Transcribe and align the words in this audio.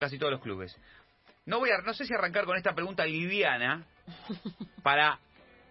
casi 0.00 0.18
todos 0.18 0.32
los 0.32 0.40
clubes. 0.40 0.76
No 1.46 1.58
voy 1.58 1.70
a, 1.70 1.78
no 1.78 1.92
sé 1.92 2.04
si 2.06 2.14
arrancar 2.14 2.46
con 2.46 2.56
esta 2.56 2.72
pregunta 2.74 3.04
liviana 3.04 3.84
para 4.82 5.18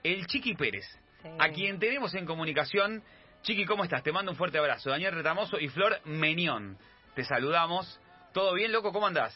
el 0.03 0.25
Chiqui 0.27 0.55
Pérez, 0.55 0.85
Sí. 1.21 1.27
a 1.37 1.49
quien 1.49 1.79
tenemos 1.79 2.13
en 2.15 2.25
comunicación. 2.25 3.03
Chiqui, 3.41 3.65
¿cómo 3.65 3.83
estás? 3.83 4.03
Te 4.03 4.13
mando 4.13 4.31
un 4.31 4.37
fuerte 4.37 4.57
abrazo. 4.57 4.89
Daniel 4.89 5.13
Retamoso 5.15 5.59
y 5.59 5.67
Flor 5.67 5.99
Menión. 6.05 6.77
Te 7.15 7.25
saludamos. 7.25 7.99
¿Todo 8.31 8.53
bien, 8.53 8.71
loco? 8.71 8.93
¿Cómo 8.93 9.07
andás? 9.07 9.33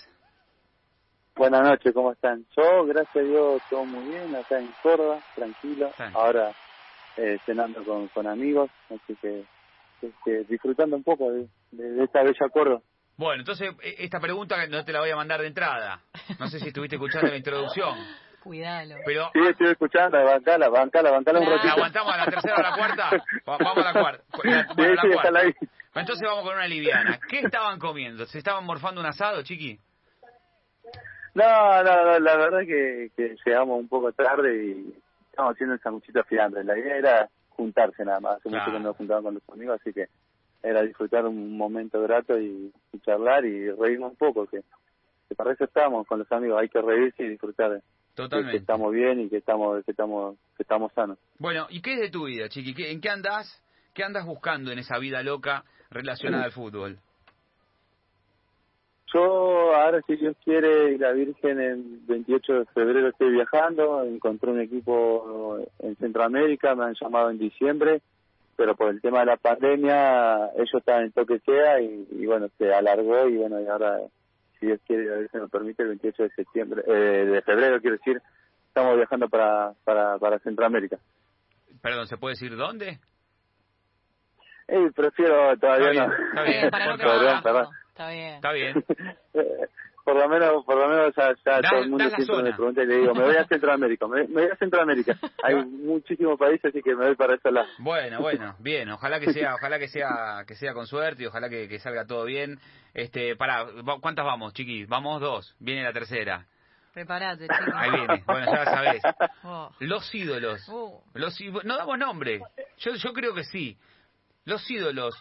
Buenas 1.35 1.61
noches, 1.67 1.91
¿cómo 1.93 2.11
están? 2.13 2.45
Yo, 2.55 2.85
gracias 2.85 3.15
a 3.17 3.19
Dios, 3.27 3.61
todo 3.69 3.83
muy 3.83 4.07
bien, 4.11 4.33
acá 4.35 4.59
en 4.59 4.69
Córdoba, 4.83 5.19
tranquilo. 5.35 5.91
Sí. 5.97 6.03
Ahora 6.13 6.51
eh, 7.17 7.37
cenando 7.45 7.83
con, 7.83 8.07
con 8.09 8.27
amigos, 8.27 8.69
así 8.89 9.15
que 9.21 9.43
este, 10.01 10.43
disfrutando 10.45 10.95
un 10.95 11.03
poco 11.03 11.31
de, 11.31 11.47
de- 11.71 11.91
de 11.91 12.03
esta 12.03 12.21
bella 12.23 12.47
Córdoba. 12.53 12.81
Bueno, 13.17 13.41
entonces 13.41 13.69
e- 13.81 13.95
esta 13.99 14.19
pregunta 14.19 14.65
no 14.67 14.83
te 14.83 14.91
la 14.91 14.99
voy 14.99 15.09
a 15.11 15.15
mandar 15.15 15.41
de 15.41 15.47
entrada. 15.47 15.99
No 16.39 16.47
sé 16.47 16.59
si 16.59 16.67
estuviste 16.69 16.95
escuchando 16.95 17.29
la 17.29 17.37
introducción, 17.37 17.95
Cuidalo. 18.43 18.95
pero 19.05 19.29
Sí, 19.33 19.39
estoy 19.49 19.67
escuchando, 19.71 20.17
bancala, 20.23 20.67
bancala, 20.69 21.11
bancala 21.11 21.39
un 21.39 21.45
ratito. 21.45 21.67
¿la 21.67 21.73
aguantamos 21.73 22.13
a 22.13 22.17
la 22.17 22.25
tercera 22.25 22.55
o 22.55 22.59
a 22.59 22.69
la 22.69 22.75
cuarta? 22.75 23.09
Va- 23.47 23.57
Vamos 23.57 23.77
a 23.85 23.93
la 23.93 23.99
cuarta. 23.99 24.23
La- 24.43 24.63
Sí, 24.63 24.73
bueno, 24.75 24.93
la 24.95 25.01
sí, 25.01 25.09
cuarta. 25.11 25.39
ahí. 25.39 25.53
Entonces 25.95 26.27
vamos 26.27 26.43
con 26.43 26.55
una 26.55 26.67
liviana. 26.67 27.19
¿Qué 27.29 27.39
estaban 27.39 27.77
comiendo? 27.79 28.25
¿Se 28.25 28.39
estaban 28.39 28.65
morfando 28.65 28.99
un 28.99 29.05
asado, 29.07 29.43
Chiqui? 29.43 29.79
No, 31.35 31.83
no, 31.83 32.03
no, 32.05 32.19
la 32.19 32.35
verdad 32.37 32.59
que, 32.59 33.09
que 33.15 33.35
llegamos 33.45 33.79
un 33.79 33.87
poco 33.87 34.11
tarde 34.11 34.55
y 34.65 34.93
estamos 35.29 35.53
haciendo 35.53 35.75
el 35.75 35.81
sanguchito 35.81 36.23
fiambre. 36.25 36.63
La 36.63 36.77
idea 36.77 36.95
era 36.97 37.29
juntarse 37.49 38.03
nada 38.05 38.19
más. 38.19 38.37
Hace 38.37 38.49
mucho 38.49 38.65
que 38.65 38.71
no 38.73 38.79
nos 38.79 38.97
juntábamos 38.97 39.25
con 39.25 39.33
los 39.35 39.49
amigos, 39.49 39.79
así 39.81 39.93
que 39.93 40.07
era 40.63 40.81
disfrutar 40.81 41.25
un 41.25 41.57
momento 41.57 42.01
grato 42.01 42.39
y, 42.39 42.71
y 42.93 42.99
charlar 43.01 43.45
y 43.45 43.69
reírnos 43.71 44.11
un 44.11 44.17
poco, 44.17 44.45
que, 44.47 44.61
que 45.29 45.35
para 45.35 45.51
eso 45.53 45.65
estamos 45.65 46.07
con 46.07 46.19
los 46.19 46.31
amigos, 46.31 46.59
hay 46.61 46.69
que 46.69 46.81
reírse 46.81 47.23
y 47.23 47.29
disfrutar 47.29 47.71
de 47.71 47.79
que 47.79 47.83
Totalmente. 48.15 48.57
estamos 48.57 48.91
bien 48.93 49.19
y 49.21 49.29
que 49.29 49.37
estamos 49.37 49.83
que 49.85 49.91
estamos 49.91 50.37
que 50.55 50.63
estamos 50.63 50.91
sanos. 50.93 51.17
Bueno, 51.39 51.67
¿y 51.69 51.81
qué 51.81 51.95
es 51.95 51.99
de 51.99 52.09
tu 52.09 52.25
vida, 52.25 52.47
Chiqui? 52.47 52.73
¿Qué- 52.73 52.91
¿En 52.91 53.01
qué 53.01 53.09
andás? 53.09 53.61
¿Qué 53.93 54.03
andas 54.03 54.25
buscando 54.25 54.71
en 54.71 54.79
esa 54.79 54.97
vida 54.99 55.21
loca 55.23 55.63
relacionada 55.91 56.45
al 56.45 56.51
fútbol? 56.51 56.97
Yo 59.13 59.75
ahora, 59.75 60.01
si 60.07 60.15
Dios 60.15 60.35
quiere, 60.43 60.93
y 60.93 60.97
la 60.97 61.11
Virgen, 61.11 61.59
el 61.59 61.99
28 62.07 62.53
de 62.53 62.65
febrero 62.67 63.09
estoy 63.09 63.31
viajando, 63.31 64.03
encontré 64.03 64.49
un 64.49 64.59
equipo 64.61 65.59
en 65.79 65.95
Centroamérica, 65.97 66.73
me 66.73 66.85
han 66.85 66.95
llamado 66.99 67.29
en 67.29 67.37
diciembre, 67.37 68.01
pero 68.55 68.75
por 68.75 68.89
el 68.89 69.01
tema 69.01 69.21
de 69.21 69.25
la 69.27 69.37
pandemia, 69.37 70.49
ellos 70.55 70.73
estaban 70.73 71.03
en 71.03 71.11
toque 71.11 71.39
queda 71.39 71.81
y, 71.81 72.07
y 72.11 72.25
bueno, 72.25 72.49
se 72.57 72.73
alargó 72.73 73.27
y 73.27 73.37
bueno, 73.37 73.59
y 73.61 73.67
ahora, 73.67 73.99
si 74.59 74.67
Dios 74.67 74.79
quiere, 74.85 75.03
y 75.03 75.07
la 75.07 75.17
Virgen 75.17 75.41
me 75.41 75.47
permite, 75.49 75.83
el 75.83 75.89
28 75.89 76.23
de 76.23 76.29
septiembre, 76.29 76.83
eh, 76.87 77.25
de 77.25 77.41
febrero, 77.41 77.81
quiero 77.81 77.97
decir, 77.97 78.21
estamos 78.67 78.95
viajando 78.95 79.29
para, 79.29 79.73
para, 79.83 80.17
para 80.19 80.39
Centroamérica. 80.39 80.97
Perdón, 81.81 82.07
¿se 82.07 82.17
puede 82.17 82.33
decir 82.33 82.55
dónde? 82.55 82.99
Eh, 84.67 84.89
prefiero 84.95 85.57
todavía 85.57 85.89
Está 85.89 85.91
bien, 85.91 86.07
no. 86.07 86.27
está 86.27 86.43
bien. 86.43 86.69
para 86.69 86.85
no 86.87 86.97
Perdón, 86.97 87.43
perdón. 87.43 87.67
Está 87.89 88.09
bien. 88.09 88.35
Está 88.35 88.51
bien. 88.53 88.85
por 90.03 90.15
lo 90.15 90.27
menos, 90.29 90.63
por 90.65 90.75
lo 90.77 90.87
menos 90.87 91.13
ya, 91.15 91.33
ya 91.45 91.61
Da- 91.61 91.69
todo 91.69 91.79
el 91.81 91.89
mundo 91.89 92.05
siempre 92.09 92.25
zona. 92.25 92.43
me 92.49 92.53
pregunta 92.55 92.83
y 92.83 92.85
le 92.87 92.95
digo, 92.97 93.13
me 93.15 93.23
voy 93.23 93.35
a 93.35 93.45
Centroamérica, 93.47 94.07
me, 94.07 94.27
me 94.27 94.41
voy 94.43 94.51
a 94.51 94.55
Centroamérica. 94.57 95.17
Hay 95.43 95.55
muchísimos 95.65 96.37
países, 96.37 96.65
así 96.65 96.81
que 96.81 96.95
me 96.95 97.05
voy 97.07 97.15
para 97.15 97.35
ese 97.35 97.51
lado. 97.51 97.67
Bueno, 97.79 98.19
bueno, 98.21 98.55
bien. 98.59 98.89
Ojalá 98.89 99.19
que 99.19 99.31
sea, 99.33 99.55
ojalá 99.55 99.79
que 99.79 99.87
sea, 99.87 100.43
que 100.47 100.55
sea 100.55 100.73
con 100.73 100.87
suerte 100.87 101.23
y 101.23 101.25
ojalá 101.25 101.49
que, 101.49 101.67
que 101.67 101.79
salga 101.79 102.05
todo 102.05 102.25
bien. 102.25 102.59
Este, 102.93 103.35
para, 103.35 103.65
¿cuántas 104.01 104.25
vamos, 104.25 104.53
Chiqui? 104.53 104.85
Vamos 104.85 105.21
dos. 105.21 105.55
Viene 105.59 105.83
la 105.83 105.93
tercera. 105.93 106.45
Prepárate, 106.93 107.47
chicos. 107.47 107.73
Ahí 107.73 107.89
viene. 107.91 108.23
Bueno, 108.27 108.45
ya 108.51 108.65
sabés. 108.65 109.01
Oh. 109.43 109.71
Los 109.79 110.13
ídolos. 110.13 110.67
Uh, 110.69 111.01
Los 111.15 111.39
no 111.63 111.77
damos 111.77 111.97
nombre. 111.97 112.39
Yo 112.77 112.93
yo 112.95 113.13
creo 113.13 113.33
que 113.33 113.43
sí. 113.45 113.77
Los 114.45 114.69
ídolos. 114.69 115.15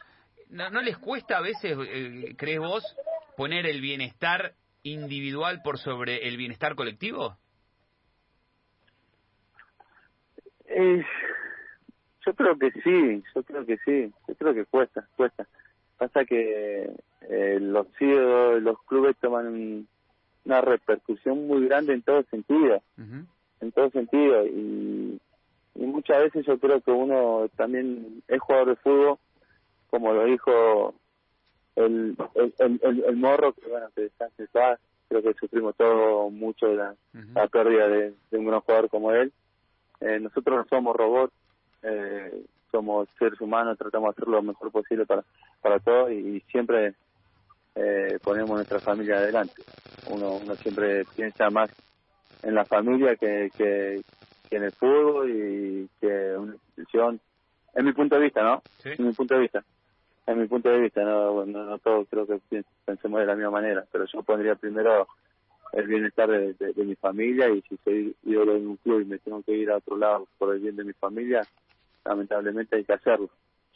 ¿No, 0.50 0.69
no 0.69 0.82
les 0.82 0.98
cuesta 0.98 1.38
a 1.38 1.41
veces, 1.41 1.78
eh, 1.88 2.34
crees 2.37 2.59
vos, 2.59 2.84
poner 3.38 3.65
el 3.65 3.81
bienestar 3.81 4.53
individual 4.82 5.62
por 5.62 5.78
sobre 5.78 6.28
el 6.28 6.37
bienestar 6.37 6.75
colectivo? 6.75 7.37
Eh, 10.66 11.04
yo 12.26 12.34
creo 12.34 12.59
que 12.59 12.70
sí, 12.82 13.22
yo 13.34 13.42
creo 13.42 13.66
que 13.66 13.76
sí, 13.84 14.12
yo 14.28 14.34
creo 14.37 14.54
que 14.54 14.65
cuesta, 14.65 15.06
cuesta. 15.16 15.47
Pasa 15.98 16.25
que 16.25 16.91
eh, 17.28 17.59
los 17.60 17.87
los 18.62 18.82
clubes 18.84 19.16
toman 19.21 19.47
un- 19.48 19.88
una 20.44 20.60
repercusión 20.60 21.47
muy 21.47 21.66
grande 21.66 21.92
en 21.94 22.03
todo 22.03 22.22
sentido. 22.25 22.82
Ujú. 22.98 23.26
en 23.60 23.71
todo 23.71 23.91
sentido 23.91 24.44
y, 24.44 25.21
y 25.76 25.87
muchas 25.87 26.21
veces 26.25 26.44
yo 26.47 26.59
creo 26.59 26.81
que 26.81 26.91
uno 26.91 27.48
también 27.56 28.21
es 28.26 28.41
jugador 28.41 28.71
de 28.71 28.76
fútbol 28.76 29.19
como 29.88 30.12
lo 30.12 30.25
dijo 30.25 30.94
el 31.77 32.16
el, 32.34 32.55
el, 32.83 33.05
el- 33.06 33.16
morro 33.16 33.53
que 33.53 33.69
bueno 33.69 33.88
que 33.94 34.03
descanse 34.03 34.47
paz 34.49 34.78
creo 35.09 35.22
que 35.22 35.34
sufrimos 35.34 35.75
todo 35.77 36.31
mucho 36.31 36.66
la, 36.75 36.94
la 37.34 37.47
pérdida 37.49 37.88
de, 37.88 38.15
de 38.31 38.38
un 38.38 38.47
gran 38.47 38.60
jugador 38.60 38.88
como 38.91 39.12
él 39.12 39.33
Eh, 40.00 40.19
nosotros 40.21 40.56
no 40.56 40.65
somos 40.69 40.97
robots 40.97 41.33
eh, 41.83 42.44
somos 42.71 43.09
seres 43.19 43.41
humanos 43.41 43.78
tratamos 43.78 44.09
de 44.09 44.10
hacer 44.22 44.28
lo 44.28 44.43
mejor 44.43 44.71
posible 44.71 45.06
para 45.06 45.22
para 45.60 45.78
todos 45.78 46.10
y, 46.10 46.15
y 46.37 46.41
siempre 46.50 46.94
eh, 47.75 48.19
ponemos 48.22 48.50
nuestra 48.50 48.81
familia 48.81 49.16
adelante 49.19 49.62
uno 50.10 50.37
uno 50.44 50.54
siempre 50.56 51.04
piensa 51.16 51.49
más 51.50 51.71
en 52.43 52.54
la 52.54 52.65
familia 52.65 53.15
que, 53.16 53.50
que, 53.56 54.03
que 54.50 54.56
en 54.56 54.65
el 54.65 54.72
fútbol 54.72 55.31
y 55.31 55.89
que 56.00 56.37
una 56.37 56.54
institución, 56.54 57.21
en 57.75 57.84
mi 57.84 57.93
punto 57.93 58.16
de 58.16 58.22
vista, 58.22 58.43
¿no? 58.43 58.60
Sí. 58.78 58.91
En 58.99 59.06
mi 59.06 59.12
punto 59.12 59.34
de 59.34 59.41
vista. 59.43 59.65
En 60.27 60.41
mi 60.41 60.47
punto 60.47 60.69
de 60.69 60.81
vista, 60.81 61.03
no, 61.03 61.44
no, 61.44 61.65
no 61.65 61.78
todos 61.78 62.06
creo 62.09 62.27
que 62.27 62.41
pensemos 62.84 63.21
de 63.21 63.27
la 63.27 63.34
misma 63.34 63.50
manera, 63.50 63.84
pero 63.91 64.05
yo 64.06 64.22
pondría 64.22 64.55
primero 64.55 65.09
el 65.72 65.87
bienestar 65.87 66.28
de 66.28 66.84
mi 66.84 66.94
familia 66.97 67.49
y 67.49 67.62
si 67.62 67.77
soy 67.78 68.15
ídolo 68.25 68.55
de 68.55 68.66
un 68.66 68.77
club 68.77 69.00
y 69.00 69.05
me 69.06 69.19
tengo 69.19 69.43
que 69.43 69.53
ir 69.53 69.71
a 69.71 69.78
otro 69.78 69.97
lado 69.97 70.28
por 70.38 70.55
el 70.55 70.60
bien 70.60 70.77
de 70.77 70.84
mi 70.84 70.93
familia, 70.93 71.43
lamentablemente 72.05 72.77
hay 72.77 72.84
que 72.84 72.93
hacerlo. 72.93 73.31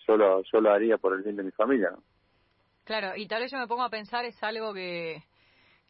Yo 0.07 0.17
lo, 0.17 0.43
yo 0.43 0.61
lo 0.61 0.73
haría 0.73 0.99
por 0.99 1.15
el 1.15 1.23
bien 1.23 1.37
de 1.37 1.43
mi 1.43 1.51
familia, 1.51 1.91
¿no? 1.91 2.03
claro, 2.84 3.17
y 3.17 3.27
tal 3.27 3.43
vez 3.43 3.51
yo 3.51 3.59
me 3.59 3.67
pongo 3.67 3.83
a 3.83 3.91
pensar, 3.91 4.25
es 4.25 4.41
algo 4.45 4.73
que, 4.73 5.25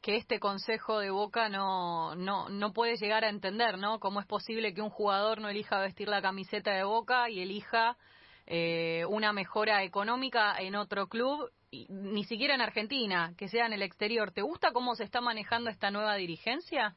que 0.00 0.16
este 0.16 0.40
consejo 0.40 0.98
de 0.98 1.10
Boca 1.10 1.50
no, 1.50 2.14
no, 2.14 2.48
no 2.48 2.72
puede 2.72 2.96
llegar 2.96 3.24
a 3.24 3.28
entender, 3.28 3.76
¿no? 3.76 4.00
¿Cómo 4.00 4.20
es 4.20 4.26
posible 4.26 4.72
que 4.72 4.80
un 4.80 4.88
jugador 4.88 5.40
no 5.40 5.50
elija 5.50 5.78
vestir 5.78 6.08
la 6.08 6.22
camiseta 6.22 6.72
de 6.72 6.84
Boca 6.84 7.28
y 7.28 7.40
elija 7.40 7.98
eh, 8.46 9.04
una 9.08 9.32
mejora 9.32 9.82
económica 9.82 10.54
en 10.58 10.76
otro 10.76 11.08
club, 11.08 11.50
y 11.70 11.86
ni 11.88 12.24
siquiera 12.24 12.54
en 12.54 12.60
Argentina, 12.60 13.32
que 13.36 13.48
sea 13.48 13.66
en 13.66 13.72
el 13.72 13.82
exterior? 13.82 14.30
¿Te 14.30 14.42
gusta 14.42 14.72
cómo 14.72 14.94
se 14.94 15.04
está 15.04 15.20
manejando 15.20 15.70
esta 15.70 15.90
nueva 15.90 16.14
dirigencia? 16.14 16.94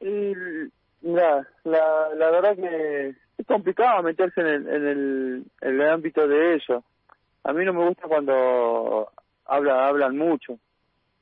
Y 0.00 0.34
la, 1.02 1.46
la, 1.64 2.08
la 2.14 2.30
verdad 2.30 2.56
que 2.56 3.14
es 3.38 3.46
complicado 3.46 4.02
meterse 4.02 4.40
en 4.40 4.46
el, 4.46 4.68
en 4.68 4.86
el, 4.86 5.44
el 5.60 5.88
ámbito 5.88 6.26
de 6.26 6.54
ellos. 6.54 6.84
A 7.44 7.52
mí 7.52 7.64
no 7.64 7.72
me 7.72 7.86
gusta 7.86 8.08
cuando 8.08 9.10
habla, 9.46 9.88
hablan 9.88 10.16
mucho. 10.16 10.58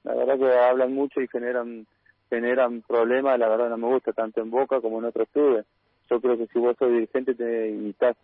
La 0.03 0.15
verdad 0.15 0.39
que 0.39 0.59
hablan 0.59 0.93
mucho 0.95 1.21
y 1.21 1.29
generan 1.29 1.87
generan 2.29 2.83
problemas. 2.83 3.39
La 3.39 3.49
verdad 3.49 3.69
no 3.69 3.77
me 3.77 3.89
gusta 3.89 4.13
tanto 4.13 4.41
en 4.41 4.51
Boca 4.51 4.81
como 4.81 4.99
en 4.99 5.07
otros 5.07 5.29
clubes. 5.31 5.67
Yo 6.11 6.21
creo 6.21 6.37
que 6.37 6.47
si 6.49 6.59
vos 6.59 6.77
sos 6.79 6.91
dirigente 6.91 7.35
te, 7.35 7.71
y 7.71 7.91
estás, 7.91 8.17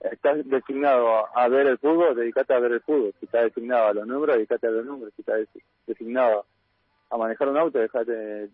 estás 0.00 0.48
designado 0.48 1.26
a, 1.36 1.48
ver 1.48 1.66
el 1.66 1.78
fútbol, 1.78 2.14
dedicate 2.14 2.54
a 2.54 2.60
ver 2.60 2.72
el 2.72 2.80
fútbol. 2.82 3.14
Si 3.18 3.26
estás 3.26 3.44
designado 3.44 3.88
a 3.88 3.94
los 3.94 4.06
números, 4.06 4.36
dedicate 4.36 4.66
a 4.68 4.70
los 4.70 4.86
números. 4.86 5.12
Si 5.16 5.22
estás 5.22 5.38
des- 5.38 5.64
designado 5.86 6.44
a 7.10 7.16
manejar 7.16 7.48
un 7.48 7.56
auto, 7.56 7.78
dejate 7.78 8.48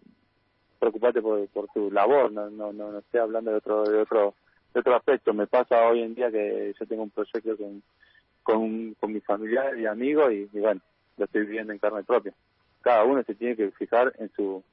preocupate 0.79 1.21
por, 1.21 1.47
por 1.49 1.69
tu 1.69 1.91
labor, 1.91 2.33
no, 2.33 2.49
no, 2.49 2.73
no, 2.73 2.91
no 2.91 2.99
estoy 3.01 3.21
hablando 3.21 3.51
de 3.51 3.59
otro, 3.59 3.85
de 3.85 3.99
otro, 3.99 4.35
de 4.73 4.81
otro 4.81 4.97
aspecto. 4.97 5.35
Me 5.35 5.47
pasa 5.47 5.87
hoy 5.87 6.01
en 6.01 6.15
día 6.15 6.31
que 6.31 6.75
yo 6.79 6.87
tengo 6.87 7.03
un 7.03 7.11
proyecto 7.11 7.55
con, 7.59 7.83
con, 8.43 8.95
con 8.95 9.13
mis 9.13 9.25
familiares 9.25 9.79
y 9.79 9.85
amigos 9.85 10.33
y, 10.33 10.49
y 10.51 10.59
bueno, 10.61 10.81
lo 11.19 11.27
estoy 11.27 11.43
viviendo 11.43 11.75
en 11.75 11.79
carne 11.79 12.03
propia. 12.03 12.33
Cada 12.81 13.05
uno 13.05 13.23
se 13.25 13.35
tiene 13.35 13.57
que 13.57 13.71
fijar 13.73 14.15
en 14.19 14.31
su, 14.33 14.65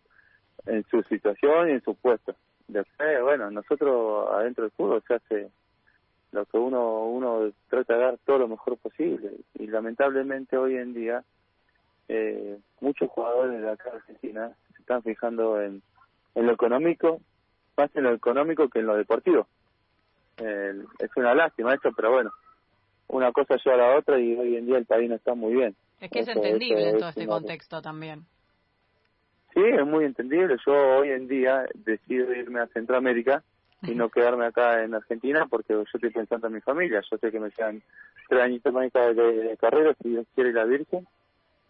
en 0.65 0.85
su 0.89 1.03
situación 1.03 1.67
y 1.69 1.73
en 1.73 1.83
su 1.83 1.93
puesto. 1.95 2.33
Después, 2.67 3.21
bueno, 3.21 3.49
nosotros 3.49 4.29
adentro 4.31 4.63
del 4.63 4.71
fútbol 4.71 5.03
se 5.07 5.13
hace 5.13 5.49
lo 6.31 6.45
que 6.45 6.57
uno, 6.57 7.05
uno 7.05 7.51
trata 7.69 7.93
de 7.93 7.99
dar 7.99 8.17
todo 8.25 8.39
lo 8.39 8.47
mejor 8.47 8.77
posible 8.77 9.31
y 9.55 9.67
lamentablemente 9.67 10.57
hoy 10.57 10.75
en 10.75 10.93
día 10.93 11.23
eh, 12.09 12.59
muchos 12.81 13.09
jugadores 13.09 13.61
de 13.61 13.69
acá 13.69 13.91
de 13.91 13.97
Argentina 13.97 14.51
se 14.73 14.81
están 14.81 15.01
fijando 15.03 15.61
en, 15.61 15.81
en 16.35 16.45
lo 16.45 16.53
económico, 16.53 17.21
más 17.77 17.89
en 17.95 18.03
lo 18.03 18.13
económico 18.13 18.69
que 18.69 18.79
en 18.79 18.87
lo 18.87 18.95
deportivo. 18.95 19.47
Eh, 20.37 20.83
es 20.99 21.09
una 21.15 21.33
lástima 21.33 21.73
esto, 21.73 21.91
pero 21.95 22.11
bueno, 22.11 22.31
una 23.07 23.31
cosa 23.31 23.55
lleva 23.55 23.75
a 23.75 23.89
la 23.89 23.97
otra 23.97 24.19
y 24.19 24.35
hoy 24.35 24.57
en 24.57 24.65
día 24.65 24.77
el 24.77 24.85
país 24.85 25.09
no 25.09 25.15
está 25.15 25.33
muy 25.33 25.53
bien. 25.53 25.75
Es 25.99 26.11
que 26.11 26.19
es 26.19 26.27
entendible 26.27 26.89
en 26.89 26.97
todo 26.97 27.09
este 27.09 27.25
contexto 27.25 27.81
también. 27.81 28.25
Sí, 29.53 29.61
es 29.63 29.85
muy 29.85 30.05
entendible. 30.05 30.57
Yo 30.65 30.73
hoy 30.73 31.09
en 31.09 31.27
día 31.27 31.65
decido 31.73 32.33
irme 32.33 32.59
a 32.59 32.67
Centroamérica 32.67 33.43
y 33.83 33.95
no 33.95 34.09
quedarme 34.09 34.45
acá 34.45 34.83
en 34.83 34.95
Argentina 34.95 35.45
porque 35.49 35.73
yo 35.73 35.81
estoy 35.81 36.09
pensando 36.09 36.47
en 36.47 36.53
mi 36.53 36.61
familia. 36.61 37.01
Yo 37.09 37.17
sé 37.17 37.31
que 37.31 37.39
me 37.39 37.51
quedan 37.51 37.81
tres 38.27 38.41
añitos 38.41 38.73
más 38.73 38.91
de, 38.91 39.57
carrera, 39.59 39.95
si 40.01 40.09
Dios 40.09 40.25
quiere 40.35 40.53
la 40.53 40.65
Virgen. 40.65 41.07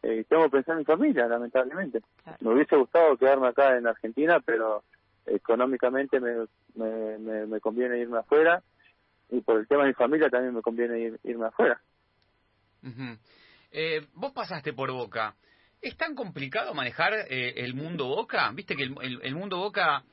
Eh, 0.03 0.25
tengo 0.29 0.43
que 0.43 0.49
pensar 0.51 0.73
en 0.73 0.79
mi 0.79 0.85
familia, 0.85 1.27
lamentablemente. 1.27 2.01
Me 2.41 2.53
hubiese 2.53 2.75
gustado 2.75 3.17
quedarme 3.17 3.47
acá 3.47 3.77
en 3.77 3.87
Argentina, 3.87 4.39
pero 4.39 4.83
económicamente 5.25 6.19
me, 6.19 6.45
me, 6.75 7.45
me, 7.45 7.59
conviene 7.59 7.99
irme 7.99 8.19
afuera 8.19 8.63
y 9.29 9.41
por 9.41 9.59
el 9.59 9.67
tema 9.67 9.83
de 9.83 9.89
mi 9.89 9.93
familia 9.93 10.29
también 10.29 10.53
me 10.53 10.61
conviene 10.61 11.17
irme 11.23 11.47
afuera. 11.47 11.81
eh, 13.71 14.07
vos 14.13 14.31
pasaste 14.31 14.73
por 14.73 14.91
Boca. 14.91 15.35
¿Es 15.81 15.95
tan 15.95 16.15
complicado 16.15 16.73
manejar 16.73 17.13
eh, 17.29 17.53
el 17.57 17.73
mundo 17.73 18.05
Boca? 18.07 18.51
Viste 18.53 18.75
que 18.75 18.83
el, 18.83 19.19
el, 19.21 19.35
mundo 19.35 19.57
Boca, 19.57 20.03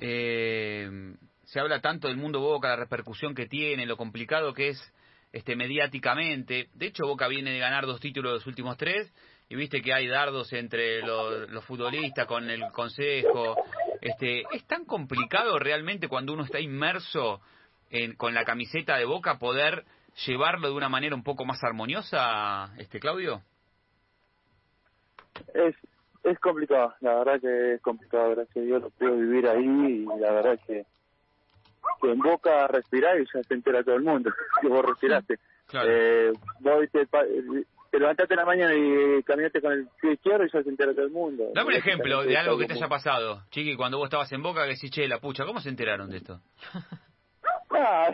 eh, 0.00 1.14
se 1.44 1.60
habla 1.60 1.80
tanto 1.80 2.08
del 2.08 2.16
mundo 2.16 2.40
Boca, 2.40 2.68
la 2.68 2.76
repercusión 2.76 3.34
que 3.34 3.46
tiene, 3.46 3.86
lo 3.86 3.96
complicado 3.96 4.52
que 4.52 4.70
es 4.70 4.92
este 5.32 5.54
mediáticamente. 5.54 6.68
De 6.74 6.86
hecho, 6.86 7.06
Boca 7.06 7.28
viene 7.28 7.52
de 7.52 7.58
ganar 7.58 7.86
dos 7.86 8.00
títulos 8.00 8.32
los 8.32 8.46
últimos 8.46 8.76
tres 8.76 9.12
y 9.48 9.54
viste 9.54 9.80
que 9.80 9.94
hay 9.94 10.08
dardos 10.08 10.52
entre 10.52 11.02
los, 11.02 11.48
los 11.50 11.64
futbolistas 11.64 12.26
con 12.26 12.50
el 12.50 12.62
consejo. 12.72 13.56
Este, 14.00 14.42
¿Es 14.52 14.66
tan 14.66 14.84
complicado 14.84 15.58
realmente 15.58 16.08
cuando 16.08 16.32
uno 16.32 16.44
está 16.44 16.58
inmerso 16.58 17.40
en, 17.90 18.16
con 18.16 18.34
la 18.34 18.44
camiseta 18.44 18.96
de 18.96 19.04
Boca 19.04 19.38
poder 19.38 19.84
llevarlo 20.26 20.68
de 20.68 20.74
una 20.74 20.88
manera 20.88 21.14
un 21.14 21.22
poco 21.22 21.44
más 21.44 21.62
armoniosa, 21.62 22.72
este 22.78 22.98
Claudio? 22.98 23.42
Es, 25.54 25.74
es 26.24 26.38
complicado, 26.40 26.94
la 27.00 27.14
verdad 27.16 27.40
que 27.40 27.74
es 27.74 27.80
complicado, 27.80 28.30
gracias 28.30 28.56
a 28.56 28.60
Dios 28.60 28.82
lo 28.82 28.90
puedo 28.90 29.16
vivir 29.16 29.48
ahí 29.48 29.64
y 29.64 30.20
la 30.20 30.32
verdad 30.32 30.58
que, 30.66 30.84
que 32.02 32.10
en 32.10 32.18
Boca 32.18 32.66
respirar 32.66 33.20
y 33.20 33.26
ya 33.32 33.42
se 33.42 33.54
entera 33.54 33.82
todo 33.82 33.96
el 33.96 34.02
mundo 34.02 34.30
que 34.60 34.68
vos 34.68 34.84
respiraste. 34.84 35.38
Eh, 35.72 36.32
vos 36.60 36.84
te, 36.92 37.06
te 37.06 37.98
levantaste 37.98 38.34
en 38.34 38.40
la 38.40 38.46
mañana 38.46 38.74
y 38.74 39.22
caminaste 39.22 39.60
con 39.60 39.72
el 39.72 39.88
pie 40.00 40.12
izquierdo 40.12 40.44
y 40.44 40.50
ya 40.50 40.62
se 40.62 40.68
entera 40.68 40.92
todo 40.92 41.04
el 41.04 41.10
mundo. 41.10 41.50
Dame 41.54 41.68
un 41.68 41.76
ejemplo 41.76 42.22
de 42.22 42.36
algo 42.36 42.58
que 42.58 42.66
te 42.66 42.74
haya 42.74 42.88
pasado, 42.88 43.42
Chiqui, 43.50 43.76
cuando 43.76 43.98
vos 43.98 44.06
estabas 44.06 44.30
en 44.32 44.42
Boca, 44.42 44.64
que 44.64 44.74
decís, 44.74 44.90
che, 44.90 45.08
la 45.08 45.18
pucha, 45.18 45.44
¿cómo 45.44 45.60
se 45.60 45.68
enteraron 45.68 46.10
de 46.10 46.18
esto? 46.18 46.40
ah, 47.70 48.10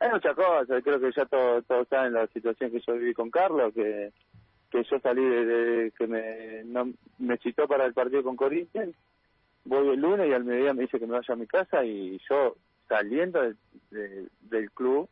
hay 0.00 0.10
muchas 0.10 0.34
cosas, 0.34 0.82
creo 0.84 1.00
que 1.00 1.10
ya 1.16 1.24
todos 1.26 1.66
todo 1.66 1.84
saben 1.86 2.12
la 2.12 2.26
situación 2.28 2.70
que 2.70 2.80
yo 2.86 2.94
viví 2.94 3.14
con 3.14 3.30
Carlos, 3.30 3.72
que 3.74 4.12
que 4.70 4.84
yo 4.84 4.98
salí 5.00 5.24
de, 5.24 5.92
que 5.96 6.06
me 6.06 6.64
no, 6.64 6.92
me 7.18 7.38
citó 7.38 7.66
para 7.66 7.86
el 7.86 7.94
partido 7.94 8.22
con 8.22 8.36
Corinthians, 8.36 8.94
voy 9.64 9.88
el 9.88 10.00
lunes 10.00 10.28
y 10.28 10.32
al 10.32 10.44
mediodía 10.44 10.74
me 10.74 10.82
dice 10.82 10.98
que 10.98 11.06
me 11.06 11.14
vaya 11.14 11.34
a 11.34 11.36
mi 11.36 11.46
casa 11.46 11.84
y 11.84 12.20
yo 12.28 12.56
saliendo 12.88 13.40
del 13.90 14.70
club, 14.72 15.08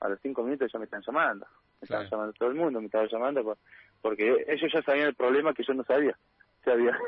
a 0.00 0.08
los 0.08 0.20
cinco 0.20 0.42
minutos 0.42 0.70
ya 0.72 0.78
me 0.78 0.84
están 0.84 1.02
llamando, 1.06 1.46
me 1.80 1.84
están 1.84 2.08
llamando 2.08 2.32
todo 2.34 2.50
el 2.50 2.54
mundo, 2.54 2.80
me 2.80 2.86
estaba 2.86 3.06
llamando 3.06 3.56
porque 4.00 4.44
ellos 4.46 4.70
ya 4.72 4.82
sabían 4.82 5.08
el 5.08 5.14
problema 5.14 5.54
que 5.54 5.64
yo 5.64 5.74
no 5.74 5.84
sabía, 5.84 6.16
sabía. 6.64 6.98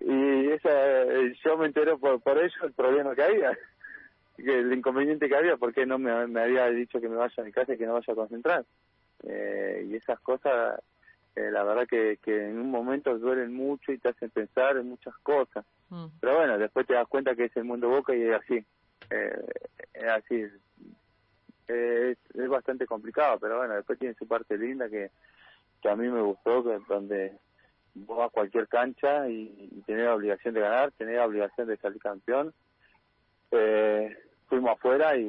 Y 0.00 0.48
esa, 0.48 1.04
yo 1.44 1.58
me 1.58 1.66
enteré 1.66 1.96
por, 1.96 2.20
por 2.22 2.38
eso 2.38 2.64
el 2.64 2.72
problema 2.72 3.14
que 3.14 3.22
había, 3.22 3.58
que 4.36 4.58
el 4.58 4.72
inconveniente 4.72 5.28
que 5.28 5.36
había, 5.36 5.56
porque 5.56 5.84
no 5.86 5.98
me, 5.98 6.26
me 6.26 6.40
había 6.40 6.66
dicho 6.70 7.00
que 7.00 7.08
me 7.08 7.16
vaya 7.16 7.34
a 7.36 7.44
mi 7.44 7.52
casa 7.52 7.74
y 7.74 7.78
que 7.78 7.86
no 7.86 7.94
vaya 7.94 8.12
a 8.12 8.16
concentrar. 8.16 8.64
Eh, 9.24 9.86
y 9.88 9.96
esas 9.96 10.20
cosas, 10.20 10.80
eh, 11.36 11.50
la 11.50 11.62
verdad 11.64 11.86
que, 11.86 12.18
que 12.22 12.48
en 12.48 12.58
un 12.58 12.70
momento 12.70 13.18
duelen 13.18 13.54
mucho 13.54 13.92
y 13.92 13.98
te 13.98 14.08
hacen 14.08 14.30
pensar 14.30 14.76
en 14.76 14.88
muchas 14.88 15.16
cosas. 15.18 15.64
Mm. 15.90 16.06
Pero 16.20 16.36
bueno, 16.36 16.58
después 16.58 16.86
te 16.86 16.94
das 16.94 17.08
cuenta 17.08 17.34
que 17.34 17.44
es 17.44 17.56
el 17.56 17.64
mundo 17.64 17.88
boca 17.88 18.14
y 18.14 18.22
es 18.22 18.34
así. 18.34 18.64
Eh, 19.10 19.46
es 19.94 20.08
así. 20.08 20.46
es, 21.68 22.18
es 22.34 22.48
bastante 22.48 22.86
complicado, 22.86 23.38
pero 23.38 23.58
bueno, 23.58 23.74
después 23.74 23.98
tiene 23.98 24.14
su 24.14 24.26
parte 24.26 24.56
linda 24.56 24.88
que, 24.88 25.10
que 25.80 25.88
a 25.88 25.96
mí 25.96 26.08
me 26.08 26.22
gustó, 26.22 26.64
que 26.64 26.78
donde 26.88 27.38
vos 27.94 28.18
vas 28.18 28.28
a 28.28 28.32
cualquier 28.32 28.68
cancha 28.68 29.28
y, 29.28 29.70
y 29.70 29.82
tenés 29.82 30.04
la 30.04 30.14
obligación 30.14 30.54
de 30.54 30.60
ganar, 30.60 30.92
tenés 30.92 31.16
la 31.16 31.26
obligación 31.26 31.66
de 31.68 31.76
salir 31.76 32.00
campeón. 32.00 32.54
Eh, 33.50 34.16
fuimos 34.52 34.72
afuera 34.72 35.16
y 35.16 35.24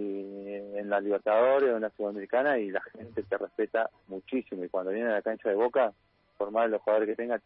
en 0.75 0.90
la 0.90 1.00
Libertadores 1.00 1.72
o 1.72 1.78
en 1.78 1.84
la 1.84 1.90
Sudamericana 1.92 2.60
y 2.60 2.72
la 2.72 2.81
gente 2.81 3.24
te 3.24 3.38
respeta 3.38 3.90
muchísimo 4.10 4.66
y 4.66 4.68
cuando 4.68 4.92
viene 4.92 5.12
a 5.12 5.14
la 5.14 5.22
cancha 5.22 5.48
de 5.48 5.56
Boca, 5.56 5.94
por 6.38 6.52
más 6.52 6.66
de 6.66 6.72
los 6.72 6.81
jugadores 6.81 7.08
que 7.08 7.16
tengan, 7.16 7.42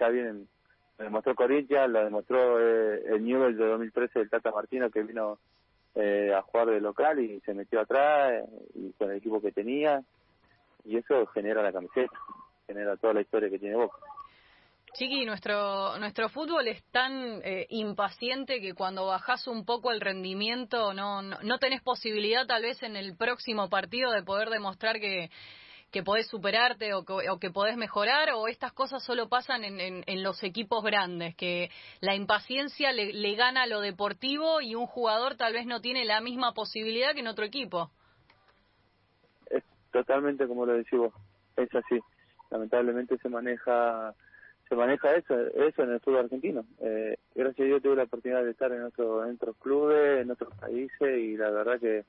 ya 0.00 0.08
vienen, 0.08 0.48
lo 0.96 1.04
demostró 1.04 1.34
Corinthians, 1.34 1.90
lo 1.90 2.04
demostró 2.04 2.58
eh, 2.58 3.02
el 3.04 3.22
Newell 3.22 3.54
de 3.54 3.66
2013 3.66 4.18
del 4.18 4.30
Tata 4.30 4.50
Martino 4.50 4.88
que 4.88 5.02
vino 5.02 5.36
eh, 5.94 6.32
a 6.34 6.40
jugar 6.40 6.68
de 6.68 6.80
local 6.80 7.20
y 7.20 7.38
se 7.40 7.52
metió 7.52 7.82
atrás 7.82 8.32
eh, 8.32 8.44
y 8.72 8.92
con 8.92 9.10
el 9.10 9.18
equipo 9.18 9.42
que 9.42 9.52
tenía 9.52 10.02
y 10.86 10.96
eso 10.96 11.26
genera 11.26 11.62
la 11.62 11.72
camiseta, 11.74 12.16
genera 12.66 12.96
toda 12.96 13.12
la 13.12 13.20
historia 13.20 13.50
que 13.50 13.58
tiene 13.58 13.76
Boca. 13.76 13.98
Chiqui, 14.94 15.26
nuestro, 15.26 15.98
nuestro 15.98 16.28
fútbol 16.28 16.68
es 16.68 16.80
tan 16.92 17.40
eh, 17.42 17.66
impaciente 17.70 18.60
que 18.60 18.74
cuando 18.74 19.06
bajas 19.06 19.48
un 19.48 19.64
poco 19.64 19.90
el 19.90 20.00
rendimiento 20.00 20.94
no, 20.94 21.20
no, 21.20 21.58
tenés 21.58 21.82
posibilidad 21.82 22.46
tal 22.46 22.62
vez 22.62 22.80
en 22.84 22.94
el 22.94 23.16
próximo 23.16 23.68
partido 23.68 24.12
de 24.12 24.22
poder 24.22 24.50
demostrar 24.50 25.00
que, 25.00 25.30
que 25.90 26.04
podés 26.04 26.28
superarte 26.28 26.94
o 26.94 27.04
que, 27.04 27.28
o 27.28 27.40
que 27.40 27.50
podés 27.50 27.76
mejorar 27.76 28.30
o 28.34 28.46
estas 28.46 28.72
cosas 28.72 29.02
solo 29.02 29.28
pasan 29.28 29.64
en, 29.64 30.04
en, 30.06 30.22
los 30.22 30.44
equipos 30.44 30.84
grandes, 30.84 31.34
que 31.34 31.70
la 32.00 32.14
impaciencia 32.14 32.92
le, 32.92 33.12
le, 33.12 33.34
gana 33.34 33.62
a 33.62 33.66
lo 33.66 33.80
deportivo 33.80 34.60
y 34.60 34.76
un 34.76 34.86
jugador 34.86 35.34
tal 35.34 35.54
vez 35.54 35.66
no 35.66 35.80
tiene 35.80 36.04
la 36.04 36.20
misma 36.20 36.54
posibilidad 36.54 37.14
que 37.14 37.20
en 37.20 37.26
otro 37.26 37.44
equipo. 37.44 37.90
Es 39.50 39.64
totalmente 39.90 40.46
como 40.46 40.64
lo 40.64 40.74
decís 40.74 40.96
vos, 41.00 41.12
es 41.56 41.74
así. 41.74 41.98
Lamentablemente 42.50 43.18
se 43.18 43.28
maneja 43.28 44.14
se 44.74 44.78
maneja 44.78 45.14
eso 45.14 45.38
eso 45.54 45.82
en 45.84 45.92
el 45.92 46.00
fútbol 46.00 46.24
argentino. 46.24 46.64
Eh, 46.80 47.16
gracias 47.32 47.60
a 47.60 47.64
Dios 47.64 47.82
tuve 47.82 47.94
la 47.94 48.02
oportunidad 48.02 48.42
de 48.42 48.50
estar 48.50 48.72
en, 48.72 48.82
otro, 48.82 49.24
en 49.24 49.36
otros 49.36 49.56
clubes, 49.58 50.22
en 50.22 50.32
otros 50.32 50.52
países 50.56 51.18
y 51.18 51.36
la 51.36 51.50
verdad 51.50 51.78
que, 51.78 52.04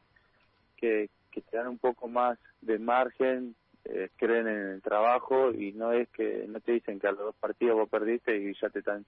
que, 0.75 1.09
te 1.31 1.57
dan 1.57 1.67
un 1.67 1.77
poco 1.77 2.07
más 2.07 2.39
de 2.61 2.79
margen, 2.79 3.55
eh, 3.83 4.09
creen 4.15 4.47
en 4.47 4.67
el 4.69 4.81
trabajo 4.81 5.51
y 5.51 5.73
no 5.73 5.91
es 5.91 6.09
que 6.09 6.45
no 6.47 6.59
te 6.59 6.71
dicen 6.71 6.99
que 6.99 7.07
a 7.07 7.11
los 7.11 7.19
dos 7.19 7.35
partidos 7.35 7.75
vos 7.75 7.89
perdiste 7.89 8.35
y 8.35 8.53
ya 8.59 8.69
te 8.69 8.79
están 8.79 9.05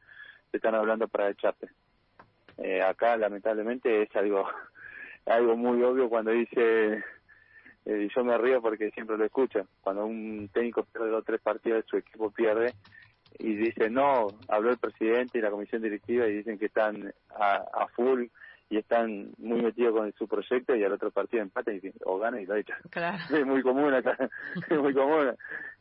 te 0.52 0.58
están 0.58 0.76
hablando 0.76 1.08
para 1.08 1.30
echarte. 1.30 1.70
Eh, 2.60 2.82
acá 2.84 3.18
lamentablemente 3.18 4.04
es 4.04 4.16
algo 4.16 4.46
algo 5.26 5.58
muy 5.58 5.82
obvio 5.82 6.10
cuando 6.10 6.30
dice 6.30 7.04
eh, 7.86 8.08
y 8.08 8.14
yo 8.14 8.24
me 8.24 8.38
río 8.38 8.62
porque 8.62 8.92
siempre 8.92 9.18
lo 9.18 9.26
escucho 9.26 9.68
cuando 9.82 10.06
un 10.06 10.48
técnico 10.54 10.84
pierde 10.84 11.10
dos 11.10 11.22
o 11.22 11.26
tres 11.26 11.42
partidos 11.42 11.86
su 11.88 11.98
equipo 11.98 12.30
pierde 12.30 12.74
y 13.40 13.56
dice 13.56 13.90
no, 13.90 14.28
habló 14.48 14.72
el 14.72 14.78
presidente 14.78 15.38
y 15.38 15.42
la 15.42 15.52
comisión 15.52 15.82
directiva 15.82 16.28
y 16.28 16.38
dicen 16.38 16.58
que 16.58 16.66
están 16.66 17.14
a, 17.36 17.88
full 17.96 18.26
y 18.70 18.78
están 18.78 19.30
muy 19.38 19.62
metidos 19.62 19.96
con 19.96 20.12
su 20.14 20.28
proyecto 20.28 20.76
y 20.76 20.84
al 20.84 20.94
otro 20.94 21.12
partido 21.12 21.44
empate 21.44 21.76
y 21.76 21.94
o 22.04 22.20
gana 22.20 22.42
y 22.42 22.46
lo 22.46 22.56
echan. 22.56 22.78
Es 23.32 23.46
muy 23.46 23.62
común 23.62 23.94
acá, 23.94 24.18
es 24.70 24.78
muy 24.78 24.94
común. 24.94 25.36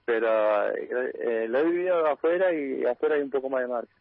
Pero 0.05 0.73
eh, 0.73 1.47
lo 1.49 1.59
he 1.59 1.65
vivido 1.65 2.07
afuera 2.07 2.53
y 2.55 2.85
afuera 2.85 3.17
hay 3.17 3.23
un 3.23 3.31
poco 3.31 3.51
más 3.51 3.63
de 3.63 3.69
margen. 3.69 3.97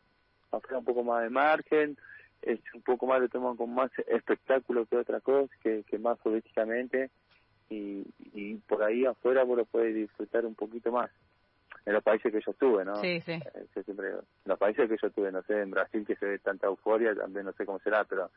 Afuera 0.52 0.78
un 0.78 0.86
poco 0.86 1.04
más 1.04 1.24
de 1.24 1.30
margen, 1.30 1.98
es 2.44 2.60
un 2.75 2.82
poco 2.84 3.08
más, 3.08 3.20
lo 3.20 3.28
toman 3.28 3.58
con 3.58 3.74
más 3.74 3.90
espectáculo 4.08 4.86
que 4.86 4.98
otra 4.98 5.20
cosa, 5.20 5.52
que, 5.64 5.84
que 5.84 5.98
más 5.98 6.20
políticamente 6.20 7.10
y, 7.70 8.06
y 8.34 8.56
por 8.68 8.84
ahí 8.84 9.06
afuera 9.06 9.44
vos 9.44 9.58
lo 9.58 9.66
puedes 9.66 9.96
disfrutar 9.96 10.46
un 10.46 10.54
poquito 10.54 10.92
más 10.92 11.10
en 11.86 11.94
los 11.94 12.04
países 12.04 12.32
que 12.32 12.42
yo 12.42 12.51
estuve, 12.51 12.84
¿no? 12.84 12.96
Sí, 12.96 13.22
sí. 13.22 13.34
Eh, 13.34 13.84
siempre, 13.84 14.10
en 14.10 14.18
los 14.46 14.58
países 14.58 14.89
que 14.89 14.98
yo 15.00 15.08
estuve, 15.08 15.32
no 15.32 15.42
sé, 15.44 15.62
en 15.62 15.72
Brasil 15.72 16.06
que 16.06 16.15
se 16.15 16.25
ve 16.25 16.39
tanta 16.39 16.68
euforia, 16.68 17.13
también 17.13 17.46
no 17.46 17.54
sé 17.54 17.65
cómo 17.65 17.80
será, 17.80 18.04
pero 18.06 18.32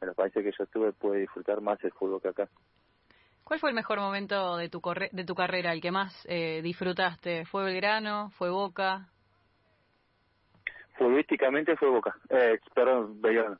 en 0.00 0.08
los 0.08 0.16
países 0.16 0.44
que 0.44 0.52
yo 0.56 0.64
estuve 0.64 0.92
pude 0.92 1.20
disfrutar 1.20 1.60
más 1.60 1.82
el 1.82 1.92
fútbol 1.92 2.20
que 2.20 2.28
acá. 2.28 2.48
¿Cuál 3.42 3.58
fue 3.58 3.70
el 3.70 3.74
mejor 3.74 3.98
momento 3.98 4.56
de 4.56 4.68
tu, 4.68 4.80
de 5.12 5.24
tu 5.24 5.34
carrera, 5.34 5.72
el 5.72 5.80
que 5.80 5.90
más 5.90 6.26
eh, 6.28 6.60
disfrutaste? 6.62 7.46
¿Fue 7.46 7.64
Belgrano? 7.64 8.30
¿Fue 8.30 8.50
Boca? 8.50 9.08
Futbolísticamente 10.96 11.76
fue 11.76 11.88
Boca, 11.88 12.14
eh, 12.28 12.58
perdón, 12.74 13.20
Belgrano. 13.20 13.58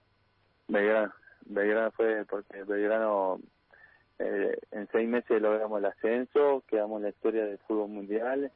Belgrano. 0.69 1.13
Belgrano 1.47 1.91
fue 1.93 2.25
porque 2.27 2.63
Belgrano 2.65 3.41
eh, 4.19 4.57
en 4.71 4.87
seis 4.93 5.09
meses 5.09 5.41
logramos 5.41 5.79
el 5.79 5.87
ascenso, 5.87 6.63
quedamos 6.69 6.99
en 6.99 7.05
la 7.05 7.09
historia 7.09 7.47
del 7.47 7.59
fútbol 7.59 7.89
mundial 7.89 8.53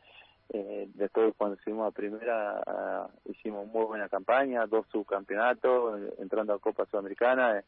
eh, 0.50 0.88
después 0.94 1.34
cuando 1.36 1.56
subimos 1.64 1.88
a 1.88 1.90
primera 1.90 3.08
hicimos 3.24 3.66
muy 3.66 3.84
buena 3.84 4.08
campaña, 4.08 4.66
dos 4.66 4.86
subcampeonatos, 4.92 6.00
entrando 6.18 6.54
a 6.54 6.58
Copa 6.58 6.86
Sudamericana 6.86 7.62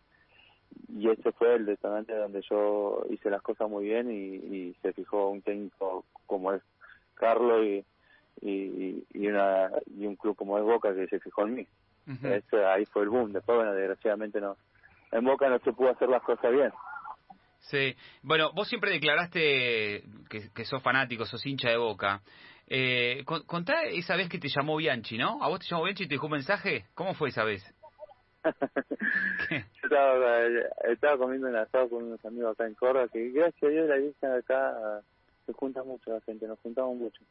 y 0.89 1.09
ese 1.11 1.33
fue 1.33 1.55
el 1.55 1.67
detonante 1.67 2.15
donde 2.15 2.43
yo 2.49 3.05
hice 3.11 3.31
las 3.31 3.43
cosas 3.43 3.69
muy 3.69 3.85
bien 3.85 4.11
y, 4.11 4.75
se 4.83 4.93
fijó 4.93 5.31
un 5.31 5.43
técnico 5.43 6.05
como 6.27 6.53
es 6.53 6.63
Carlos 7.15 7.65
y, 7.65 7.85
y, 8.43 9.05
y, 9.15 9.27
una, 9.27 9.71
y 9.87 10.07
un 10.07 10.17
club 10.17 10.37
como 10.37 10.59
es 10.59 10.65
Boca 10.65 10.95
que 10.95 11.07
se 11.07 11.21
fijó 11.21 11.47
en 11.47 11.55
mí. 11.55 11.67
ahí 12.67 12.85
fue 12.87 13.03
el 13.03 13.09
boom. 13.09 13.33
Después, 13.33 13.57
bueno, 13.57 13.73
desgraciadamente 13.73 14.41
no. 14.41 14.57
En 15.13 15.25
Boca 15.25 15.49
no 15.49 15.59
se 15.61 15.73
pudo 15.73 15.91
hacer 15.91 16.09
las 16.09 16.23
cosas 16.23 16.53
bien. 16.53 16.73
Sí, 17.61 17.97
bueno, 18.23 18.53
vos 18.53 18.69
siempre 18.69 18.93
declaraste 18.93 20.05
que, 20.29 20.51
que 20.55 20.65
sos 20.65 20.83
fanático, 20.83 21.25
sos 21.25 21.45
hincha 21.47 21.71
de 21.71 21.79
Boca. 21.79 22.23
Eh, 22.69 23.25
contá 23.47 23.85
esa 23.85 24.17
vez 24.17 24.29
que 24.29 24.39
te 24.39 24.49
llamó 24.49 24.77
Bianchi, 24.77 25.19
¿no? 25.19 25.43
¿A 25.43 25.49
vos 25.49 25.61
te 25.61 25.67
llamó 25.67 25.85
Bianchi 25.85 26.05
y 26.05 26.09
te 26.09 26.15
dejó 26.15 26.27
un 26.27 26.33
mensaje? 26.33 26.87
¿Cómo 26.95 27.15
fue 27.15 27.29
esa 27.29 27.45
vez? 27.45 27.63
Yo 29.51 29.59
estaba, 29.83 30.47
estaba 30.91 31.19
comiendo 31.19 31.49
en 31.49 31.57
asado 31.57 31.89
con 31.89 32.05
unos 32.05 32.25
amigos 32.25 32.53
acá 32.53 32.67
en 32.67 32.75
Córdoba, 32.75 33.09
que 33.13 33.31
gracias 33.31 33.63
a 33.63 33.69
Dios 33.69 33.89
la 33.89 33.99
iglesia 33.99 34.35
acá 34.35 35.03
se 35.47 35.53
junta 35.53 35.83
mucho 35.85 36.11
la 36.11 36.21
gente, 36.21 36.47
nos 36.47 36.59
juntamos 36.61 36.97
mucho. 36.97 37.23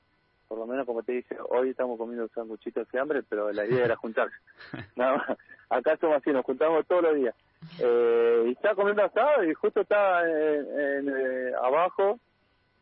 Por 0.48 0.60
lo 0.60 0.68
menos, 0.68 0.86
como 0.86 1.02
te 1.04 1.14
dije, 1.14 1.36
hoy 1.50 1.72
estamos 1.72 1.98
comiendo 1.98 2.28
sanguchitos 2.30 2.90
de 2.92 3.00
hambre, 3.00 3.24
pero 3.28 3.52
la 3.52 3.66
idea 3.66 3.86
era 3.86 3.96
juntarse. 3.96 4.36
Nada 4.96 5.18
más. 5.18 5.38
Acá 5.70 5.98
somos 5.98 6.18
así, 6.18 6.30
nos 6.32 6.46
juntamos 6.46 6.86
todos 6.88 7.04
los 7.04 7.16
días. 7.16 7.36
Eh, 7.80 8.44
y 8.48 8.52
estaba 8.52 8.76
comiendo 8.76 9.04
asado 9.04 9.44
y 9.44 9.54
justo 9.56 9.82
estaba 9.82 10.22
en, 10.24 11.10
eh, 11.10 11.52
abajo, 11.62 12.20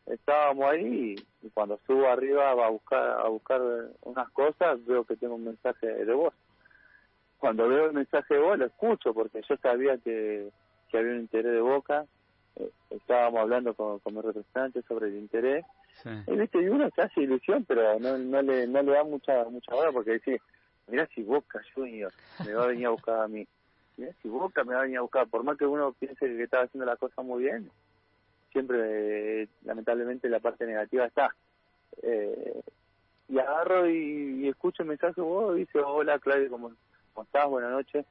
estábamos 0.07 0.71
ahí 0.71 1.15
y, 1.41 1.49
cuando 1.49 1.79
subo 1.85 2.07
arriba 2.07 2.51
a 2.51 2.69
buscar 2.69 3.19
a 3.19 3.27
buscar 3.27 3.61
unas 4.01 4.29
cosas, 4.29 4.83
veo 4.85 5.03
que 5.03 5.15
tengo 5.15 5.35
un 5.35 5.45
mensaje 5.45 5.87
de 5.87 6.13
voz. 6.13 6.33
Cuando 7.37 7.67
veo 7.67 7.87
el 7.87 7.93
mensaje 7.93 8.35
de 8.35 8.39
vos 8.39 8.57
lo 8.57 8.65
escucho 8.65 9.13
porque 9.13 9.41
yo 9.47 9.57
sabía 9.57 9.97
que, 9.97 10.49
que 10.89 10.97
había 10.97 11.11
un 11.11 11.19
interés 11.19 11.51
de 11.51 11.61
Boca, 11.61 12.05
eh, 12.55 12.69
estábamos 12.91 13.41
hablando 13.41 13.73
con, 13.73 13.99
con 13.99 14.15
mi 14.15 14.21
representante 14.21 14.81
sobre 14.83 15.07
el 15.07 15.17
interés, 15.17 15.65
y, 16.27 16.35
¿viste? 16.35 16.61
y 16.61 16.69
uno 16.69 16.89
se 16.95 17.01
hace 17.01 17.21
ilusión, 17.21 17.65
pero 17.65 17.99
no, 17.99 18.17
no, 18.17 18.41
le, 18.41 18.67
no 18.67 18.81
le 18.81 18.91
da 18.91 19.03
mucha 19.03 19.43
mucha 19.45 19.75
hora 19.75 19.91
porque 19.91 20.13
dice, 20.13 20.41
mira 20.87 21.07
si 21.13 21.23
Boca 21.23 21.61
Junior 21.75 22.11
me 22.45 22.53
va 22.53 22.63
a 22.63 22.67
venir 22.67 22.87
a 22.87 22.91
buscar 22.91 23.21
a 23.21 23.27
mí, 23.27 23.45
mira 23.97 24.13
si 24.21 24.29
Boca 24.29 24.63
me 24.63 24.73
va 24.73 24.79
a 24.79 24.83
venir 24.83 24.97
a 24.97 25.01
buscar, 25.01 25.27
por 25.27 25.43
más 25.43 25.57
que 25.57 25.65
uno 25.65 25.93
piense 25.93 26.25
que 26.25 26.43
estaba 26.43 26.63
haciendo 26.63 26.85
la 26.85 26.95
cosa 26.95 27.21
muy 27.21 27.43
bien, 27.43 27.69
siempre 28.53 29.49
lamentablemente 29.63 30.29
la 30.29 30.39
parte 30.39 30.65
negativa 30.65 31.05
está. 31.05 31.35
Eh, 32.01 32.61
y 33.27 33.39
agarro 33.39 33.89
y, 33.89 34.47
escucho 34.47 34.83
el 34.83 34.89
mensaje 34.89 35.19
vos, 35.19 35.55
dice, 35.55 35.79
hola 35.79 36.19
Claudio, 36.19 36.49
¿Cómo 36.49 36.71
estás? 37.21 37.47
Buenas 37.47 37.71
noches. 37.71 38.05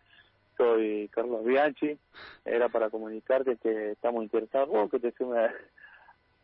Soy 0.56 1.08
Carlos 1.08 1.44
Bianchi. 1.44 1.98
Era 2.44 2.68
para 2.68 2.90
comunicarte 2.90 3.56
que 3.56 3.92
estamos 3.92 4.22
interesados, 4.22 4.90
que 4.90 5.00
te 5.00 5.12
sume 5.12 5.38
a, 5.38 5.54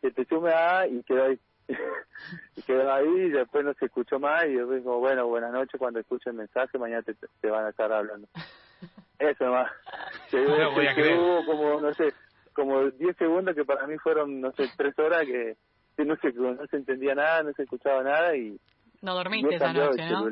que 0.01 0.11
te 0.11 0.25
sume 0.25 0.51
a 0.51 0.87
y 0.87 1.03
quedó 1.03 1.25
ahí. 1.25 1.39
y 2.55 2.61
quedó 2.63 2.91
ahí 2.91 3.07
y 3.07 3.29
después 3.29 3.63
no 3.63 3.73
se 3.75 3.85
escuchó 3.85 4.19
más 4.19 4.45
y 4.47 4.53
yo 4.53 4.67
digo, 4.71 4.97
bueno, 4.97 5.27
buenas 5.27 5.51
noches, 5.51 5.79
cuando 5.79 5.99
escuche 5.99 6.31
el 6.31 6.35
mensaje 6.35 6.79
mañana 6.79 7.03
te, 7.03 7.13
te 7.13 7.49
van 7.49 7.65
a 7.65 7.69
estar 7.69 7.91
hablando. 7.91 8.27
Eso 9.19 9.51
más. 9.51 9.71
Que, 10.29 10.37
hubo 11.17 11.45
como, 11.45 11.81
no 11.81 11.93
sé, 11.95 12.13
como 12.59 12.89
10 12.91 13.15
segundos 13.17 13.55
que 13.55 13.63
para 13.63 13.87
mí 13.87 13.97
fueron, 13.97 14.41
no 14.41 14.51
sé, 14.51 14.69
3 14.75 14.99
horas 14.99 15.25
que, 15.25 15.55
no, 16.03 16.15
se, 16.17 16.31
no 16.33 16.67
se 16.67 16.77
entendía 16.77 17.15
nada, 17.15 17.43
no 17.43 17.53
se 17.53 17.63
escuchaba 17.63 18.03
nada 18.03 18.35
y... 18.35 18.59
No 19.01 19.15
dormiste 19.15 19.55
esa 19.55 19.71
noche, 19.71 20.09
¿no? 20.09 20.29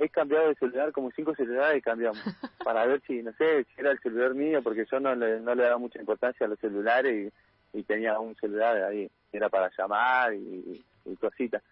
he 0.00 0.08
cambiado 0.08 0.48
de 0.48 0.54
celular 0.56 0.92
como 0.92 1.10
cinco 1.12 1.34
celulares 1.34 1.78
y 1.78 1.82
cambiamos 1.82 2.18
para 2.64 2.86
ver 2.86 3.00
si 3.06 3.22
no 3.22 3.32
sé 3.32 3.64
si 3.64 3.80
era 3.80 3.92
el 3.92 3.98
celular 4.00 4.34
mío 4.34 4.62
porque 4.62 4.86
yo 4.90 5.00
no 5.00 5.14
le 5.14 5.40
no 5.40 5.54
le 5.54 5.62
daba 5.62 5.78
mucha 5.78 5.98
importancia 5.98 6.46
a 6.46 6.48
los 6.48 6.58
celulares 6.58 7.32
y, 7.74 7.78
y 7.78 7.82
tenía 7.82 8.18
un 8.18 8.34
celular 8.36 8.82
ahí 8.84 9.10
era 9.32 9.48
para 9.48 9.70
llamar 9.76 10.34
y, 10.34 10.84
y 11.04 11.16
cositas 11.16 11.62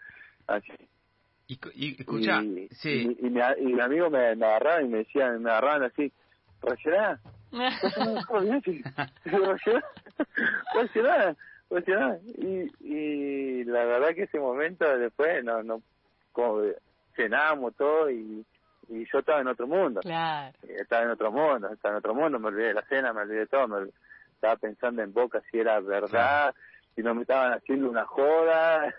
así 0.47 0.73
y, 1.47 1.59
y 1.75 1.97
escucha 2.00 2.42
sí 2.71 3.16
y, 3.21 3.30
mi, 3.30 3.40
y 3.59 3.73
mi 3.75 3.80
amigo 3.80 4.11
me, 4.11 4.35
me 4.35 4.47
agarraban 4.47 4.87
y 4.87 4.88
me 4.88 4.99
decían 4.99 5.42
me 5.42 5.50
agarraban 5.50 5.85
así 5.85 6.12
reaccioná 6.66 7.20
y 12.38 12.70
y 12.80 13.64
la 13.64 13.85
verdad 13.85 14.14
que 14.14 14.25
ese 14.25 14.38
momento 14.38 14.85
después 14.99 15.42
no 15.42 15.62
no 15.62 15.82
como 16.32 16.62
cenamos 17.16 17.75
todo 17.76 18.11
y, 18.11 18.44
y 18.88 19.06
yo 19.11 19.18
estaba 19.18 19.40
en 19.40 19.49
otro 19.49 19.66
mundo. 19.66 20.00
Claro. 20.00 20.54
Estaba 20.68 21.02
en 21.02 21.11
otro 21.11 21.32
mundo, 21.32 21.70
estaba 21.73 21.94
en 21.94 21.99
otro 21.99 22.14
mundo, 22.14 22.38
me 22.38 22.49
olvidé 22.49 22.68
de 22.68 22.75
la 22.75 22.82
cena, 22.82 23.12
me 23.12 23.23
olvidé 23.23 23.40
de 23.40 23.46
todo, 23.46 23.66
me, 23.66 23.88
estaba 24.35 24.56
pensando 24.56 25.02
en 25.02 25.12
Boca 25.12 25.40
si 25.50 25.58
era 25.58 25.80
verdad, 25.80 26.54
si 26.94 27.02
no 27.02 27.14
me 27.14 27.23
estaban 27.23 27.54
haciendo 27.54 27.88
una 27.88 28.04
joda, 28.04 28.94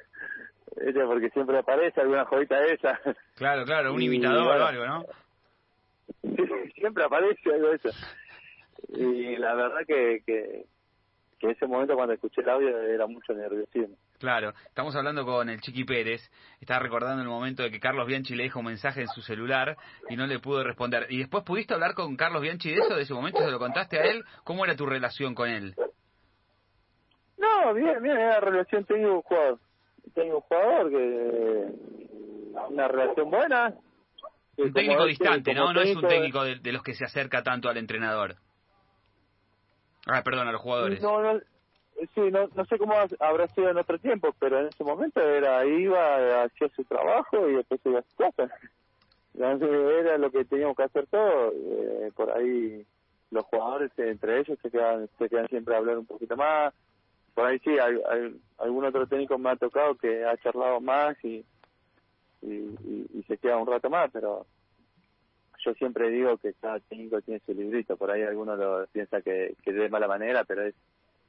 porque 1.05 1.29
siempre 1.29 1.59
aparece 1.59 2.01
alguna 2.01 2.25
jodita 2.25 2.59
de 2.59 2.73
esa. 2.73 2.99
Claro, 3.35 3.65
claro, 3.65 3.93
un 3.93 4.01
imitador 4.01 4.59
o 4.59 4.65
algo, 4.65 4.85
¿no? 4.85 5.05
siempre 6.75 7.03
aparece 7.03 7.53
algo 7.53 7.69
de 7.69 7.75
eso. 7.75 7.89
Y 8.89 9.35
la 9.37 9.53
verdad 9.55 9.79
que, 9.85 10.21
que, 10.25 10.65
que 11.39 11.51
ese 11.51 11.67
momento 11.67 11.95
cuando 11.95 12.13
escuché 12.13 12.41
el 12.41 12.49
audio 12.49 12.81
era 12.81 13.07
mucho 13.07 13.33
nerviosismo. 13.33 13.95
Claro, 14.19 14.53
estamos 14.65 14.95
hablando 14.95 15.25
con 15.25 15.47
el 15.47 15.61
Chiqui 15.61 15.83
Pérez, 15.83 16.21
estaba 16.59 16.79
recordando 16.79 17.21
el 17.21 17.27
momento 17.27 17.61
de 17.61 17.69
que 17.69 17.79
Carlos 17.79 18.07
Bianchi 18.07 18.35
le 18.35 18.43
dejó 18.43 18.59
un 18.59 18.65
mensaje 18.65 19.01
en 19.01 19.07
su 19.09 19.21
celular 19.21 19.77
y 20.09 20.15
no 20.15 20.25
le 20.25 20.39
pudo 20.39 20.63
responder. 20.63 21.05
¿Y 21.09 21.19
después 21.19 21.43
pudiste 21.43 21.75
hablar 21.75 21.93
con 21.93 22.15
Carlos 22.15 22.41
Bianchi 22.41 22.69
de 22.69 22.79
eso, 22.79 22.95
de 22.95 23.03
ese 23.03 23.13
momento? 23.13 23.39
¿Se 23.39 23.51
lo 23.51 23.59
contaste 23.59 23.99
a 23.99 24.05
él? 24.05 24.23
¿Cómo 24.43 24.65
era 24.65 24.75
tu 24.75 24.87
relación 24.87 25.35
con 25.35 25.49
él? 25.49 25.75
No, 27.37 27.73
bien, 27.75 28.01
bien, 28.01 28.17
era 28.17 28.39
relación 28.39 28.85
tengo 28.85 29.17
un 29.17 29.21
jugador. 29.21 29.59
Tengo 30.15 30.35
un 30.37 30.41
jugador 30.41 30.89
que... 30.89 31.65
Una 32.69 32.87
relación 32.87 33.29
buena. 33.29 33.75
Un 34.57 34.73
técnico 34.73 35.05
distante, 35.05 35.53
¿no? 35.53 35.71
No 35.71 35.81
es 35.81 35.95
un 35.95 36.07
técnico 36.07 36.43
de, 36.43 36.55
de, 36.55 36.71
los 36.71 36.81
que 36.83 36.93
se 36.93 37.05
acerca 37.05 37.43
tanto 37.43 37.69
al 37.69 37.77
entrenador. 37.77 38.35
Ah, 40.07 40.23
perdón, 40.23 40.47
a 40.47 40.51
los 40.51 40.61
jugadores. 40.61 41.01
No, 41.01 41.21
no 41.21 41.39
sí, 42.13 42.21
no, 42.31 42.47
no 42.55 42.65
sé 42.65 42.77
cómo 42.77 42.93
habrá 43.19 43.47
sido 43.49 43.69
en 43.69 43.77
otro 43.77 43.97
tiempo, 43.99 44.33
pero 44.39 44.59
en 44.59 44.67
ese 44.67 44.83
momento 44.83 45.21
era 45.21 45.65
iba, 45.65 46.43
hacía 46.43 46.69
su 46.75 46.83
trabajo 46.83 47.49
y 47.49 47.55
después 47.55 47.81
iba 47.85 47.99
a 47.99 48.03
su 48.03 48.15
casa. 48.15 48.53
Era 49.39 50.17
lo 50.17 50.31
que 50.31 50.45
teníamos 50.45 50.75
que 50.75 50.83
hacer 50.83 51.05
todo. 51.07 51.53
Eh, 51.53 52.11
por 52.15 52.35
ahí 52.35 52.83
los 53.29 53.43
jugadores 53.45 53.91
entre 53.97 54.39
ellos 54.39 54.57
se 54.63 54.71
quedan, 54.71 55.07
se 55.19 55.29
quedan 55.29 55.47
siempre 55.47 55.75
a 55.75 55.77
hablar 55.77 55.99
un 55.99 56.07
poquito 56.07 56.35
más. 56.35 56.73
Por 57.35 57.45
ahí 57.45 57.59
sí, 57.59 57.77
hay, 57.77 58.35
algún 58.57 58.85
otro 58.85 59.05
técnico 59.05 59.37
me 59.37 59.51
ha 59.51 59.55
tocado 59.55 59.93
que 59.93 60.25
ha 60.25 60.35
charlado 60.37 60.79
más 60.81 61.23
y, 61.23 61.45
y, 62.47 63.19
y, 63.19 63.23
se 63.23 63.37
queda 63.37 63.57
un 63.57 63.67
rato 63.67 63.89
más, 63.89 64.09
pero 64.11 64.45
yo 65.63 65.73
siempre 65.73 66.09
digo 66.09 66.37
que 66.37 66.53
cada 66.53 66.79
técnico 66.79 67.21
tiene 67.21 67.41
su 67.45 67.53
librito. 67.53 67.97
Por 67.97 68.11
ahí 68.11 68.23
alguno 68.23 68.55
lo 68.55 68.87
piensa 68.87 69.21
que, 69.21 69.55
que 69.63 69.73
de 69.73 69.89
mala 69.89 70.07
manera, 70.07 70.43
pero 70.45 70.63
es 70.63 70.75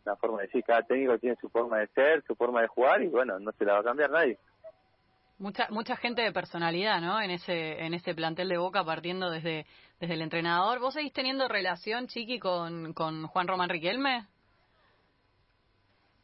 una 0.05 0.17
forma 0.17 0.39
de 0.39 0.47
decir, 0.47 0.65
cada 0.65 0.83
técnico 0.83 1.19
tiene 1.19 1.37
su 1.41 1.49
forma 1.49 1.79
de 1.79 1.89
ser, 1.89 2.23
su 2.27 2.35
forma 2.35 2.63
de 2.63 2.69
jugar 2.69 3.03
y 3.03 3.09
bueno, 3.09 3.39
no 3.39 3.53
se 3.53 3.65
la 3.65 3.75
va 3.75 3.81
a 3.81 3.85
cambiar 3.85 4.11
nadie. 4.11 4.39
Mucha 5.39 5.69
mucha 5.71 5.97
gente 5.97 6.23
de 6.23 6.33
personalidad, 6.33 7.01
¿no? 7.01 7.21
En 7.21 7.31
ese 7.31 7.85
en 7.85 7.95
ese 7.95 8.13
plantel 8.13 8.49
de 8.49 8.59
Boca 8.59 8.83
partiendo 8.85 9.31
desde 9.31 9.67
desde 10.01 10.15
el 10.15 10.23
entrenador. 10.23 10.81
¿Vos 10.81 10.95
seguís 10.95 11.13
teniendo 11.13 11.47
relación, 11.47 12.09
Chiqui, 12.09 12.39
con, 12.39 12.93
con 12.93 13.27
Juan 13.29 13.47
Román 13.47 13.69
Riquelme? 13.69 14.27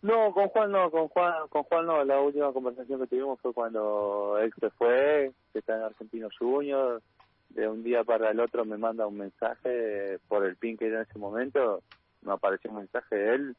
No, 0.05 0.35
con 0.35 0.49
Juan 0.49 0.71
no, 0.71 0.91
con 0.91 1.09
Juan, 1.09 1.49
con 1.49 1.63
Juan 1.63 1.87
no. 1.87 2.05
La 2.05 2.21
última 2.21 2.53
conversación 2.53 3.01
que 3.01 3.07
tuvimos 3.07 3.41
fue 3.41 3.55
cuando 3.55 4.37
él 4.39 4.53
se 4.61 4.69
fue, 4.69 5.33
que 5.51 5.61
está 5.61 5.77
en 5.77 5.83
Argentino 5.83 6.29
Junior. 6.39 7.01
De 7.49 7.67
un 7.67 7.83
día 7.83 8.05
para 8.05 8.31
el 8.31 8.39
otro 8.39 8.67
me 8.67 8.77
manda 8.77 9.07
un 9.07 9.17
mensaje 9.17 10.19
por 10.29 10.45
el 10.45 10.57
pin 10.57 10.77
que 10.77 10.89
era 10.89 10.97
en 10.97 11.07
ese 11.09 11.19
momento. 11.19 11.83
Me 12.21 12.33
apareció 12.33 12.71
un 12.71 12.81
mensaje 12.81 13.17
de 13.17 13.35
él 13.35 13.57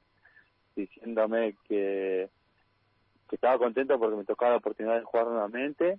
diciéndome 0.75 1.56
que, 1.68 2.30
que 3.28 3.36
estaba 3.36 3.58
contento 3.58 3.98
porque 3.98 4.18
me 4.18 4.24
tocaba 4.24 4.52
la 4.52 4.58
oportunidad 4.58 5.00
de 5.00 5.04
jugar 5.04 5.25
nuevamente 5.25 5.98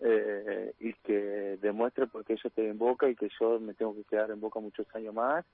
eh, 0.00 0.72
y 0.80 0.94
que 0.94 1.58
demuestre 1.60 2.06
porque 2.06 2.36
yo 2.36 2.48
estoy 2.48 2.68
en 2.68 2.78
Boca 2.78 3.10
y 3.10 3.14
que 3.14 3.28
yo 3.38 3.60
me 3.60 3.74
tengo 3.74 3.94
que 3.94 4.04
quedar 4.04 4.30
en 4.30 4.40
Boca 4.40 4.58
muchos 4.58 4.86
años 4.94 5.12
más 5.12 5.44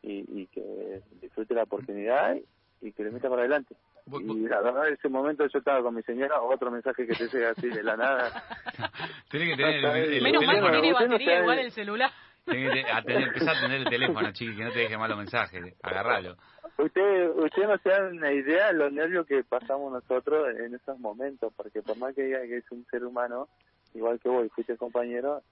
y 0.00 0.46
que 0.46 1.02
disfrute 1.20 1.52
la 1.52 1.64
oportunidad 1.64 2.36
y 2.80 2.92
que 2.92 3.04
le 3.04 3.10
meta 3.10 3.28
para 3.28 3.42
adelante. 3.42 3.76
Y 4.06 4.48
la 4.48 4.60
verdad, 4.60 4.88
en 4.88 4.94
ese 4.94 5.08
momento 5.08 5.46
yo 5.46 5.58
estaba 5.58 5.82
con 5.82 5.94
mi 5.94 6.02
señora, 6.02 6.40
otro 6.40 6.70
mensaje 6.70 7.06
que 7.06 7.14
te 7.14 7.28
llega 7.28 7.50
así 7.50 7.68
de 7.68 7.82
la 7.82 7.96
nada. 7.96 8.30
Tiene 9.30 9.50
que 9.50 9.56
tener 9.56 9.96
el, 9.96 10.22
Menos 10.22 10.44
mal 10.44 10.56
que 10.56 10.80
tiene 10.80 10.92
batería 10.92 11.40
igual 11.40 11.58
el 11.58 11.72
celular. 11.72 12.10
Tiene 12.44 12.84
que 12.84 12.90
a 12.90 13.02
tener, 13.02 13.28
empezar 13.28 13.56
a 13.56 13.60
tener 13.60 13.80
el 13.80 13.88
teléfono, 13.88 14.30
chiqui, 14.32 14.56
que 14.56 14.64
no 14.64 14.70
te 14.70 14.78
deje 14.80 14.96
malos 14.96 15.18
mensajes. 15.18 15.74
Agarralo. 15.82 16.36
Usted, 16.78 17.30
usted 17.30 17.66
no 17.66 17.78
se 17.78 17.88
da 17.88 18.08
una 18.08 18.32
idea 18.32 18.68
de 18.68 18.74
los 18.74 18.92
nervios 18.92 19.26
que 19.26 19.42
pasamos 19.42 19.92
nosotros 19.92 20.48
en 20.56 20.74
esos 20.74 20.98
momentos, 21.00 21.52
porque 21.56 21.82
por 21.82 21.96
más 21.96 22.14
que 22.14 22.22
diga 22.22 22.42
que 22.42 22.58
es 22.58 22.70
un 22.70 22.84
ser 22.86 23.04
humano, 23.04 23.48
igual 23.94 24.20
que 24.20 24.28
vos 24.28 24.46
y 24.46 24.50
fuiste 24.50 24.76
compañero, 24.76 25.42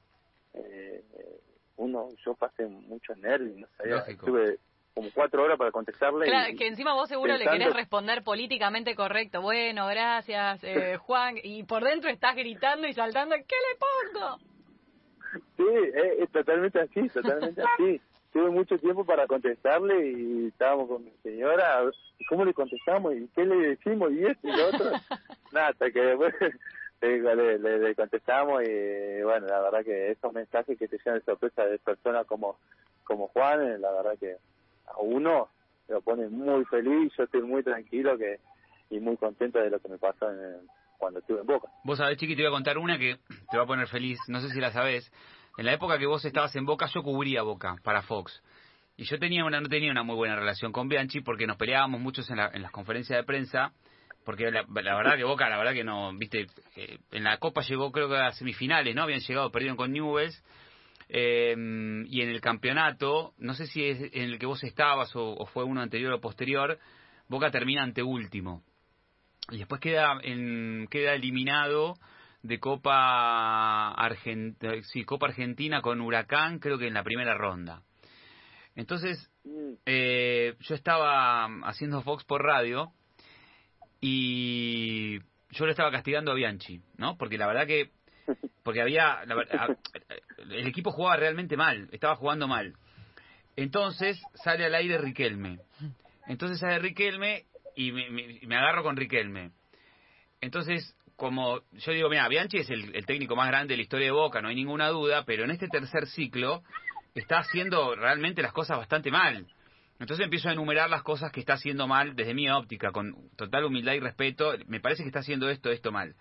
eh, 0.52 1.02
uno, 1.76 2.10
yo 2.24 2.34
pasé 2.34 2.66
muchos 2.66 3.16
nervios, 3.18 3.56
no 3.56 3.66
sabía, 3.76 3.96
Lógico. 3.96 4.26
estuve 4.26 4.58
como 4.94 5.10
cuatro 5.12 5.42
horas 5.42 5.58
para 5.58 5.72
contestarle. 5.72 6.24
Claro, 6.26 6.52
y- 6.52 6.56
que 6.56 6.68
encima 6.68 6.94
vos 6.94 7.08
seguro 7.08 7.36
le 7.36 7.44
querés 7.44 7.74
responder 7.74 8.22
políticamente 8.22 8.94
correcto. 8.94 9.42
Bueno, 9.42 9.86
gracias, 9.88 10.62
eh, 10.62 10.96
Juan. 11.00 11.36
Y 11.42 11.64
por 11.64 11.82
dentro 11.84 12.08
estás 12.10 12.36
gritando 12.36 12.86
y 12.86 12.94
saltando. 12.94 13.34
¿Qué 13.36 13.56
le 13.56 14.18
pongo? 14.20 14.38
Sí, 15.56 15.64
es, 15.94 16.20
es 16.20 16.30
totalmente 16.30 16.80
así, 16.80 17.08
totalmente 17.08 17.60
así. 17.74 18.00
Tuve 18.32 18.50
mucho 18.50 18.78
tiempo 18.78 19.04
para 19.04 19.26
contestarle 19.26 20.10
y 20.10 20.46
estábamos 20.48 20.88
con 20.88 21.04
mi 21.04 21.12
señora, 21.22 21.82
¿y 22.18 22.24
¿cómo 22.24 22.44
le 22.44 22.52
contestamos? 22.52 23.14
¿Y 23.14 23.28
qué 23.28 23.44
le 23.44 23.56
decimos? 23.68 24.10
¿Y 24.12 24.24
esto 24.26 24.48
y 24.48 24.56
lo 24.56 24.66
otro? 24.68 24.90
Nada, 25.52 25.68
hasta 25.68 25.90
que 25.90 26.00
después 26.00 26.34
le, 27.00 27.58
le, 27.58 27.78
le 27.78 27.94
contestamos 27.94 28.62
y 28.64 29.22
bueno, 29.22 29.46
la 29.46 29.60
verdad 29.60 29.84
que 29.84 30.10
esos 30.10 30.32
mensajes 30.32 30.76
que 30.76 30.88
te 30.88 30.98
llenan 30.98 31.20
de 31.20 31.24
sorpresa 31.24 31.64
de 31.64 31.78
personas 31.78 32.26
como, 32.26 32.58
como 33.04 33.28
Juan, 33.28 33.62
eh, 33.64 33.78
la 33.78 33.92
verdad 33.92 34.18
que 34.18 34.36
a 34.86 35.00
uno 35.00 35.48
lo 35.88 36.00
pone 36.00 36.28
muy 36.28 36.64
feliz, 36.66 37.12
yo 37.16 37.24
estoy 37.24 37.42
muy 37.42 37.62
tranquilo 37.62 38.16
que 38.16 38.38
y 38.90 39.00
muy 39.00 39.16
contento 39.16 39.58
de 39.58 39.70
lo 39.70 39.80
que 39.80 39.88
me 39.88 39.98
pasó 39.98 40.30
en- 40.30 40.66
cuando 40.98 41.18
estuve 41.20 41.40
en 41.40 41.46
Boca. 41.46 41.68
Vos 41.84 41.98
sabés, 41.98 42.16
Chiqui, 42.18 42.34
te 42.36 42.42
voy 42.42 42.48
a 42.50 42.54
contar 42.54 42.78
una 42.78 42.96
que 42.98 43.16
te 43.50 43.56
va 43.56 43.64
a 43.64 43.66
poner 43.66 43.88
feliz, 43.88 44.18
no 44.28 44.40
sé 44.40 44.48
si 44.50 44.60
la 44.60 44.70
sabés. 44.72 45.10
En 45.58 45.66
la 45.66 45.72
época 45.72 45.98
que 45.98 46.06
vos 46.06 46.24
estabas 46.24 46.54
en 46.56 46.64
Boca, 46.64 46.86
yo 46.94 47.02
cubría 47.02 47.42
Boca 47.42 47.76
para 47.82 48.02
Fox. 48.02 48.42
Y 48.96 49.04
yo 49.04 49.18
tenía 49.18 49.44
una, 49.44 49.60
no 49.60 49.68
tenía 49.68 49.90
una 49.90 50.02
muy 50.04 50.14
buena 50.14 50.36
relación 50.36 50.70
con 50.72 50.88
Bianchi 50.88 51.20
porque 51.20 51.46
nos 51.46 51.56
peleábamos 51.56 52.00
muchos 52.00 52.30
en, 52.30 52.36
la- 52.36 52.50
en 52.54 52.62
las 52.62 52.70
conferencias 52.70 53.18
de 53.18 53.24
prensa. 53.24 53.72
Porque 54.24 54.50
la, 54.50 54.62
la 54.62 54.96
verdad 54.96 55.16
que 55.16 55.24
Boca, 55.24 55.48
la 55.50 55.58
verdad 55.58 55.74
que 55.74 55.84
no, 55.84 56.12
viste, 56.16 56.46
eh, 56.76 56.98
en 57.10 57.24
la 57.24 57.36
Copa 57.38 57.60
llegó 57.62 57.92
creo 57.92 58.08
que 58.08 58.16
a 58.16 58.32
semifinales, 58.32 58.94
¿no? 58.94 59.02
Habían 59.02 59.20
llegado, 59.20 59.50
perdieron 59.50 59.76
con 59.76 59.92
Newells. 59.92 60.42
Eh, 61.08 61.54
y 62.08 62.22
en 62.22 62.28
el 62.28 62.40
campeonato, 62.40 63.34
no 63.38 63.54
sé 63.54 63.66
si 63.66 63.84
es 63.84 64.00
en 64.12 64.30
el 64.30 64.38
que 64.38 64.46
vos 64.46 64.62
estabas 64.64 65.14
o, 65.16 65.34
o 65.34 65.46
fue 65.46 65.64
uno 65.64 65.80
anterior 65.80 66.12
o 66.12 66.20
posterior, 66.20 66.78
Boca 67.28 67.50
termina 67.50 67.82
ante 67.82 68.02
último. 68.02 68.62
Y 69.50 69.58
después 69.58 69.80
queda 69.80 70.18
en, 70.22 70.86
queda 70.90 71.14
eliminado 71.14 71.94
de 72.42 72.58
Copa 72.60 73.92
Argentina, 73.92 74.74
sí, 74.82 75.04
Copa 75.04 75.26
Argentina 75.26 75.80
con 75.80 76.00
Huracán, 76.00 76.58
creo 76.58 76.78
que 76.78 76.88
en 76.88 76.94
la 76.94 77.02
primera 77.02 77.34
ronda. 77.34 77.82
Entonces, 78.76 79.30
Mm, 79.44 79.74
eh, 79.84 80.56
yo 80.60 80.74
estaba 80.74 81.44
haciendo 81.64 82.00
Fox 82.02 82.24
por 82.24 82.42
radio 82.42 82.92
y 84.00 85.18
yo 85.50 85.66
le 85.66 85.72
estaba 85.72 85.90
castigando 85.90 86.32
a 86.32 86.34
Bianchi, 86.34 86.80
¿no? 86.96 87.16
Porque 87.18 87.36
la 87.36 87.46
verdad 87.46 87.66
que 87.66 87.90
porque 88.62 88.80
había 88.80 89.24
la 89.26 89.34
ver- 89.34 89.56
a- 89.56 89.76
el 90.38 90.66
equipo 90.66 90.90
jugaba 90.90 91.16
realmente 91.16 91.56
mal, 91.56 91.88
estaba 91.92 92.16
jugando 92.16 92.48
mal. 92.48 92.74
Entonces 93.56 94.20
sale 94.42 94.64
al 94.64 94.74
aire 94.74 94.98
Riquelme. 94.98 95.58
Entonces 96.26 96.58
sale 96.58 96.78
Riquelme 96.78 97.44
y 97.76 97.92
me, 97.92 98.56
agarro 98.56 98.82
con 98.82 98.96
Riquelme. 98.96 99.50
Entonces, 100.40 100.96
como 101.16 101.60
yo 101.72 101.92
digo, 101.92 102.08
mira, 102.08 102.28
Bianchi 102.28 102.58
es 102.58 102.70
el 102.70 103.06
técnico 103.06 103.36
más 103.36 103.48
grande 103.48 103.72
de 103.74 103.76
la 103.78 103.82
historia 103.82 104.06
de 104.06 104.12
Boca, 104.12 104.42
no 104.42 104.48
hay 104.48 104.54
ninguna 104.56 104.88
duda, 104.88 105.24
pero 105.24 105.44
en 105.44 105.50
este 105.50 105.68
tercer 105.68 106.06
ciclo 106.06 106.62
está 107.14 107.38
haciendo 107.38 107.94
realmente 107.94 108.42
las 108.42 108.52
cosas 108.52 108.76
bastante 108.78 109.10
mal. 109.10 109.46
Entonces 110.00 110.24
empiezo 110.24 110.48
a 110.48 110.52
enumerar 110.52 110.90
las 110.90 111.02
cosas 111.02 111.30
que 111.30 111.40
está 111.40 111.54
haciendo 111.54 111.86
mal 111.86 112.16
desde 112.16 112.34
mi 112.34 112.50
óptica, 112.50 112.90
con 112.90 113.30
total 113.36 113.64
humildad 113.64 113.92
y 113.92 114.00
respeto. 114.00 114.52
Me 114.66 114.80
parece 114.80 115.02
que 115.04 115.08
está 115.08 115.20
haciendo 115.20 115.48
esto, 115.48 115.70
esto 115.70 115.92
mal. 115.92 116.14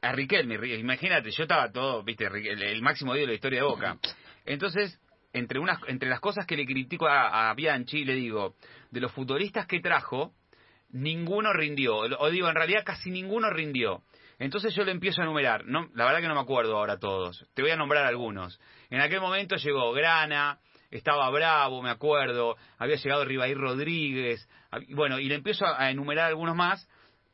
A 0.00 0.12
Riquelme, 0.12 0.56
Ri- 0.58 0.78
imagínate, 0.78 1.30
yo 1.30 1.42
estaba 1.42 1.70
todo, 1.72 2.02
viste, 2.04 2.26
el, 2.26 2.82
máximo 2.82 3.14
ídolo 3.14 3.22
de 3.22 3.32
la 3.32 3.34
historia 3.34 3.60
de 3.60 3.66
Boca. 3.66 3.98
Entonces, 4.44 5.00
entre 5.32 5.58
unas, 5.58 5.80
entre 5.88 6.08
las 6.08 6.20
cosas 6.20 6.46
que 6.46 6.56
le 6.56 6.64
critico 6.64 7.06
a, 7.08 7.50
a 7.50 7.54
Bianchi, 7.54 8.04
le 8.04 8.14
digo, 8.14 8.54
de 8.90 9.00
los 9.00 9.12
futbolistas 9.12 9.66
que 9.66 9.80
trajo, 9.80 10.32
ninguno 10.90 11.52
rindió, 11.52 11.96
o 11.96 12.30
digo, 12.30 12.48
en 12.48 12.54
realidad 12.54 12.82
casi 12.84 13.10
ninguno 13.10 13.50
rindió. 13.50 14.02
Entonces 14.38 14.72
yo 14.74 14.84
le 14.84 14.92
empiezo 14.92 15.20
a 15.20 15.24
enumerar, 15.24 15.64
no, 15.66 15.88
la 15.94 16.04
verdad 16.04 16.20
que 16.20 16.28
no 16.28 16.34
me 16.34 16.40
acuerdo 16.40 16.76
ahora 16.76 16.98
todos, 16.98 17.44
te 17.54 17.62
voy 17.62 17.72
a 17.72 17.76
nombrar 17.76 18.06
algunos. 18.06 18.60
En 18.88 19.00
aquel 19.00 19.20
momento 19.20 19.56
llegó 19.56 19.92
Grana, 19.92 20.60
estaba 20.92 21.28
Bravo, 21.30 21.82
me 21.82 21.90
acuerdo, 21.90 22.56
había 22.78 22.96
llegado 22.96 23.24
Ribaí 23.24 23.54
Rodríguez, 23.54 24.48
bueno, 24.90 25.18
y 25.18 25.24
le 25.28 25.34
empiezo 25.34 25.66
a 25.66 25.90
enumerar 25.90 26.28
algunos 26.28 26.54
más, 26.54 26.87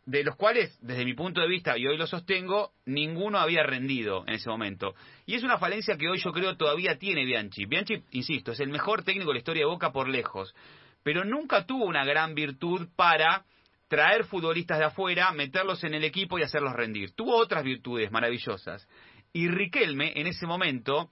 de 0.07 0.23
los 0.23 0.37
cuales, 0.37 0.79
desde 0.83 1.05
mi 1.05 1.15
punto 1.15 1.41
de 1.41 1.49
vista, 1.49 1.79
y 1.79 1.87
hoy 1.87 1.97
lo 1.97 2.07
sostengo, 2.07 2.73
ninguno 2.85 3.39
había 3.39 3.63
rendido 3.63 4.25
en 4.27 4.35
ese 4.35 4.51
momento. 4.51 4.95
Y 5.27 5.35
es 5.35 5.43
una 5.43 5.59
falencia 5.59 5.97
que 5.97 6.09
hoy 6.09 6.19
yo 6.19 6.33
creo 6.33 6.57
todavía 6.57 6.99
tiene 6.99 7.25
Bianchi. 7.25 7.65
Bianchi, 7.65 8.03
insisto, 8.13 8.53
es 8.53 8.61
el 8.61 8.69
mejor 8.69 9.03
técnico 9.03 9.31
de 9.31 9.35
la 9.35 9.39
historia 9.39 9.63
de 9.63 9.71
Boca 9.71 9.93
por 9.93 10.09
lejos, 10.09 10.55
pero 11.03 11.25
nunca 11.25 11.65
tuvo 11.67 11.85
una 11.85 12.05
gran 12.05 12.35
virtud 12.35 12.89
para 12.97 13.45
traer 13.89 14.25
futbolistas 14.25 14.79
de 14.79 14.85
afuera, 14.85 15.33
meterlos 15.33 15.85
en 15.85 15.95
el 15.95 16.05
equipo 16.05 16.39
y 16.39 16.43
hacerlos 16.43 16.75
rendir. 16.75 17.13
Tuvo 17.15 17.37
otras 17.37 17.65
virtudes 17.65 18.11
maravillosas. 18.11 18.89
Y 19.33 19.49
Riquelme, 19.49 20.13
en 20.17 20.27
ese 20.27 20.47
momento, 20.47 21.11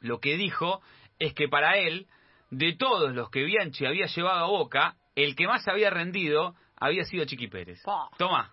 lo 0.00 0.18
que 0.20 0.36
dijo 0.36 0.80
es 1.18 1.34
que 1.34 1.48
para 1.48 1.78
él, 1.78 2.06
de 2.50 2.74
todos 2.76 3.14
los 3.14 3.30
que 3.30 3.44
Bianchi 3.44 3.86
había 3.86 4.06
llevado 4.06 4.44
a 4.44 4.48
Boca, 4.48 4.96
el 5.14 5.36
que 5.36 5.46
más 5.46 5.66
había 5.68 5.90
rendido 5.90 6.54
había 6.80 7.04
sido 7.04 7.24
Chiqui 7.24 7.48
Pérez. 7.48 7.82
Pa. 7.84 8.08
Toma. 8.18 8.52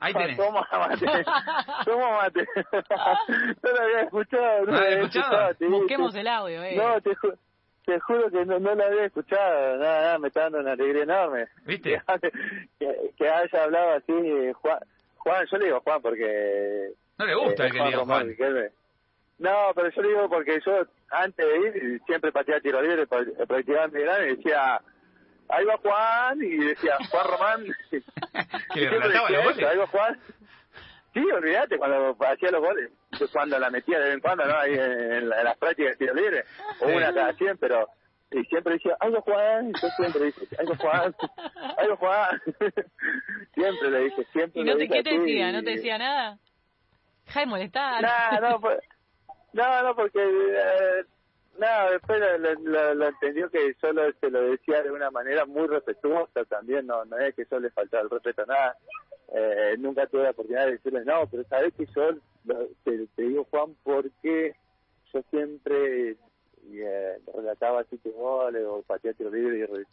Ahí 0.00 0.14
tenés. 0.14 0.36
Toma 0.38 0.66
mate, 0.72 1.06
toma 1.84 2.10
mate. 2.22 2.46
no 3.62 3.70
lo 3.72 3.82
había 3.82 4.00
escuchado, 4.02 4.60
no 4.60 4.66
¿No 4.66 4.72
lo 4.72 4.78
había 4.78 4.96
escuchado? 5.00 5.54
Busquemos 5.68 6.14
que- 6.14 6.20
el 6.20 6.28
audio, 6.28 6.62
eh. 6.62 6.76
No, 6.76 7.00
te, 7.02 7.10
ju- 7.10 7.38
te 7.84 8.00
juro 8.00 8.30
que 8.30 8.44
no, 8.46 8.58
no 8.58 8.74
lo 8.74 8.84
había 8.84 9.04
escuchado, 9.04 9.76
nada, 9.76 10.00
nada, 10.02 10.18
me 10.18 10.28
está 10.28 10.42
dando 10.44 10.60
una 10.60 10.72
alegría 10.72 11.02
enorme. 11.02 11.46
¿Viste? 11.66 12.00
Que, 12.78 13.10
que 13.18 13.28
haya 13.28 13.64
hablado 13.64 13.92
así, 13.96 14.12
eh, 14.12 14.52
Juan, 14.54 14.78
Juan, 15.18 15.46
yo 15.50 15.58
le 15.58 15.64
digo 15.66 15.80
Juan 15.80 16.00
porque... 16.00 16.92
No 17.18 17.26
le 17.26 17.34
gusta 17.34 17.64
eh, 17.64 17.66
el 17.66 17.72
que 17.72 17.78
le 17.78 17.84
diga 17.86 17.98
Román 17.98 18.16
Juan. 18.18 18.28
Riquelme. 18.28 18.70
No, 19.38 19.72
pero 19.74 19.90
yo 19.90 20.02
le 20.02 20.08
digo 20.08 20.28
porque 20.30 20.58
yo 20.64 20.72
antes 21.10 21.46
de 21.46 21.56
ir 21.58 22.02
siempre 22.06 22.32
pateaba 22.32 22.60
tiro 22.62 22.80
libre, 22.80 23.06
pra- 23.06 23.46
practicaba 23.46 23.84
en 23.84 23.90
Belgrano 23.92 24.24
y 24.24 24.36
decía, 24.36 24.80
ahí 25.48 25.64
va 25.64 25.76
Juan, 25.78 26.38
y 26.42 26.56
decía, 26.58 26.96
Juan 27.10 27.26
Román. 27.26 27.64
Que 27.90 28.00
le 28.80 28.88
Siempre 28.88 28.98
relataba 28.98 29.28
decía 29.28 29.36
los 29.38 29.44
goles. 29.54 29.68
Ahí 29.68 29.76
va 29.78 29.86
Juan. 29.86 30.20
Sí, 31.14 31.20
olvídate, 31.32 31.78
cuando 31.78 32.16
hacía 32.26 32.50
los 32.50 32.60
goles, 32.60 32.90
cuando 33.32 33.58
la 33.58 33.70
metía 33.70 33.98
de 33.98 34.04
vez 34.04 34.14
en 34.14 34.20
cuando, 34.20 34.44
¿no? 34.44 34.54
Ahí 34.58 34.74
en, 34.74 35.12
en 35.12 35.28
la- 35.30 35.38
en 35.38 35.44
las 35.44 35.56
prácticas 35.56 35.92
de 35.92 35.96
tiro 35.96 36.14
libre, 36.14 36.44
o 36.80 36.88
una 36.88 37.12
cada 37.14 37.32
100, 37.32 37.56
pero... 37.58 37.88
Y 38.28 38.42
siempre 38.46 38.74
decía, 38.74 38.96
ahí 39.00 39.10
va 39.12 39.20
Juan, 39.22 39.68
y 39.70 39.72
yo 39.80 39.88
siempre 39.96 40.24
dije, 40.24 40.46
ahí 40.58 40.66
va 40.66 40.76
Juan, 40.76 41.14
ahí 41.78 41.88
va 41.88 41.96
Juan. 41.96 42.42
siempre 43.54 43.90
le 43.90 43.98
dije, 44.00 44.24
siempre 44.32 44.60
¿Y 44.60 44.64
no 44.64 44.72
le 44.72 44.76
te, 44.78 44.82
dije 44.82 44.94
qué 44.94 45.02
te 45.04 45.18
decía? 45.18 45.52
¿No 45.52 45.62
te 45.62 45.70
decía 45.70 45.98
nada? 45.98 46.38
Deja 47.24 47.40
de 47.40 47.46
molestar. 47.46 48.02
no, 48.02 48.40
no, 48.50 48.60
pues, 48.60 48.78
no, 49.52 49.82
no, 49.84 49.94
porque 49.94 50.18
eh, 50.20 51.04
no, 51.58 51.90
después 51.90 52.20
lo, 52.20 52.38
lo- 52.38 52.54
lo- 52.60 52.94
lo 52.94 53.08
entendió 53.08 53.50
que 53.50 53.74
solo 53.80 54.02
se 54.20 54.30
lo 54.30 54.42
decía 54.42 54.82
de 54.82 54.90
una 54.90 55.10
manera 55.10 55.44
muy 55.46 55.66
respetuosa 55.66 56.44
también, 56.44 56.86
no, 56.86 57.04
no 57.04 57.18
es 57.18 57.34
que 57.34 57.46
yo 57.50 57.58
le 57.60 57.70
faltaba 57.70 58.02
el 58.02 58.10
respeto 58.10 58.42
a 58.42 58.46
nada. 58.46 58.76
Eh, 59.34 59.74
nunca 59.78 60.06
tuve 60.06 60.22
la 60.22 60.30
oportunidad 60.30 60.66
de 60.66 60.72
decirle, 60.72 61.04
no, 61.04 61.26
pero 61.28 61.42
sabes 61.44 61.74
que 61.74 61.86
yo 61.94 62.12
lo- 62.44 62.68
te, 62.84 63.08
digo, 63.16 63.44
Juan, 63.50 63.74
porque 63.82 64.54
yo 65.12 65.22
siempre 65.30 66.16
eh, 66.72 67.18
relataba 67.34 67.80
así 67.80 67.98
goles 68.04 68.64
o 68.66 68.82
pateaba 68.82 69.16
tiro 69.16 69.30
libre 69.30 69.58
y, 69.58 69.64
re- 69.64 69.86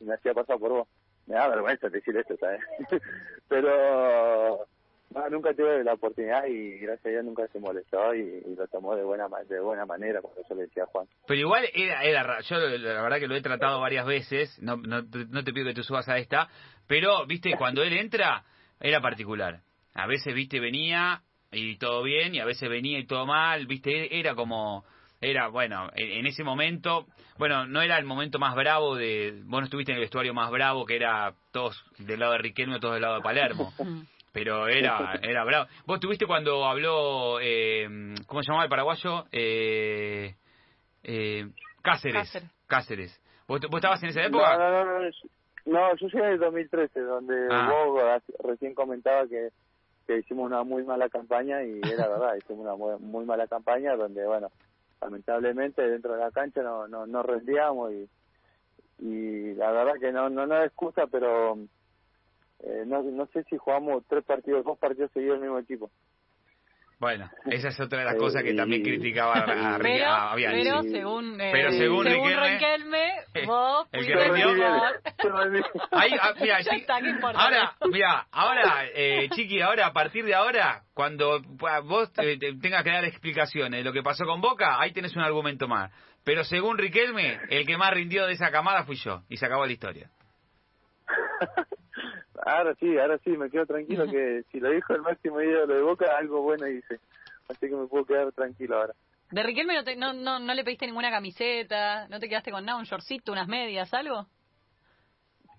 y 0.00 0.04
me 0.04 0.14
hacía 0.14 0.34
pasar 0.34 0.58
por 0.58 0.70
vos. 0.70 0.88
Me 1.26 1.34
da 1.36 1.48
vergüenza 1.48 1.88
decir 1.88 2.16
esto, 2.16 2.36
¿sabes? 2.38 2.60
pero 3.48 4.66
no, 5.14 5.28
nunca 5.30 5.52
tuve 5.54 5.82
la 5.84 5.94
oportunidad 5.94 6.46
y 6.46 6.78
gracias 6.78 7.06
a 7.06 7.08
Dios 7.10 7.24
nunca 7.24 7.46
se 7.48 7.58
molestó 7.58 8.14
y, 8.14 8.20
y 8.46 8.54
lo 8.56 8.66
tomó 8.68 8.94
de 8.96 9.02
buena 9.04 9.28
ma- 9.28 9.42
de 9.42 9.60
buena 9.60 9.84
manera 9.86 10.20
cuando 10.20 10.40
yo 10.48 10.54
le 10.54 10.62
decía 10.62 10.84
a 10.84 10.86
Juan. 10.86 11.06
Pero 11.26 11.40
igual 11.40 11.64
era, 11.74 12.02
era 12.04 12.22
ra- 12.22 12.40
yo 12.40 12.56
la 12.58 13.02
verdad 13.02 13.18
que 13.18 13.26
lo 13.28 13.34
he 13.36 13.42
tratado 13.42 13.80
varias 13.80 14.06
veces, 14.06 14.58
no, 14.62 14.76
no, 14.76 15.04
te- 15.08 15.26
no 15.26 15.42
te 15.44 15.52
pido 15.52 15.66
que 15.66 15.74
tú 15.74 15.82
subas 15.82 16.08
a 16.08 16.18
esta, 16.18 16.48
pero 16.86 17.26
viste, 17.26 17.54
cuando 17.56 17.82
él 17.82 17.92
entra 17.92 18.44
era 18.80 19.00
particular. 19.00 19.60
A 19.94 20.06
veces, 20.06 20.34
viste, 20.34 20.60
venía 20.60 21.22
y 21.52 21.76
todo 21.78 22.02
bien, 22.02 22.34
y 22.34 22.38
a 22.40 22.44
veces 22.44 22.68
venía 22.70 22.98
y 22.98 23.06
todo 23.06 23.26
mal, 23.26 23.66
viste, 23.66 24.18
era 24.18 24.36
como, 24.36 24.84
era, 25.20 25.48
bueno, 25.48 25.90
en, 25.96 26.10
en 26.20 26.26
ese 26.26 26.44
momento, 26.44 27.06
bueno, 27.38 27.66
no 27.66 27.82
era 27.82 27.98
el 27.98 28.04
momento 28.04 28.38
más 28.38 28.54
bravo 28.54 28.94
de, 28.94 29.40
vos 29.44 29.60
no 29.60 29.64
estuviste 29.64 29.90
en 29.90 29.96
el 29.96 30.02
vestuario 30.02 30.32
más 30.32 30.50
bravo, 30.52 30.86
que 30.86 30.94
era 30.94 31.34
todos 31.50 31.84
del 31.98 32.20
lado 32.20 32.32
de 32.32 32.38
Riquelme, 32.38 32.78
todos 32.78 32.94
del 32.94 33.02
lado 33.02 33.16
de 33.16 33.22
Palermo. 33.22 33.72
Pero 34.32 34.66
era, 34.68 35.18
era 35.22 35.44
bravo. 35.44 35.66
¿Vos 35.86 36.00
tuviste 36.00 36.26
cuando 36.26 36.64
habló, 36.64 37.38
eh, 37.40 37.86
¿cómo 38.26 38.42
se 38.42 38.48
llamaba 38.48 38.64
el 38.64 38.70
paraguayo? 38.70 39.24
Eh, 39.32 40.34
eh, 41.02 41.46
Cáceres. 41.82 42.16
Cáceres. 42.30 42.50
Cáceres. 42.66 43.22
¿Vos, 43.48 43.60
vos 43.68 43.78
estabas 43.78 44.02
en 44.02 44.10
esa 44.10 44.20
No, 44.22 44.26
época? 44.28 44.56
no, 44.58 44.70
no, 44.70 44.84
no, 44.84 45.08
yo- 45.10 45.28
no, 45.66 45.96
yo 45.96 46.06
llegué 46.08 46.26
en 46.26 46.32
el 46.32 46.38
2013, 46.38 47.00
donde 47.00 47.34
Ah. 47.50 47.68
vos 47.70 48.02
recién 48.44 48.74
comentaba 48.74 49.26
que, 49.26 49.48
que 50.06 50.18
hicimos 50.18 50.46
una 50.46 50.62
muy 50.62 50.84
mala 50.84 51.08
campaña 51.08 51.62
y 51.64 51.80
era 51.84 52.06
verdad, 52.08 52.36
hicimos 52.36 52.60
una 52.62 52.76
muy, 52.76 52.98
muy 52.98 53.24
mala 53.24 53.46
campaña 53.46 53.94
donde, 53.96 54.24
bueno, 54.26 54.48
lamentablemente 55.00 55.82
dentro 55.88 56.12
de 56.14 56.20
la 56.20 56.30
cancha 56.30 56.62
no 56.62 56.86
no, 56.86 57.06
no 57.06 57.22
rendíamos 57.22 57.90
y 57.92 58.08
y 59.02 59.54
la 59.54 59.70
verdad 59.72 59.94
que 59.98 60.12
no 60.12 60.28
no 60.28 60.46
no 60.46 60.58
es 60.58 60.66
excusa 60.66 61.06
pero 61.10 61.56
eh, 62.64 62.84
no 62.86 63.02
no 63.02 63.26
sé 63.26 63.44
si 63.44 63.56
jugamos 63.56 64.04
tres 64.08 64.24
partidos 64.24 64.64
dos 64.64 64.78
partidos 64.78 65.10
seguidos 65.12 65.36
el 65.36 65.42
mismo 65.42 65.58
equipo 65.58 65.90
bueno, 66.98 67.30
esa 67.46 67.68
es 67.68 67.80
otra 67.80 68.00
de 68.00 68.04
las 68.04 68.16
cosas 68.16 68.42
que 68.42 68.52
también 68.52 68.82
criticaba 68.82 69.32
a, 69.32 69.76
a, 69.76 69.78
pero, 69.78 70.04
a 70.06 70.34
Bianchi. 70.36 70.62
pero 70.68 70.82
según, 70.82 71.40
eh, 71.40 71.48
Pero 71.50 71.70
según 71.72 72.04
Riquelme, 72.04 72.50
Riquelme, 72.52 73.12
vos 73.46 73.88
el 73.90 74.06
que 74.06 74.14
rindió- 74.16 74.52
mejor. 74.52 75.00
Ahí, 75.92 76.10
ah, 76.20 76.34
mira, 76.38 76.58
ahora, 77.36 77.74
mira, 77.90 78.26
ahora, 78.30 78.84
eh, 78.94 79.30
Chiqui, 79.30 79.62
ahora, 79.62 79.86
a 79.86 79.92
partir 79.94 80.26
de 80.26 80.34
ahora, 80.34 80.82
cuando 80.92 81.40
vos 81.84 82.10
eh, 82.18 82.36
te- 82.38 82.52
tengas 82.56 82.84
que 82.84 82.90
dar 82.90 83.06
explicaciones 83.06 83.80
de 83.80 83.84
lo 83.84 83.94
que 83.94 84.02
pasó 84.02 84.26
con 84.26 84.42
Boca, 84.42 84.78
ahí 84.78 84.92
tenés 84.92 85.16
un 85.16 85.22
argumento 85.22 85.66
más. 85.68 85.90
Pero 86.22 86.44
según 86.44 86.76
Riquelme, 86.76 87.38
el 87.48 87.66
que 87.66 87.78
más 87.78 87.92
rindió 87.94 88.26
de 88.26 88.34
esa 88.34 88.50
camada 88.50 88.84
fui 88.84 88.96
yo, 88.96 89.22
y 89.30 89.38
se 89.38 89.46
acabó 89.46 89.64
la 89.64 89.72
historia. 89.72 90.10
ahora 92.44 92.74
sí 92.76 92.98
ahora 92.98 93.18
sí 93.24 93.30
me 93.30 93.50
quedo 93.50 93.66
tranquilo 93.66 94.04
que 94.10 94.42
si 94.50 94.60
lo 94.60 94.70
dijo 94.70 94.94
el 94.94 95.02
máximo 95.02 95.40
ídolo 95.40 95.74
de 95.74 95.82
Boca 95.82 96.16
algo 96.18 96.42
bueno 96.42 96.66
hice 96.68 96.98
así 97.48 97.68
que 97.68 97.74
me 97.76 97.86
puedo 97.86 98.04
quedar 98.04 98.30
tranquilo 98.32 98.76
ahora. 98.78 98.94
De 99.30 99.42
Riquelme 99.42 99.74
no, 99.74 99.84
te- 99.84 99.96
no, 99.96 100.12
no, 100.12 100.38
no 100.40 100.54
le 100.54 100.64
pediste 100.64 100.86
ninguna 100.86 101.10
camiseta, 101.10 102.08
no 102.08 102.18
te 102.18 102.28
quedaste 102.28 102.50
con 102.50 102.64
nada, 102.64 102.78
un 102.78 102.84
shortcito, 102.84 103.30
unas 103.32 103.46
medias, 103.46 103.92
algo. 103.94 104.26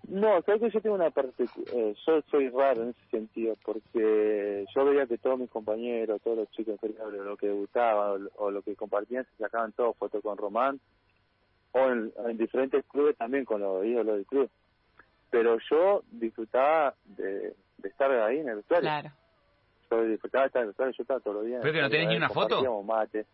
No, 0.08 0.42
sabes 0.42 0.62
que 0.62 0.72
yo 0.72 0.82
tengo 0.82 0.96
una 0.96 1.10
parte, 1.12 1.46
eh, 1.72 1.96
yo 2.06 2.22
soy 2.30 2.50
raro 2.50 2.84
en 2.84 2.90
ese 2.90 3.10
sentido, 3.12 3.56
porque 3.64 4.66
yo 4.76 4.86
veía 4.86 5.06
que 5.06 5.18
todos 5.18 5.40
mis 5.40 5.50
compañeros, 5.50 6.22
todos 6.22 6.38
los 6.40 6.52
chicos 6.52 6.74
inferiores, 6.74 7.22
lo 7.22 7.38
que 7.38 7.48
debutaban 7.48 8.12
o, 8.12 8.18
lo- 8.18 8.32
o 8.36 8.52
lo 8.52 8.62
que 8.62 8.76
compartían, 8.76 9.24
se 9.26 9.38
sacaban 9.38 9.72
todos 9.72 9.96
fotos 9.98 10.22
con 10.22 10.38
Román, 10.38 10.82
o 11.72 11.80
en, 11.92 12.12
en 12.28 12.38
diferentes 12.38 12.84
clubes 12.88 13.16
también 13.16 13.46
con 13.46 13.62
los 13.62 13.86
ídolos 13.86 14.16
del 14.16 14.26
club. 14.26 14.50
Pero 15.32 15.58
yo 15.70 16.04
disfrutaba 16.12 16.94
de, 17.06 17.56
de 17.78 17.90
estar 17.90 18.12
ahí 18.12 18.38
en 18.40 18.50
el 18.50 18.58
vestuario. 18.58 18.84
Claro. 18.84 19.12
Yo 19.90 20.04
disfrutaba 20.04 20.44
de 20.44 20.48
estar 20.48 20.60
en 20.62 20.64
el 20.64 20.68
vestuario, 20.70 20.94
yo 20.98 21.02
estaba 21.02 21.20
todos 21.22 21.38
los 21.38 21.46
días. 21.46 21.60
¿Pero 21.62 21.74
que 21.74 21.82
no 21.82 21.90
tenés 21.90 22.08
ni 22.10 22.18
una 22.18 22.30
foto? 22.30 22.84
mate. 22.84 23.26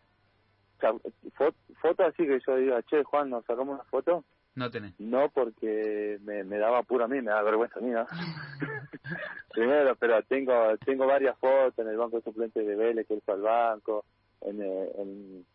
O 0.78 0.80
sea, 0.80 0.92
fo- 0.94 1.54
foto 1.82 2.04
así 2.06 2.26
que 2.26 2.40
yo 2.46 2.56
diga, 2.56 2.82
che, 2.84 3.04
Juan, 3.04 3.30
¿nos 3.32 3.44
sacamos 3.46 3.76
una 3.76 3.84
foto? 3.86 4.24
No 4.56 4.70
tenés. 4.72 4.94
No, 5.00 5.30
porque 5.30 6.18
me, 6.24 6.44
me 6.44 6.58
daba 6.58 6.80
apuro 6.80 7.06
a 7.06 7.08
mí, 7.08 7.20
me 7.22 7.32
da 7.32 7.42
vergüenza 7.44 7.80
a 7.80 7.82
mí, 7.82 7.90
¿no? 7.90 8.06
Primero, 9.52 9.96
pero 9.96 10.22
tengo 10.24 10.78
tengo 10.86 11.06
varias 11.08 11.38
fotos 11.40 11.78
en 11.80 11.88
el 11.90 11.98
banco 11.98 12.18
de 12.18 12.24
suplentes 12.24 12.66
de 12.66 12.76
Vélez, 12.76 13.08
que 13.08 13.16
él 13.16 13.22
fue 13.26 13.34
al 13.36 13.42
banco, 13.42 14.06
en, 14.42 14.62
eh, 14.62 14.92
en, 14.98 15.46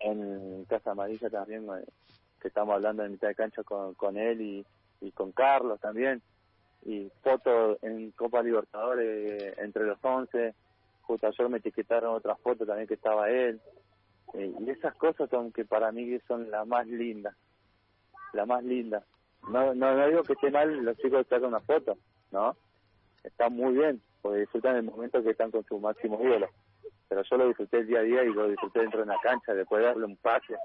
en 0.00 0.64
Casa 0.66 0.92
Amarilla 0.92 1.28
también, 1.30 1.64
eh, 1.64 1.84
que 2.40 2.48
estamos 2.48 2.74
hablando 2.74 3.04
en 3.04 3.12
mitad 3.12 3.28
de 3.28 3.34
cancha 3.34 3.62
con, 3.64 3.94
con 3.94 4.16
él 4.16 4.40
y, 4.40 4.66
y 5.00 5.10
con 5.12 5.32
Carlos 5.32 5.80
también, 5.80 6.22
y 6.84 7.10
fotos 7.22 7.78
en 7.82 8.10
Copa 8.12 8.42
Libertadores 8.42 9.58
entre 9.58 9.84
los 9.84 9.98
11, 10.02 10.54
justo 11.02 11.26
ayer 11.26 11.48
me 11.48 11.58
etiquetaron 11.58 12.14
otra 12.14 12.36
foto 12.36 12.64
también 12.66 12.86
que 12.88 12.94
estaba 12.94 13.30
él, 13.30 13.60
eh, 14.34 14.52
y 14.60 14.70
esas 14.70 14.94
cosas 14.94 15.28
son 15.30 15.52
que 15.52 15.64
para 15.64 15.90
mí 15.92 16.18
son 16.26 16.50
las 16.50 16.66
más 16.66 16.86
lindas 16.86 17.34
la 18.32 18.46
más 18.46 18.64
linda. 18.64 19.04
No, 19.48 19.74
no, 19.74 19.94
no 19.94 20.06
digo 20.08 20.22
que 20.22 20.34
esté 20.34 20.50
mal 20.50 20.84
los 20.84 20.96
chicos 20.98 21.26
sacan 21.28 21.48
una 21.48 21.60
foto, 21.60 21.96
¿no? 22.30 22.56
Está 23.24 23.48
muy 23.48 23.74
bien, 23.74 24.00
porque 24.20 24.40
disfrutan 24.40 24.76
el 24.76 24.84
momento 24.84 25.22
que 25.22 25.30
están 25.30 25.50
con 25.50 25.64
su 25.64 25.78
máximo 25.78 26.20
ídolo. 26.22 26.48
Pero 27.08 27.22
yo 27.22 27.36
lo 27.36 27.48
disfruté 27.48 27.78
el 27.78 27.86
día 27.86 28.00
a 28.00 28.02
día 28.02 28.24
y 28.24 28.32
lo 28.32 28.48
disfruté 28.48 28.80
dentro 28.80 28.98
de 28.98 29.04
una 29.04 29.18
cancha, 29.22 29.54
después 29.54 29.80
de 29.80 29.86
darle 29.86 30.04
un 30.04 30.16
pase, 30.16 30.56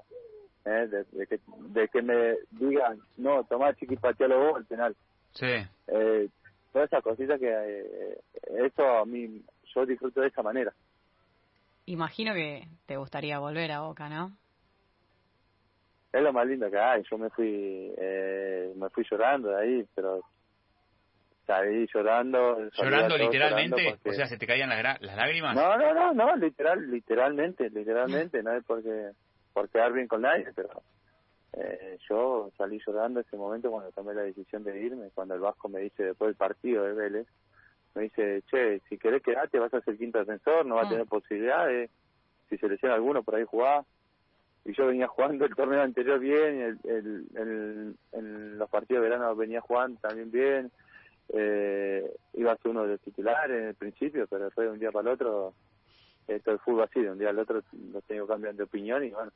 ¿eh? 0.64 0.86
de, 0.88 1.04
de 1.12 1.26
que, 1.26 1.40
de 1.68 1.88
que 1.88 2.02
me 2.02 2.36
digan, 2.50 2.98
no, 3.16 3.44
tomá 3.44 3.74
chiqui, 3.74 3.96
patealo 3.96 4.38
vos 4.38 4.56
al 4.56 4.64
penal. 4.66 4.96
Sí. 5.32 5.46
Eh, 5.88 6.28
todas 6.72 6.88
esas 6.88 7.02
cositas 7.02 7.38
que, 7.38 7.48
eh, 7.50 8.18
eso 8.66 8.98
a 8.98 9.04
mí, 9.04 9.42
yo 9.74 9.86
disfruto 9.86 10.20
de 10.20 10.28
esa 10.28 10.42
manera. 10.42 10.72
Imagino 11.86 12.32
que 12.34 12.66
te 12.86 12.96
gustaría 12.96 13.38
volver 13.38 13.70
a 13.72 13.80
Boca, 13.80 14.08
¿no? 14.08 14.32
Es 16.12 16.22
lo 16.22 16.32
más 16.32 16.46
lindo 16.46 16.70
que 16.70 16.78
hay. 16.78 17.02
Yo 17.10 17.18
me 17.18 17.28
fui, 17.30 17.92
eh, 17.98 18.72
me 18.76 18.88
fui 18.90 19.04
llorando 19.10 19.48
de 19.48 19.60
ahí, 19.60 19.86
pero 19.94 20.22
salí 21.46 21.86
llorando. 21.92 22.70
¿Llorando 22.70 23.18
literalmente? 23.18 23.76
llorando 23.76 23.96
porque- 23.98 24.10
O 24.10 24.12
sea, 24.14 24.26
¿se 24.26 24.38
te 24.38 24.46
caían 24.46 24.68
las, 24.70 25.00
las 25.02 25.16
lágrimas? 25.16 25.56
No, 25.56 25.76
no, 25.76 25.92
no, 25.92 26.14
no, 26.14 26.36
literal, 26.36 26.90
literalmente, 26.90 27.68
literalmente, 27.68 28.42
no 28.42 28.52
es 28.54 28.64
porque 28.64 29.10
por 29.54 29.70
quedar 29.70 29.92
bien 29.92 30.08
con 30.08 30.22
nadie, 30.22 30.48
pero 30.54 30.82
eh, 31.54 31.96
yo 32.10 32.50
salí 32.58 32.80
llorando 32.86 33.20
ese 33.20 33.36
momento 33.36 33.70
cuando 33.70 33.92
tomé 33.92 34.12
la 34.12 34.22
decisión 34.22 34.64
de 34.64 34.78
irme, 34.82 35.10
cuando 35.14 35.34
el 35.34 35.40
Vasco 35.40 35.68
me 35.68 35.80
dice 35.80 36.02
después 36.02 36.28
del 36.28 36.36
partido 36.36 36.84
de 36.84 36.92
Vélez, 36.92 37.26
me 37.94 38.02
dice, 38.02 38.42
che, 38.50 38.80
si 38.88 38.98
querés 38.98 39.22
quedarte 39.22 39.58
vas 39.60 39.72
a 39.72 39.80
ser 39.80 39.96
quinto 39.96 40.18
defensor, 40.18 40.66
no 40.66 40.74
vas 40.74 40.84
a 40.84 40.86
Mm. 40.88 40.90
tener 40.90 41.06
posibilidades, 41.06 41.90
si 42.50 42.58
se 42.58 42.68
lesiona 42.68 42.96
alguno 42.96 43.22
por 43.22 43.36
ahí 43.36 43.44
jugás. 43.44 43.86
Y 44.64 44.72
yo 44.72 44.86
venía 44.86 45.06
jugando 45.06 45.44
el 45.44 45.54
torneo 45.54 45.82
anterior 45.82 46.18
bien, 46.18 46.60
el, 46.60 46.78
el, 46.90 47.26
el- 47.36 47.96
en 48.12 48.58
los 48.58 48.68
partidos 48.70 49.02
de 49.02 49.10
verano 49.10 49.36
venía 49.36 49.60
jugando 49.60 50.00
también 50.00 50.30
bien, 50.30 50.72
eh, 51.28 52.10
iba 52.32 52.52
a 52.52 52.56
ser 52.56 52.70
uno 52.70 52.82
de 52.82 52.92
los 52.92 53.00
titulares 53.02 53.56
en 53.60 53.68
el 53.68 53.74
principio, 53.74 54.26
pero 54.26 54.46
después 54.46 54.66
de 54.66 54.72
un 54.72 54.78
día 54.80 54.90
para 54.90 55.08
el 55.08 55.14
otro, 55.14 55.54
esto 56.28 56.52
el 56.52 56.58
fútbol 56.60 56.84
así, 56.84 57.00
de 57.02 57.10
un 57.10 57.18
día 57.18 57.30
al 57.30 57.38
otro 57.38 57.62
lo 57.92 58.00
tengo 58.02 58.26
cambiando 58.26 58.58
de 58.58 58.64
opinión 58.64 59.04
y 59.04 59.10
bueno, 59.10 59.30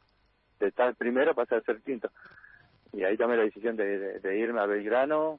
de 0.61 0.69
estar 0.69 0.95
primero 0.97 1.35
pasa 1.35 1.57
a 1.57 1.61
ser 1.63 1.81
quinto. 1.83 2.11
Y 2.93 3.05
ahí 3.05 3.17
tomé 3.17 3.37
la 3.37 3.43
decisión 3.45 3.77
de, 3.77 3.99
de- 3.99 4.21
de 4.21 4.39
irme 4.39 4.61
a 4.61 4.67
Belgrano, 4.67 5.39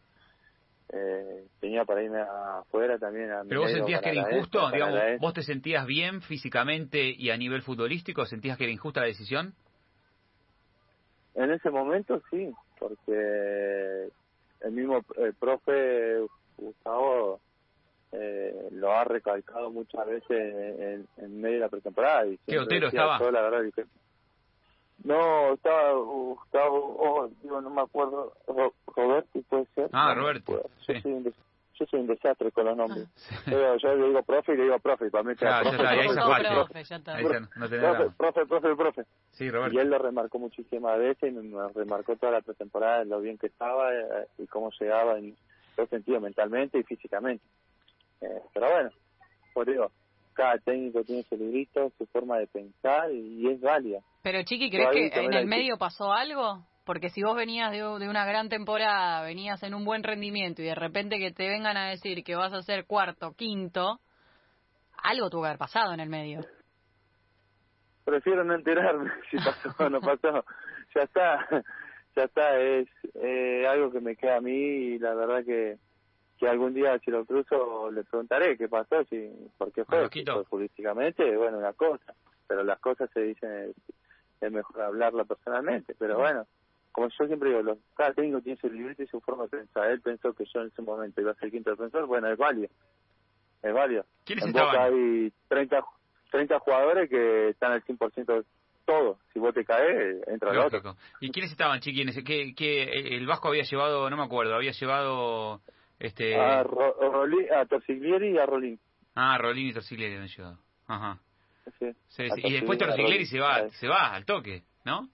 eh, 0.91 1.45
tenía 1.59 1.85
para 1.85 2.01
irme 2.03 2.19
afuera 2.21 2.97
también 2.97 3.31
a 3.31 3.43
¿Pero 3.43 3.61
vos 3.61 3.71
sentías 3.71 4.01
que 4.01 4.09
era 4.09 4.29
injusto? 4.31 4.69
Digamos. 4.71 4.99
¿Vos 5.19 5.33
te 5.33 5.43
sentías 5.43 5.85
bien 5.85 6.21
físicamente 6.21 7.03
y 7.09 7.29
a 7.29 7.37
nivel 7.37 7.61
futbolístico? 7.61 8.25
¿Sentías 8.25 8.57
que 8.57 8.63
era 8.65 8.73
injusta 8.73 9.01
la 9.01 9.07
decisión? 9.07 9.53
En 11.35 11.51
ese 11.51 11.69
momento 11.69 12.21
sí, 12.31 12.51
porque 12.79 14.09
el 14.61 14.71
mismo 14.71 14.97
eh, 15.17 15.31
profe 15.39 16.25
Gustavo 16.57 17.39
eh, 18.11 18.69
lo 18.71 18.91
ha 18.91 19.03
recalcado 19.03 19.69
muchas 19.71 20.05
veces 20.07 20.29
en, 20.31 21.07
en 21.17 21.41
medio 21.41 21.55
de 21.55 21.61
la 21.61 21.69
pretemporada. 21.69 22.25
Y 22.25 22.37
siempre 22.45 22.57
Otero 22.59 22.87
estaba? 22.87 23.19
Yo 23.19 23.31
la 23.31 23.41
verdad 23.41 23.61
dije, 23.63 23.85
no, 25.03 25.53
estaba 25.53 25.93
Gustavo, 25.93 26.97
oh, 26.99 27.29
digo, 27.41 27.61
no 27.61 27.69
me 27.69 27.81
acuerdo, 27.81 28.33
Ro- 28.47 28.73
Roberto 28.95 29.39
puede 29.49 29.65
ser. 29.75 29.89
Ah, 29.93 30.13
No 30.15 30.27
sí. 30.85 30.93
Yo, 30.93 31.01
soy 31.01 31.13
un 31.13 31.23
des- 31.23 31.33
yo 31.75 31.85
soy 31.85 31.99
un 32.01 32.07
desastre 32.07 32.51
con 32.51 32.65
los 32.65 32.75
nombres. 32.75 33.07
Sí. 33.15 33.51
Yo, 33.51 33.77
yo 33.77 33.95
le 33.95 34.07
digo 34.07 34.21
profe 34.23 34.53
y 34.53 34.57
le 34.57 34.63
digo 34.63 34.79
profe, 34.79 35.09
para 35.09 35.23
mí 35.23 35.33
ya 35.39 35.47
está, 35.47 35.57
ahí 35.59 35.63
profe, 36.67 36.83
ya 36.83 36.95
está. 36.97 37.15
Ahí 37.15 37.23
está, 37.25 37.39
no 37.39 37.69
tenés 37.69 37.69
profe, 37.69 37.77
drama. 37.77 38.15
profe, 38.17 38.45
profe, 38.45 38.75
profe. 38.75 39.05
Sí, 39.31 39.49
Roberto. 39.49 39.75
Y 39.77 39.79
él 39.79 39.89
lo 39.89 39.97
remarcó 39.99 40.39
muchísimas 40.39 40.99
veces 40.99 41.31
y 41.31 41.35
nos 41.35 41.73
remarcó 41.73 42.17
toda 42.17 42.33
la 42.33 42.41
pretemporada 42.41 43.05
lo 43.05 43.21
bien 43.21 43.37
que 43.37 43.47
estaba 43.47 43.93
eh, 43.93 44.27
y 44.39 44.47
cómo 44.47 44.69
llegaba 44.77 45.17
en 45.17 45.37
todo 45.77 45.87
sentido, 45.87 46.19
mentalmente 46.19 46.77
y 46.77 46.83
físicamente. 46.83 47.45
Eh, 48.21 48.41
pero 48.53 48.71
bueno, 48.71 48.89
por 49.53 49.67
digo, 49.67 49.91
cada 50.33 50.57
técnico 50.59 51.03
tiene 51.03 51.23
su 51.23 51.35
librito, 51.35 51.91
su 51.97 52.05
forma 52.07 52.37
de 52.37 52.47
pensar 52.47 53.11
y, 53.11 53.49
es 53.49 53.59
válida. 53.61 53.99
Pero 54.23 54.41
Chiqui, 54.43 54.69
¿crees 54.69 54.89
que 55.11 55.19
en 55.19 55.33
el 55.33 55.47
medio 55.47 55.77
pasó 55.77 56.13
algo? 56.13 56.65
Porque 56.85 57.09
si 57.09 57.21
vos 57.21 57.35
venías 57.35 57.71
de, 57.71 57.77
de 57.77 58.09
una 58.09 58.25
gran 58.25 58.49
temporada, 58.49 59.21
venías 59.21 59.61
en 59.63 59.73
un 59.73 59.85
buen 59.85 60.01
rendimiento 60.01 60.61
y 60.61 60.65
de 60.65 60.75
repente 60.75 61.19
que 61.19 61.31
te 61.31 61.47
vengan 61.47 61.77
a 61.77 61.89
decir 61.89 62.23
que 62.23 62.35
vas 62.35 62.53
a 62.53 62.61
ser 62.61 62.85
cuarto, 62.85 63.33
quinto, 63.33 63.99
algo 65.03 65.29
tuvo 65.29 65.43
que 65.43 65.47
haber 65.49 65.59
pasado 65.59 65.93
en 65.93 65.99
el 65.99 66.09
medio. 66.09 66.41
Prefiero 68.05 68.43
no 68.43 68.55
enterarme 68.55 69.11
si 69.31 69.37
pasó 69.37 69.75
o 69.77 69.89
no 69.89 69.99
pasó. 69.99 70.45
Ya 70.95 71.03
está, 71.03 71.47
ya 72.15 72.23
está, 72.23 72.59
es 72.59 72.87
eh, 73.15 73.67
algo 73.67 73.91
que 73.91 74.01
me 74.01 74.15
queda 74.15 74.37
a 74.37 74.41
mí 74.41 74.51
y 74.51 74.99
la 74.99 75.13
verdad 75.13 75.43
que 75.45 75.77
que 76.39 76.47
algún 76.47 76.73
día 76.73 76.97
si 76.99 77.11
lo 77.11 77.25
cruzo 77.25 77.91
le 77.91 78.03
preguntaré 78.05 78.57
qué 78.57 78.69
pasó, 78.69 79.03
si 79.09 79.29
por 79.57 79.71
qué 79.73 79.83
fue, 79.83 79.97
si 80.09 80.25
fue 80.35 80.45
futbolísticamente, 80.45 81.35
bueno, 81.35 81.57
una 81.57 81.73
cosa, 81.73 82.13
pero 82.47 82.63
las 82.63 82.79
cosas 82.79 83.09
se 83.13 83.21
dicen, 83.21 83.73
es 84.39 84.51
mejor 84.51 84.81
hablarla 84.81 85.25
personalmente, 85.25 85.95
pero 85.99 86.17
bueno, 86.17 86.45
como 86.93 87.09
yo 87.09 87.27
siempre 87.27 87.49
digo, 87.49 87.61
los, 87.61 87.77
cada 87.95 88.13
técnico 88.13 88.41
tiene 88.41 88.59
su 88.59 88.69
librito 88.69 89.03
y 89.03 89.07
su 89.07 89.19
forma 89.19 89.43
de 89.43 89.49
pensar, 89.49 89.91
él 89.91 89.99
pensó 90.01 90.33
que 90.33 90.45
yo 90.45 90.61
en 90.61 90.67
ese 90.67 90.81
momento 90.81 91.19
iba 91.19 91.31
a 91.31 91.35
ser 91.35 91.51
quinto 91.51 91.71
defensor, 91.71 92.05
bueno, 92.07 92.29
es 92.31 92.37
válido, 92.37 92.69
es 93.61 93.73
válido. 93.73 94.05
¿Quiénes 94.25 94.45
en 94.45 94.53
Boca 94.53 94.83
hay 94.83 95.33
30, 95.49 95.83
30 96.31 96.59
jugadores 96.59 97.09
que 97.09 97.49
están 97.49 97.73
al 97.73 97.83
100% 97.83 98.45
todo, 98.85 99.19
si 99.33 99.39
vos 99.39 99.53
te 99.53 99.63
caes, 99.65 100.25
entra 100.27 100.51
el 100.51 100.57
otro. 100.59 100.95
¿Y 101.19 101.29
quiénes 101.31 101.51
estaban, 101.51 101.79
Chiqui? 101.79 102.01
en 102.01 102.09
ese- 102.09 102.23
¿Qué, 102.23 102.55
qué, 102.55 102.83
el 103.17 103.27
Vasco 103.27 103.49
había 103.49 103.61
llevado, 103.63 104.09
no 104.09 104.15
me 104.17 104.23
acuerdo, 104.23 104.55
había 104.55 104.71
llevado... 104.71 105.61
este 105.99 106.35
A, 106.39 106.63
Ro- 106.63 106.95
Roli- 107.11 107.49
a 107.51 107.65
Torsiglieri 107.65 108.31
y 108.31 108.37
a 108.37 108.45
Rolín. 108.45 108.79
Ah, 109.15 109.37
Rolín 109.37 109.67
y 109.67 109.73
Torsiglieri 109.73 110.15
habían 110.15 110.27
llevado. 110.29 110.57
Ajá. 110.87 111.19
sí. 111.79 111.91
Sí, 112.07 112.23
Hasta 112.23 112.35
sí. 112.35 112.41
Y 112.45 112.53
después 112.53 112.79
Rolly. 112.79 113.25
se 113.25 113.39
va, 113.39 113.69
se 113.69 113.87
va 113.87 114.13
al 114.13 114.25
toque, 114.25 114.63
¿no? 114.85 115.09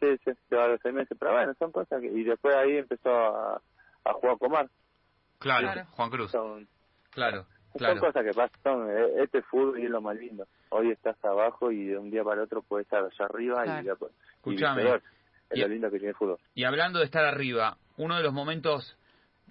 Sí, 0.00 0.06
sí, 0.24 0.30
se 0.48 0.56
va 0.56 0.64
a 0.64 0.68
los 0.68 0.80
seis 0.82 0.94
meses. 0.94 1.16
Pero 1.18 1.32
bueno, 1.32 1.52
son 1.58 1.72
cosas 1.72 2.00
que... 2.00 2.06
Y 2.06 2.24
después 2.24 2.54
ahí 2.54 2.76
empezó 2.78 3.10
a, 3.10 3.60
a 4.04 4.12
jugar 4.14 4.38
Comar. 4.38 4.68
Claro, 5.38 5.72
Claro. 5.72 5.86
Juan 5.90 6.10
Cruz. 6.10 6.30
Son, 6.30 6.66
Claro, 7.10 7.42
son 7.72 7.78
claro. 7.78 8.00
cosas 8.00 8.24
que 8.24 8.32
pasan. 8.32 8.60
Son, 8.62 8.90
eh, 8.90 9.22
este 9.22 9.42
fútbol 9.42 9.78
y 9.80 9.84
es 9.84 9.90
lo 9.90 10.00
más 10.00 10.16
lindo. 10.16 10.46
Hoy 10.70 10.90
estás 10.90 11.22
abajo 11.24 11.70
y 11.70 11.84
de 11.86 11.98
un 11.98 12.10
día 12.10 12.24
para 12.24 12.42
otro 12.42 12.62
puedes 12.62 12.86
estar 12.86 13.04
allá 13.04 13.24
arriba 13.26 13.62
Claro. 13.64 13.82
y, 13.82 13.84
después- 13.86 14.12
y 14.12 14.32
Escuchame. 14.36 14.82
viceversa. 14.82 15.08
Es 15.50 15.58
Y- 15.58 15.60
lo 15.60 15.68
lindo 15.68 15.90
que 15.90 15.98
tiene 15.98 16.10
el 16.10 16.16
fútbol. 16.16 16.38
Y 16.54 16.64
hablando 16.64 16.98
de 16.98 17.04
estar 17.04 17.24
arriba, 17.24 17.76
uno 17.96 18.16
de 18.16 18.22
los 18.22 18.32
momentos 18.32 18.96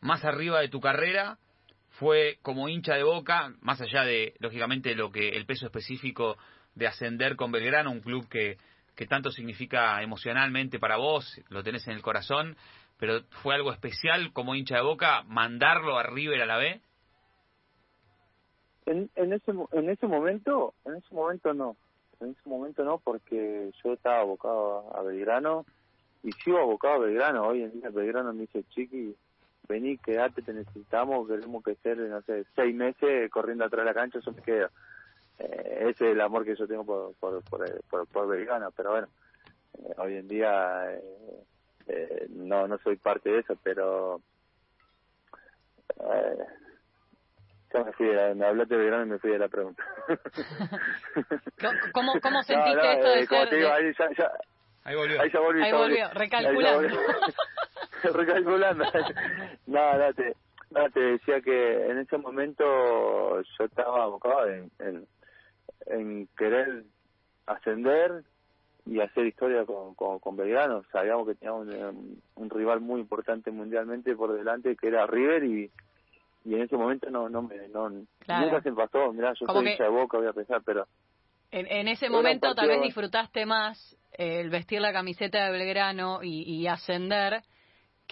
más 0.04 0.26
arriba 0.26 0.60
de 0.60 0.68
tu 0.68 0.80
carrera 0.80 1.38
fue 1.92 2.38
como 2.42 2.70
hincha 2.70 2.96
de 2.96 3.04
Boca, 3.04 3.54
más 3.62 3.82
allá 3.82 4.04
de, 4.04 4.34
lógicamente, 4.40 4.96
lo 4.96 5.12
que 5.12 5.30
el 5.30 5.46
peso 5.46 5.66
específico 5.66 6.38
de 6.76 6.88
ascender 6.88 7.36
con 7.36 7.52
Belgrano, 7.52 7.92
un 7.92 8.02
club 8.02 8.28
que, 8.28 8.58
que 8.96 9.08
tanto 9.08 9.32
significa 9.32 10.02
emocionalmente 10.02 10.80
para 10.80 10.98
vos, 10.98 11.42
lo 11.50 11.64
tenés 11.64 11.88
en 11.88 11.94
el 11.94 12.02
corazón, 12.02 12.58
pero 13.00 13.22
fue 13.42 13.56
algo 13.56 13.72
especial 13.72 14.34
como 14.34 14.56
hincha 14.56 14.76
de 14.76 14.82
Boca 14.82 15.24
mandarlo 15.24 15.98
a 15.98 16.04
River 16.04 16.42
a 16.42 16.46
la 16.46 16.58
B. 16.58 16.82
En, 18.86 19.10
ese 19.16 19.52
en 19.72 19.90
ese 19.90 20.08
momento, 20.08 20.74
en 20.86 20.96
ese 20.96 21.14
momento 21.16 21.54
no. 21.54 21.78
En 22.20 22.32
ese 22.32 22.50
momento 22.50 22.84
no, 22.84 22.98
porque 22.98 23.72
yo 23.84 23.94
estaba 23.94 24.20
abocado 24.20 24.96
a 24.98 25.02
Belgrano 25.04 25.66
y 26.24 26.32
sigo 26.32 26.58
abocado 26.58 26.96
a 26.96 27.00
Belgrano. 27.00 27.48
Hoy 27.48 27.64
en 27.64 27.72
día 27.72 27.90
Belgrano 27.90 28.34
me 28.34 28.42
dice, 28.42 28.64
chiqui, 28.70 29.16
vení, 29.68 29.98
quedate, 29.98 30.42
te 30.42 30.54
necesitamos, 30.54 31.28
queremos 31.28 31.64
que 31.64 31.76
ser, 31.76 31.98
no 31.98 32.22
sé, 32.24 32.46
seis 32.56 32.76
meses 32.76 33.30
corriendo 33.32 33.66
atrás 33.66 33.82
de 33.86 33.86
la 33.86 33.94
cancha, 33.94 34.20
yo 34.20 34.32
me 34.32 34.42
quedo. 34.42 34.70
Eh, 35.40 35.78
ese 35.90 36.06
es 36.08 36.12
el 36.14 36.22
amor 36.22 36.46
que 36.46 36.56
yo 36.56 36.68
tengo 36.68 36.86
por, 36.86 37.14
por, 37.16 37.44
por, 37.44 37.68
eh, 37.68 37.80
por, 37.90 38.08
por 38.08 38.28
Belgrano, 38.28 38.72
pero 38.72 38.92
bueno, 38.92 39.08
eh, 39.80 39.94
hoy 39.98 40.16
en 40.18 40.28
día 40.28 40.94
eh, 40.94 41.02
eh, 41.88 42.28
no, 42.30 42.68
no 42.68 42.78
soy 42.80 42.98
parte 42.98 43.30
de 43.32 43.40
eso, 43.40 43.58
pero... 43.64 44.22
Eh, 46.00 46.46
ya 47.74 47.84
me 47.84 47.92
fui, 47.94 48.06
de 48.08 48.14
la- 48.14 48.36
me 48.36 48.46
hablaste 48.46 48.76
de 48.76 48.82
Belgrano 48.82 49.06
y 49.06 49.10
me 49.10 49.20
fui 49.20 49.32
de 49.32 49.40
la 49.40 49.48
pregunta. 49.48 49.84
¿Cómo, 51.94 52.20
cómo 52.22 52.44
sentiste 52.44 52.76
no, 52.82 52.92
esto 52.92 53.10
de 53.10 53.22
eh, 53.22 53.28
como 53.28 53.42
ser... 53.42 53.50
te 53.50 53.56
digo, 53.56 53.68
de- 53.70 53.74
ahí 53.74 53.94
ya, 53.98 54.10
ya, 54.18 54.32
Ahí 54.84 54.96
volvió. 54.96 55.22
ahí 55.22 55.32
ya 55.32 55.40
volvió, 55.40 56.10
recalculando. 56.14 56.80
Ahí 56.80 56.90
ya 56.90 56.98
volví. 56.98 57.34
recalculando. 58.14 58.84
no, 59.68 59.98
no 59.98 60.14
te, 60.14 60.36
no, 60.72 60.90
te 60.90 61.00
decía 61.00 61.42
que 61.42 61.86
en 61.88 62.00
ese 62.00 62.18
momento 62.18 62.64
yo 63.42 63.66
estaba 63.66 64.04
abocado 64.04 64.48
en, 64.48 64.72
en, 64.80 65.08
en 65.88 66.28
querer 66.38 66.84
ascender 67.46 68.24
y 68.86 69.00
hacer 69.00 69.26
historia 69.26 69.66
con, 69.66 69.96
con, 69.96 70.20
con 70.20 70.36
Belgrano. 70.36 70.84
Sabíamos 70.92 71.28
que 71.28 71.36
teníamos 71.36 71.68
un, 71.68 72.22
un 72.36 72.50
rival 72.50 72.82
muy 72.82 73.00
importante 73.02 73.52
mundialmente 73.52 74.16
por 74.16 74.34
delante 74.34 74.76
que 74.76 74.88
era 74.88 75.08
River 75.08 75.44
y 75.44 75.72
y 76.46 76.56
en 76.56 76.62
ese 76.64 76.76
momento 76.76 77.10
no 77.10 77.30
no 77.30 77.42
me 77.42 77.68
no 77.70 77.90
Claro. 78.20 78.46
nunca 78.48 78.62
se 78.62 78.72
pasó 78.74 79.14
mirá 79.14 79.34
yo 79.40 79.46
soy 79.46 79.70
hincha 79.70 79.84
de 79.86 79.90
boca 79.90 80.18
voy 80.18 80.28
a 80.28 80.34
pensar 80.34 80.62
pero 80.66 80.86
En, 81.52 81.68
en 81.68 81.88
ese 81.88 82.10
momento 82.10 82.54
tal 82.54 82.68
vez 82.68 82.82
disfrutaste 82.82 83.46
más 83.46 83.96
eh, 84.18 84.42
el 84.42 84.50
vestir 84.50 84.82
la 84.82 84.92
camiseta 84.92 85.46
de 85.46 85.52
Belgrano 85.52 86.20
y, 86.22 86.44
y 86.44 86.68
ascender 86.68 87.44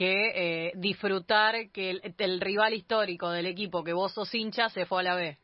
que 0.02 0.32
eh, 0.34 0.72
disfrutar 0.78 1.70
que 1.72 1.92
el, 1.92 2.16
el 2.18 2.42
rival 2.42 2.74
histórico 2.74 3.30
del 3.30 3.46
equipo 3.46 3.84
que 3.84 3.94
vos 3.94 4.12
sos 4.12 4.34
hincha 4.34 4.68
se 4.70 4.88
fue 4.88 5.02
a 5.02 5.04
la 5.04 5.16
B. 5.16 5.38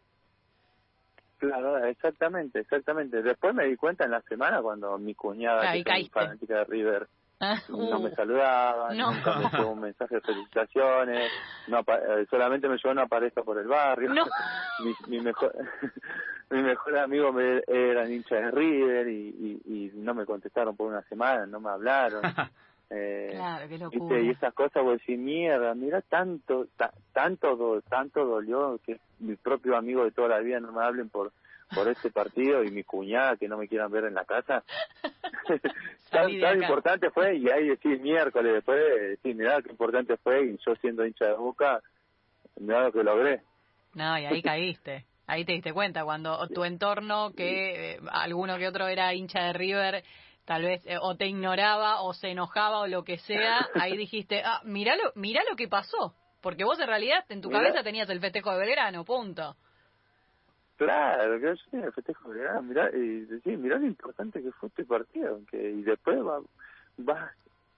Claro, 1.37 1.77
exactamente, 1.85 2.61
exactamente. 2.61 3.21
Después 3.21 3.53
me 3.53 3.65
di 3.67 3.75
cuenta 3.75 4.05
en 4.05 4.09
la 4.09 4.21
semana 4.23 4.59
cuando 4.63 4.97
mi 4.97 5.13
cuñada, 5.13 5.69
Ahí 5.69 5.83
que 5.83 5.91
es 5.99 6.09
fanática 6.09 6.55
de 6.57 6.63
River, 6.63 7.07
Ah, 7.39 7.61
no 7.69 7.99
uh, 7.99 8.01
me 8.01 8.09
saludaba, 8.15 8.95
No. 8.95 9.11
nunca 9.11 9.35
me 9.35 9.47
llevó 9.51 9.73
un 9.73 9.81
mensaje 9.81 10.15
de 10.15 10.21
felicitaciones, 10.21 11.31
no 11.67 11.81
eh, 11.81 12.25
solamente 12.27 12.67
me 12.67 12.77
llevó 12.77 12.93
una 12.93 13.05
pareja 13.05 13.43
por 13.43 13.59
el 13.59 13.67
barrio. 13.67 14.11
No. 14.11 14.25
mi, 14.83 15.17
mi 15.17 15.23
mejor 15.23 15.53
mi 16.49 16.63
mejor 16.63 16.97
amigo 16.97 17.31
me, 17.31 17.61
era 17.67 18.09
hincha 18.09 18.37
de 18.37 18.49
River 18.49 19.07
y, 19.07 19.61
y, 19.67 19.71
y 19.71 19.91
no 19.97 20.15
me 20.15 20.25
contestaron 20.25 20.75
por 20.75 20.87
una 20.87 21.03
semana, 21.03 21.45
no 21.45 21.59
me 21.59 21.69
hablaron. 21.69 22.23
Eh, 22.89 23.29
Claro, 23.31 23.67
qué 23.67 23.77
¿viste? 23.77 23.83
locura. 23.97 24.19
Y 24.21 24.29
esas 24.29 24.53
cosas, 24.53 24.83
vos 24.83 24.99
decís, 24.99 25.17
mierda, 25.19 25.73
mira, 25.75 26.01
tanto, 26.01 26.67
ta- 26.77 26.93
tanto, 27.13 27.55
do- 27.55 27.81
tanto 27.81 28.25
dolió 28.25 28.79
que 28.85 28.99
mi 29.19 29.35
propio 29.35 29.75
amigo 29.75 30.03
de 30.03 30.11
toda 30.11 30.29
la 30.29 30.39
vida 30.39 30.59
no 30.59 30.71
me 30.71 30.83
hablen 30.83 31.09
por 31.09 31.31
por 31.73 31.89
este 31.89 32.11
partido 32.11 32.63
y 32.63 32.71
mi 32.71 32.83
cuñada 32.83 33.35
que 33.35 33.47
no 33.47 33.57
me 33.57 33.67
quieran 33.67 33.91
ver 33.91 34.05
en 34.05 34.13
la 34.13 34.25
casa. 34.25 34.63
Tan 36.11 36.39
tan 36.39 36.61
importante 36.61 37.09
fue, 37.11 37.35
y 37.35 37.49
ahí 37.49 37.67
decís 37.67 37.99
miércoles, 37.99 38.53
después 38.53 38.79
decís, 39.09 39.35
mirá 39.35 39.61
qué 39.61 39.71
importante 39.71 40.15
fue, 40.17 40.45
y 40.45 40.57
yo 40.65 40.75
siendo 40.75 41.05
hincha 41.05 41.25
de 41.25 41.33
boca, 41.33 41.81
mirá 42.59 42.83
lo 42.83 42.91
que 42.91 43.03
logré. 43.03 43.41
No, 43.93 44.17
y 44.17 44.25
ahí 44.25 44.41
caíste. 44.41 45.05
Ahí 45.27 45.43
te 45.43 45.51
diste 45.51 45.73
cuenta 45.73 46.05
cuando 46.05 46.47
tu 46.53 46.63
entorno, 46.63 47.33
que 47.35 47.95
eh, 47.95 47.99
alguno 48.11 48.57
que 48.57 48.67
otro 48.67 48.87
era 48.87 49.13
hincha 49.13 49.43
de 49.43 49.53
River, 49.53 50.03
tal 50.47 50.63
vez 50.63 50.81
eh, 50.87 50.97
o 50.99 51.15
te 51.17 51.27
ignoraba 51.27 52.01
o 52.01 52.13
se 52.13 52.29
enojaba 52.29 52.79
o 52.79 52.87
lo 52.87 53.03
que 53.03 53.17
sea, 53.19 53.67
ahí 53.75 53.97
dijiste, 53.97 54.41
ah, 54.43 54.61
mirá 54.63 54.95
lo, 54.95 55.11
mirá 55.15 55.41
lo 55.47 55.55
que 55.57 55.67
pasó. 55.67 56.15
Porque 56.41 56.63
vos 56.63 56.79
en 56.79 56.87
realidad 56.87 57.25
en 57.29 57.41
tu 57.41 57.49
Mirá. 57.49 57.61
cabeza 57.61 57.83
tenías 57.83 58.09
el 58.09 58.21
festejo 58.21 58.51
de 58.53 58.59
Belgrano, 58.59 59.03
punto. 59.03 59.55
Claro, 60.77 61.39
que 61.39 61.47
yo 61.47 61.53
tenía 61.71 61.87
el 61.87 61.93
festejo 61.93 62.29
de 62.31 62.39
verano, 62.39 62.61
mirá, 62.61 62.89
y 62.95 63.25
decís, 63.25 63.57
mirá 63.59 63.77
lo 63.77 63.87
importante 63.87 64.41
que 64.41 64.51
fue 64.53 64.69
este 64.69 64.85
partido, 64.85 65.41
que, 65.49 65.57
y 65.71 65.81
después 65.81 66.17
va- 66.19 66.41
vas 66.97 67.31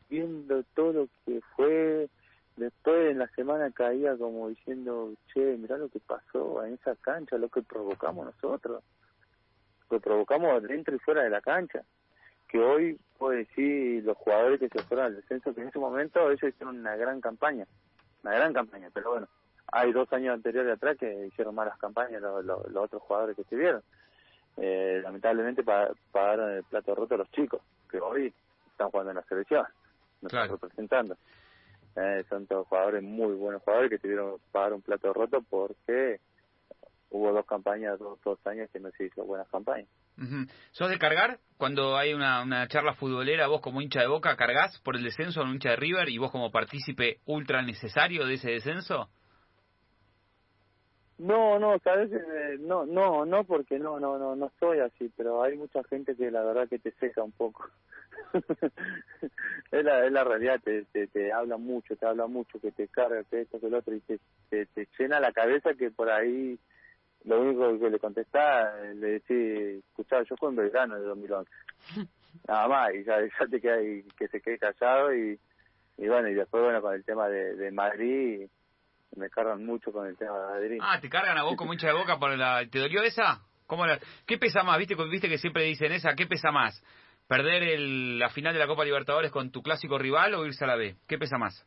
viendo 0.10 0.62
todo 0.76 0.92
lo 0.94 1.08
que 1.26 1.40
fue, 1.56 2.10
después 2.58 3.12
en 3.12 3.20
la 3.20 3.28
semana 3.30 3.72
caía 3.72 4.18
como 4.18 4.50
diciendo, 4.50 5.14
che, 5.34 5.40
mirá 5.58 5.78
lo 5.78 5.88
que 5.90 6.02
pasó 6.02 6.64
en 6.66 6.74
esa 6.74 6.96
cancha, 6.98 7.38
lo 7.38 7.48
que 7.50 7.62
provocamos 7.62 8.26
nosotros, 8.26 8.84
lo 9.90 9.98
que 9.98 10.04
provocamos 10.04 10.62
dentro 10.64 10.94
y 10.94 11.00
fuera 11.00 11.24
de 11.24 11.30
la 11.30 11.40
cancha, 11.42 11.84
que 12.50 12.60
hoy 12.60 13.00
puedo 13.18 13.32
decir 13.38 14.04
los 14.04 14.18
jugadores 14.18 14.60
que 14.60 14.70
se 14.70 14.84
fueron 14.84 15.06
al 15.08 15.16
descenso, 15.16 15.54
que 15.54 15.62
en 15.62 15.68
ese 15.70 15.80
momento 15.80 16.30
ellos 16.30 16.44
hicieron 16.44 16.80
una 16.80 16.96
gran 16.96 17.22
campaña, 17.22 17.66
una 18.24 18.34
gran 18.34 18.54
campaña, 18.54 18.90
pero 18.94 19.12
bueno, 19.12 19.28
hay 19.72 19.92
dos 19.92 20.12
años 20.14 20.34
anteriores 20.34 20.74
atrás 20.74 20.98
que 20.98 21.28
hicieron 21.28 21.54
malas 21.56 21.78
campañas 21.78 22.22
los, 22.22 22.44
los, 22.44 22.68
los 22.72 22.84
otros 22.86 23.02
jugadores 23.04 23.36
que 23.36 23.44
estuvieron. 23.44 23.82
Eh, 24.58 25.00
lamentablemente 25.04 25.64
pa- 25.64 25.92
pagaron 26.12 26.52
el 26.52 26.64
plato 26.64 26.96
roto 26.96 27.16
los 27.18 27.32
chicos, 27.32 27.62
que 27.90 28.00
hoy 28.00 28.34
están 28.72 28.90
jugando 28.90 29.12
en 29.12 29.18
la 29.18 29.24
selección, 29.24 29.66
nos 30.22 30.32
Claro. 30.32 30.46
están 30.46 30.60
representando. 30.70 31.18
Eh, 31.96 32.24
son 32.30 32.46
todos 32.48 32.68
jugadores 32.68 33.04
muy 33.04 33.36
buenos 33.36 33.62
jugadores 33.64 33.90
que 33.90 34.00
tuvieron 34.00 34.38
que 34.38 34.44
pagar 34.52 34.74
un 34.74 34.82
plato 34.82 35.14
roto 35.14 35.42
porque 35.50 36.20
hubo 37.10 37.32
dos 37.32 37.46
campañas, 37.46 38.00
dos, 38.00 38.20
dos 38.24 38.40
años 38.48 38.70
que 38.72 38.80
no 38.80 38.90
se 38.92 39.06
hizo 39.06 39.24
buenas 39.24 39.48
campañas. 39.50 39.88
Ujú. 40.18 40.46
¿Sos 40.72 40.90
de 40.90 40.98
cargar? 41.00 41.40
Cuando 41.58 41.98
hay 41.98 42.14
una, 42.14 42.44
una 42.44 42.68
charla 42.68 42.94
futbolera, 42.94 43.48
vos 43.48 43.62
como 43.62 43.82
hincha 43.82 44.02
de 44.02 44.08
Boca, 44.08 44.36
¿cargás 44.36 44.80
por 44.82 44.96
el 44.96 45.04
descenso 45.04 45.42
a 45.42 45.44
un 45.46 45.54
hincha 45.54 45.72
de 45.72 45.76
River 45.78 46.10
y 46.10 46.18
vos 46.18 46.32
como 46.32 46.52
partícipe 46.52 47.20
ultra 47.26 47.62
necesario 47.62 48.26
de 48.26 48.36
ese 48.36 48.52
descenso? 48.52 49.10
No, 51.20 51.60
no, 51.60 51.78
sabes, 51.80 52.12
Eh, 52.12 52.58
no, 52.60 52.86
no, 52.86 53.26
no, 53.26 53.44
porque 53.44 53.78
no, 53.78 54.00
no, 54.00 54.18
no, 54.18 54.36
no 54.36 54.52
soy 54.60 54.80
así, 54.80 55.12
pero 55.18 55.44
hay 55.44 55.58
mucha 55.58 55.84
gente 55.84 56.16
que 56.16 56.32
la 56.32 56.44
verdad 56.44 56.70
que 56.70 56.80
te 56.80 56.92
seca 56.92 57.24
un 57.24 57.34
poco. 57.34 57.70
es, 59.72 59.84
la, 59.84 60.06
es 60.06 60.12
la 60.12 60.24
realidad, 60.24 60.62
te, 60.64 60.86
te, 60.86 61.08
te 61.08 61.32
habla 61.34 61.58
mucho, 61.58 61.96
te 61.98 62.06
habla 62.06 62.28
mucho, 62.28 62.60
que 62.62 62.72
te 62.72 62.88
carga, 62.88 63.24
que 63.26 63.42
esto, 63.42 63.60
que 63.60 63.70
lo 63.70 63.80
otro, 63.80 63.94
y 63.96 64.00
te, 64.00 64.20
te, 64.50 64.66
te 64.68 64.88
llena 64.98 65.20
la 65.20 65.34
cabeza 65.34 65.74
que 65.74 65.92
por 65.92 66.10
ahí 66.10 66.58
lo 67.26 67.42
único 67.42 67.80
que 67.80 67.90
le 67.90 68.00
contestás, 68.00 68.76
eh, 68.84 68.96
le 68.96 69.08
decís, 69.20 69.84
escuchá, 69.90 70.24
yo 70.24 70.36
fui 70.38 70.50
en 70.50 70.56
Belgrano 70.56 70.96
de 70.96 71.02
2011. 71.02 71.52
Nada 72.48 72.68
más, 72.68 72.94
y 72.94 73.04
ya, 73.04 73.18
ya 73.22 73.48
te 73.50 73.60
queda 73.60 73.78
que 74.18 74.28
se 74.28 74.42
quede 74.42 74.58
callado 74.58 75.14
y, 75.14 75.40
y 75.98 76.08
bueno, 76.08 76.30
y 76.30 76.34
después, 76.34 76.64
bueno, 76.64 76.82
con 76.82 76.94
el 76.94 77.04
tema 77.04 77.28
de, 77.28 77.56
de 77.56 77.72
Madrid, 77.72 78.48
me 79.16 79.30
cargan 79.30 79.66
mucho 79.66 79.92
con 79.92 80.08
el 80.08 80.18
tema 80.18 80.38
de 80.40 80.46
Madrid. 80.46 80.80
Ah, 80.82 81.00
¿te 81.02 81.10
cargan 81.10 81.38
a 81.38 81.44
vos 81.44 81.56
como 81.56 81.74
hincha 81.74 81.88
de 81.88 81.94
Boca 81.94 82.18
por 82.18 82.36
la... 82.38 82.66
¿Te 82.70 82.80
dolió 82.80 83.02
esa? 83.04 83.42
¿Cómo 83.68 83.86
la... 83.86 84.00
¿Qué 84.26 84.38
pesa 84.38 84.64
más? 84.64 84.78
¿Viste, 84.78 84.96
viste 84.96 85.30
que 85.30 85.38
siempre 85.38 85.64
dicen 85.64 85.92
esa? 85.92 86.14
¿Qué 86.16 86.26
pesa 86.26 86.52
más? 86.52 86.82
¿Perder 87.28 87.64
el, 87.64 88.20
la 88.20 88.30
final 88.30 88.54
de 88.54 88.60
la 88.60 88.68
Copa 88.68 88.86
Libertadores 88.86 89.32
con 89.32 89.52
tu 89.52 89.62
clásico 89.62 89.98
rival 89.98 90.34
o 90.34 90.46
irse 90.46 90.64
a 90.64 90.68
la 90.68 90.76
B? 90.76 90.96
¿Qué 91.08 91.18
pesa 91.18 91.38
más? 91.38 91.66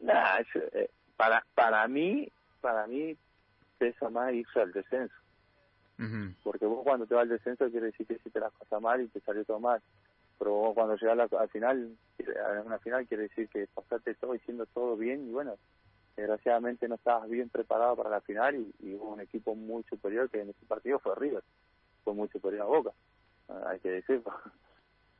Nah, 0.00 0.40
yo, 0.52 0.60
eh, 0.72 0.90
para 1.16 1.44
para 1.54 1.86
mí, 1.86 2.26
para 2.60 2.88
mí 2.88 3.16
pesa 3.82 4.08
más 4.10 4.32
irse 4.32 4.60
al 4.60 4.70
descenso, 4.70 5.14
porque 6.44 6.66
vos 6.66 6.84
cuando 6.84 7.04
te 7.04 7.14
vas 7.14 7.22
al 7.22 7.30
descenso 7.30 7.68
quiere 7.68 7.86
decir 7.86 8.06
que 8.06 8.14
hiciste 8.14 8.38
las 8.38 8.52
cosas 8.52 8.80
mal 8.80 9.00
y 9.00 9.08
te 9.08 9.18
salió 9.22 9.44
todo 9.44 9.58
mal, 9.58 9.82
pero 10.38 10.52
vos 10.52 10.74
cuando 10.74 10.94
llegas 10.94 11.14
a 11.14 11.16
la- 11.16 11.40
al 11.40 11.48
final, 11.48 11.96
a 12.46 12.60
una 12.60 12.78
final 12.78 13.08
quiere 13.08 13.24
decir 13.24 13.48
que 13.48 13.66
pasaste 13.74 14.14
todo 14.14 14.34
haciendo 14.34 14.66
todo 14.66 14.96
bien 14.96 15.28
y 15.28 15.32
bueno, 15.32 15.56
desgraciadamente 16.16 16.86
no 16.86 16.94
estabas 16.94 17.28
bien 17.28 17.48
preparado 17.48 17.96
para 17.96 18.10
la 18.10 18.20
final 18.20 18.54
y, 18.54 18.94
hubo 18.94 19.14
un 19.14 19.20
equipo 19.20 19.56
muy 19.56 19.82
superior 19.90 20.30
que 20.30 20.42
en 20.42 20.50
ese 20.50 20.64
partido 20.66 21.00
fue 21.00 21.16
River, 21.16 21.42
fue 22.04 22.14
muy 22.14 22.28
superior 22.28 22.62
a 22.62 22.66
Boca, 22.66 22.92
ah, 23.48 23.64
hay 23.66 23.80
que 23.80 23.90
decirlo. 23.90 24.26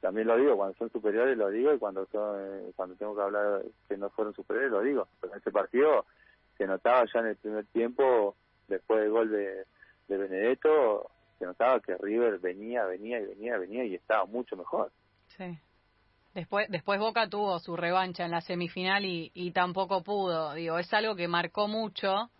También 0.00 0.28
lo 0.28 0.36
digo, 0.36 0.56
cuando 0.56 0.76
son 0.76 0.90
superiores 0.90 1.36
lo 1.36 1.48
digo 1.48 1.74
y 1.74 1.78
cuando 1.80 2.06
son, 2.12 2.36
eh, 2.40 2.72
cuando 2.76 2.94
tengo 2.94 3.16
que 3.16 3.22
hablar 3.22 3.62
que 3.88 3.96
no 3.96 4.08
fueron 4.10 4.34
superiores 4.34 4.70
lo 4.70 4.82
digo. 4.82 5.08
Pero 5.20 5.32
en 5.32 5.40
ese 5.40 5.50
partido 5.50 6.06
se 6.58 6.66
notaba 6.66 7.04
ya 7.12 7.20
en 7.20 7.26
el 7.26 7.36
primer 7.36 7.66
tiempo, 7.66 8.36
después 8.72 9.00
del 9.00 9.10
gol 9.10 9.30
de, 9.30 9.64
de 10.08 10.16
Benedetto, 10.16 11.10
se 11.38 11.46
notaba 11.46 11.80
que 11.80 11.96
River 11.96 12.38
venía, 12.38 12.84
venía 12.84 13.20
y 13.20 13.26
venía, 13.26 13.58
venía 13.58 13.84
y 13.84 13.94
estaba 13.94 14.24
mucho 14.26 14.56
mejor. 14.56 14.92
Sí. 15.36 15.58
Después, 16.34 16.68
después 16.70 16.98
Boca 16.98 17.28
tuvo 17.28 17.58
su 17.58 17.76
revancha 17.76 18.24
en 18.24 18.30
la 18.30 18.40
semifinal 18.40 19.04
y, 19.04 19.50
tampoco 19.52 20.02
pudo. 20.02 20.54
Digo, 20.54 20.78
es 20.78 20.92
algo 20.94 21.14
que 21.14 21.28
marcó 21.28 21.68
mucho, 21.68 22.30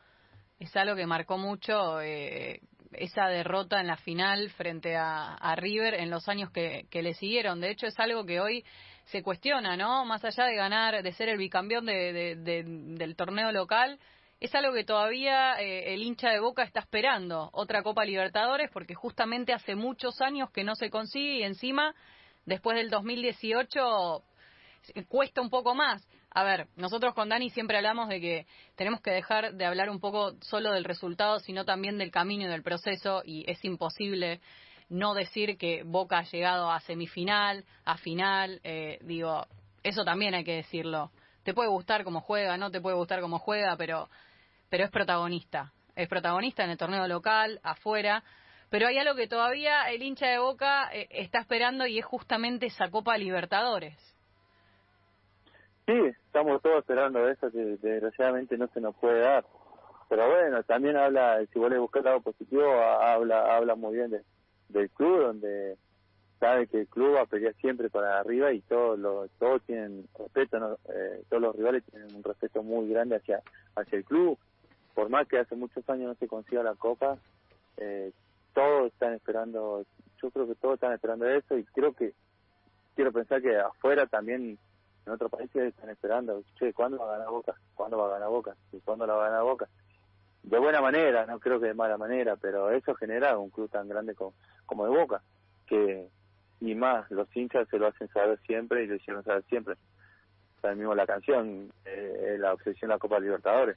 es 0.59 0.75
algo 0.77 0.97
que 0.97 1.07
marcó 1.07 1.37
mucho 1.37 2.01
eh, 2.01 2.61
esa 2.93 3.27
derrota 3.27 3.81
en 3.81 3.89
la 3.89 3.97
final 3.97 4.51
frente 4.51 4.97
a, 4.97 5.55
River 5.57 5.95
en 5.95 6.09
los 6.09 6.29
años 6.29 6.51
que, 6.51 6.87
que, 6.91 7.03
le 7.03 7.13
siguieron. 7.15 7.61
De 7.61 7.71
hecho, 7.71 7.87
es 7.87 7.99
algo 8.01 8.25
que 8.25 8.41
hoy 8.41 8.65
se 9.07 9.23
cuestiona, 9.23 9.77
¿no? 9.77 10.07
Más 10.07 10.25
allá 10.25 10.47
de 10.47 10.57
ganar, 10.57 11.03
de 11.03 11.13
ser 11.13 11.29
el 11.29 11.37
bicampeón 11.37 11.85
de, 11.85 12.37
de, 12.37 12.65
del 12.65 13.17
torneo 13.17 13.53
local, 13.53 13.99
es 14.43 14.53
algo 14.57 14.75
que 14.75 14.83
todavía 14.83 15.55
eh, 15.61 15.95
el 15.95 16.03
hincha 16.03 16.31
de 16.31 16.41
Boca 16.41 16.65
está 16.65 16.81
esperando, 16.81 17.49
otra 17.53 17.85
Copa 17.85 18.05
Libertadores, 18.05 18.71
porque 18.73 18.95
justamente 18.95 19.53
hace 19.53 19.77
muchos 19.77 20.21
años 20.21 20.51
que 20.51 20.65
no 20.65 20.75
se 20.75 20.91
consigue 20.91 21.37
y 21.37 21.43
encima 21.45 21.95
después 22.45 22.77
del 22.77 22.91
2018 22.91 24.25
cuesta 25.07 25.41
un 25.41 25.49
poco 25.49 25.77
más. 25.77 26.05
A 26.31 26.43
ver, 26.43 26.67
nosotros 26.75 27.15
con 27.15 27.29
Dani 27.29 27.51
siempre 27.51 27.77
hablamos 27.77 28.09
de 28.09 28.21
que 28.21 28.47
tenemos 28.75 29.01
que 29.01 29.13
dejar 29.13 29.55
de 29.55 29.65
hablar 29.65 29.91
un 29.91 30.01
poco 30.01 30.33
solo 30.41 30.73
del 30.73 30.85
resultado, 30.85 31.39
sino 31.39 31.65
también 31.65 31.97
del 31.97 32.11
camino 32.11 32.45
y 32.45 32.49
del 32.49 32.65
proceso, 32.65 33.23
y 33.25 33.49
es 33.49 33.65
imposible 33.65 34.41
no 34.89 35.15
decir 35.15 35.57
que 35.57 35.85
Boca 35.85 36.19
ha 36.19 36.25
llegado 36.25 36.69
a 36.69 36.81
semifinal, 36.81 37.65
a 37.85 37.97
final, 37.97 38.61
eh, 38.65 38.99
digo, 39.03 39.47
eso 39.85 40.05
también 40.05 40.35
hay 40.35 40.43
que 40.43 40.57
decirlo. 40.57 41.13
Te 41.45 41.55
puede 41.55 41.69
gustar 41.69 42.03
cómo 42.03 42.21
juega, 42.21 42.57
no 42.57 42.73
te 42.73 42.81
puede 42.81 42.97
gustar 42.97 43.21
cómo 43.21 43.39
juega, 43.39 43.77
pero, 43.77 44.09
pero 44.73 44.85
es 44.85 44.91
protagonista. 44.91 45.71
Es 45.95 46.09
protagonista 46.09 46.65
en 46.65 46.71
el 46.71 46.79
torneo 46.79 47.07
local, 47.07 47.61
afuera, 47.63 48.25
pero 48.71 48.87
hay 48.87 48.97
algo 48.97 49.15
que 49.15 49.29
todavía 49.29 49.91
el 49.91 50.03
hincha 50.03 50.29
de 50.29 50.39
Boca 50.39 50.89
eh, 50.95 51.09
está 51.11 51.41
esperando 51.41 51.87
y 51.87 51.99
es 51.99 52.07
justamente 52.07 52.65
esa 52.69 52.89
Copa 52.91 53.19
Libertadores. 53.19 53.95
Sí, 55.85 55.93
estamos 56.25 56.63
todos 56.63 56.79
esperando 56.79 57.29
eso 57.29 57.51
que 57.51 57.77
desgraciadamente 57.83 58.57
no 58.57 58.67
se 58.69 58.81
nos 58.81 58.97
puede 58.97 59.21
dar. 59.21 59.45
Pero 60.09 60.27
bueno, 60.31 60.63
también 60.63 60.97
habla, 60.97 61.45
si 61.53 61.59
le 61.59 61.79
buscas 61.79 62.01
el 62.01 62.07
lado 62.07 62.23
positivo, 62.23 62.65
habla 62.65 63.55
habla 63.55 63.75
muy 63.75 63.97
bien 63.97 64.11
de, 64.11 64.23
del 64.71 64.89
club, 64.89 65.21
donde 65.21 65.77
sabe 66.41 66.67
que 66.67 66.81
el 66.81 66.89
club 66.89 67.17
va 67.17 67.23
a 67.23 67.27
pelear 67.27 67.53
siempre 67.57 67.91
para 67.91 68.19
arriba 68.19 68.51
y 68.55 68.63
todos 68.63 68.99
los, 68.99 69.31
todos 69.33 69.61
tienen 69.67 70.09
respeto, 70.19 70.79
eh, 70.89 71.25
todos 71.29 71.43
los 71.43 71.57
rivales 71.57 71.85
tienen 71.91 72.17
un 72.17 72.25
respeto 72.25 72.63
muy 72.63 72.89
grande 72.89 73.17
hacia, 73.17 73.43
hacia 73.77 73.99
el 73.99 74.05
club. 74.07 74.39
Por 74.95 75.09
más 75.09 75.27
que 75.27 75.39
hace 75.39 75.55
muchos 75.55 75.89
años 75.89 76.09
no 76.09 76.15
se 76.15 76.29
consiga 76.29 76.63
la 76.63 76.75
Copa, 76.75 77.19
eh, 77.79 78.13
todos 78.55 78.93
están 78.93 79.15
esperando, 79.15 79.85
yo 80.23 80.31
creo 80.31 80.47
que 80.47 80.55
todos 80.55 80.75
están 80.75 80.93
esperando 80.93 81.29
eso 81.29 81.57
y 81.57 81.65
creo 81.65 81.95
que, 81.95 82.13
quiero 82.95 83.13
pensar 83.13 83.41
que 83.41 83.59
afuera 83.59 84.07
también, 84.07 84.59
en 85.07 85.13
otros 85.13 85.31
países 85.31 85.75
están 85.75 85.91
esperando, 85.91 86.43
che, 86.59 86.73
¿cuándo 86.73 86.99
va 86.99 87.07
a 87.07 87.19
ganar 87.19 87.31
Boca? 87.31 87.55
¿Cuándo 87.75 87.99
va 87.99 88.07
a 88.07 88.13
ganar 88.13 88.29
Boca? 88.29 88.55
¿Y 88.73 88.81
cuándo 88.81 89.07
la 89.07 89.15
va 89.15 89.27
a 89.27 89.29
ganar 89.31 89.45
Boca? 89.45 89.69
De 90.43 90.59
buena 90.59 90.81
manera, 90.81 91.25
no 91.27 91.39
creo 91.41 91.61
que 91.61 91.67
de 91.67 91.75
mala 91.75 91.97
manera, 91.97 92.37
pero 92.37 92.71
eso 92.71 92.95
genera 92.95 93.39
un 93.39 93.51
club 93.51 93.71
tan 93.71 93.89
grande 93.89 94.15
como, 94.15 94.35
como 94.67 94.85
de 94.85 94.91
Boca, 94.91 95.23
que 95.67 96.09
y 96.63 96.77
más, 96.77 97.11
los 97.11 97.27
hinchas 97.37 97.69
se 97.69 97.79
lo 97.79 97.89
hacen 97.89 98.09
saber 98.09 98.39
siempre 98.47 98.85
y 98.85 98.87
lo 98.87 98.95
hicieron 98.95 99.25
saber 99.25 99.43
siempre. 99.49 99.75
O 100.63 100.75
mismo 100.77 100.95
la 100.95 101.07
canción, 101.07 101.73
eh, 101.85 102.37
la 102.39 102.53
obsesión 102.53 102.89
de 102.89 102.95
la 102.95 103.01
Copa 103.01 103.19
Libertadores. 103.19 103.77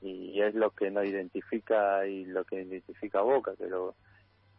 Y 0.00 0.40
es 0.40 0.54
lo 0.54 0.70
que 0.70 0.90
nos 0.90 1.04
identifica 1.04 2.06
y 2.06 2.24
lo 2.26 2.44
que 2.44 2.62
identifica 2.62 3.20
a 3.20 3.22
Boca, 3.22 3.54
que, 3.56 3.66
lo, 3.66 3.94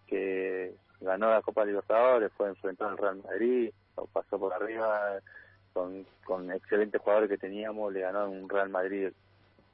que 0.08 0.74
ganó 1.02 1.30
la 1.30 1.42
Copa 1.42 1.66
Libertadores, 1.66 2.32
fue 2.34 2.50
enfrentar 2.50 2.90
al 2.90 2.98
Real 2.98 3.22
Madrid, 3.24 3.72
lo 3.98 4.06
pasó 4.08 4.40
por 4.40 4.54
arriba 4.54 5.20
con, 5.74 6.06
con 6.24 6.52
excelentes 6.52 7.02
jugadores 7.02 7.30
que 7.30 7.38
teníamos, 7.38 7.94
le 7.94 8.02
ganó 8.02 8.30
un 8.30 8.50
Real 8.50 8.70
Madrid 8.70 9.10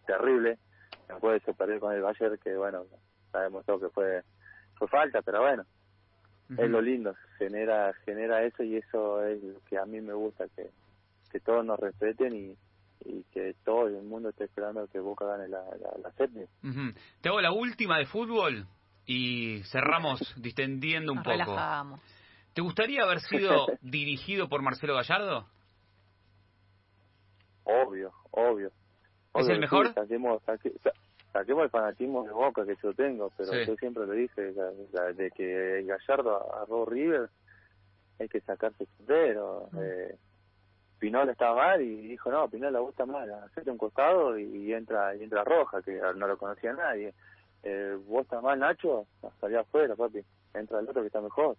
terrible, 0.06 0.58
después 1.08 1.42
se 1.44 1.54
perdió 1.54 1.80
con 1.80 1.94
el 1.94 2.02
Bayern, 2.02 2.38
que 2.38 2.56
bueno, 2.56 2.86
sabemos 3.32 3.66
todo 3.66 3.80
que 3.80 3.90
fue, 3.90 4.24
fue 4.76 4.88
falta, 4.88 5.22
pero 5.22 5.42
bueno, 5.42 5.66
es 6.58 6.70
lo 6.70 6.82
lindo, 6.82 7.16
genera, 7.38 7.94
genera 8.06 8.44
eso 8.44 8.64
y 8.64 8.76
eso 8.76 9.26
es 9.26 9.42
lo 9.42 9.62
que 9.70 9.78
a 9.78 9.86
mí 9.86 10.02
me 10.02 10.14
gusta, 10.14 10.48
que, 10.54 10.70
que 11.32 11.40
todos 11.40 11.64
nos 11.64 11.80
respeten 11.80 12.36
y, 12.36 12.58
y 13.06 13.24
que 13.32 13.56
todo 13.64 13.88
el 13.88 14.04
mundo 14.04 14.30
esté 14.30 14.46
esperando 14.46 14.88
que 14.88 15.00
Boca 15.00 15.26
gane 15.26 15.48
la, 15.48 15.64
la, 15.64 15.98
la 16.04 16.12
Te 17.22 17.30
hago 17.30 17.42
la 17.42 17.52
última 17.52 17.98
de 17.98 18.06
fútbol 18.06 18.68
y 19.06 19.62
cerramos 19.64 20.20
distendiendo 20.38 21.12
un 21.12 21.24
poco. 21.24 22.00
¿Te 22.54 22.62
gustaría 22.62 23.04
haber 23.04 23.20
sido 23.22 23.68
dirigido 23.82 24.50
por 24.50 24.62
Marcelo 24.62 24.96
Gallardo? 24.96 25.48
Obvio, 27.64 28.12
obvio. 28.32 28.72
¿Es 29.34 29.48
el 29.48 29.60
mejor? 29.60 29.94
saquemos, 29.94 30.42
el 31.64 31.70
fanatismo 31.70 32.24
de 32.24 32.32
Boca 32.32 32.66
que 32.66 32.76
yo 32.84 32.94
tengo, 32.94 33.32
pero 33.38 33.64
yo 33.64 33.76
siempre 33.78 34.06
lo 34.06 34.12
dije, 34.12 34.52
de 34.52 35.32
que 35.32 35.84
Gallardo 35.84 36.54
agarró 36.54 36.86
River, 36.86 37.30
hay 38.20 38.28
que 38.28 38.42
sacarse 38.42 38.88
pero 39.08 39.70
eh, 39.82 40.18
Pinol 41.02 41.30
estaba 41.30 41.56
mal 41.56 41.82
y 41.82 42.10
dijo, 42.10 42.30
no, 42.30 42.48
Pinol 42.48 42.72
la 42.72 42.80
gusta 42.80 43.08
mal, 43.08 43.28
hacete 43.34 43.72
un 43.72 43.78
costado 43.80 44.38
y, 44.38 44.72
entra 44.72 45.16
y 45.16 45.24
entra 45.24 45.44
Roja, 45.44 45.82
que 45.82 46.00
no 46.16 46.28
lo 46.28 46.38
conocía 46.38 46.74
nadie. 46.74 47.16
Eh, 47.64 47.98
vos 48.06 48.22
estás 48.22 48.44
mal, 48.44 48.60
Nacho, 48.60 49.08
salía 49.40 49.62
afuera, 49.62 49.96
papi, 49.96 50.24
entra 50.54 50.80
el 50.80 50.88
otro 50.88 51.02
que 51.02 51.08
está 51.08 51.20
mejor. 51.20 51.58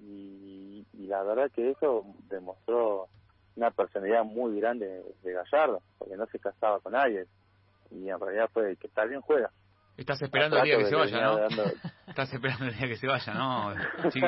Y, 0.00 0.84
la 1.06 1.22
verdad 1.22 1.52
que 1.52 1.70
eso 1.70 2.04
demostró 2.28 3.06
una 3.54 3.70
personalidad 3.70 4.24
muy 4.24 4.60
grande 4.60 5.04
de 5.22 5.32
Gallardo, 5.32 5.80
porque 5.96 6.16
no 6.16 6.26
se 6.26 6.40
casaba 6.40 6.80
con 6.80 6.94
nadie. 6.94 7.26
Y 7.92 8.10
en 8.10 8.18
realidad 8.18 8.50
fue 8.52 8.76
que 8.76 8.88
está 8.88 9.04
bien 9.04 9.20
juega. 9.20 9.52
Estás 9.98 10.22
esperando 10.22 10.58
el 10.58 10.62
día 10.62 10.78
que 10.78 10.84
se 10.84 10.94
vaya, 10.94 11.20
¿no? 11.20 11.38
Estás 12.06 12.32
esperando 12.32 12.66
el 12.66 12.76
día 12.76 12.86
que 12.86 12.96
se 12.96 13.08
vaya, 13.08 13.34
¿no? 13.34 13.74
Sí. 14.12 14.20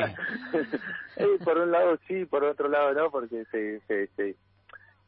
por 1.44 1.58
un 1.58 1.70
lado 1.70 1.96
sí, 2.08 2.24
por 2.24 2.42
otro 2.42 2.68
lado 2.68 2.92
no, 2.92 3.08
porque 3.12 3.44
se, 3.52 3.78
se, 3.86 4.08
se, 4.16 4.36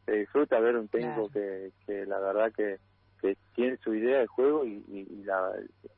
disfruta 0.07 0.61
ver 0.61 0.77
un 0.77 0.87
técnico 0.87 1.29
que, 1.33 1.73
que 1.85 2.07
la 2.07 2.21
verdad 2.21 2.53
que, 2.57 2.79
que 3.21 3.37
tiene 3.57 3.77
su 3.79 3.93
idea 3.93 4.21
de 4.21 4.29
juego 4.29 4.65
y, 4.65 4.85
y, 4.87 5.25
la, 5.25 5.51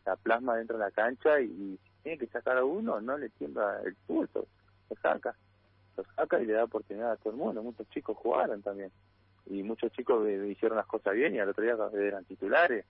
la, 0.06 0.16
plasma 0.16 0.56
dentro 0.56 0.78
de 0.78 0.84
la 0.84 0.90
cancha 0.90 1.40
y, 1.40 1.78
tiene 2.02 2.18
que 2.18 2.26
sacar 2.26 2.56
a 2.58 2.64
uno, 2.64 3.00
no 3.00 3.16
le 3.18 3.30
tiembla 3.30 3.80
el 3.84 3.94
pulso, 4.06 4.46
lo 4.90 4.96
saca, 4.96 5.34
lo 5.96 6.04
saca 6.16 6.40
y 6.40 6.46
le 6.46 6.54
da 6.54 6.64
oportunidad 6.64 7.12
a 7.12 7.16
todo 7.16 7.32
el 7.32 7.38
mundo. 7.38 7.62
Muchos 7.62 7.88
chicos 7.90 8.16
jugaron 8.16 8.62
también 8.62 8.90
y 9.46 9.62
muchos 9.62 9.92
chicos 9.92 10.26
hicieron 10.46 10.76
las 10.76 10.86
cosas 10.86 11.14
bien 11.14 11.34
y 11.34 11.38
al 11.38 11.50
otro 11.50 11.64
día 11.64 11.76
eran 11.98 12.24
titulares 12.24 12.86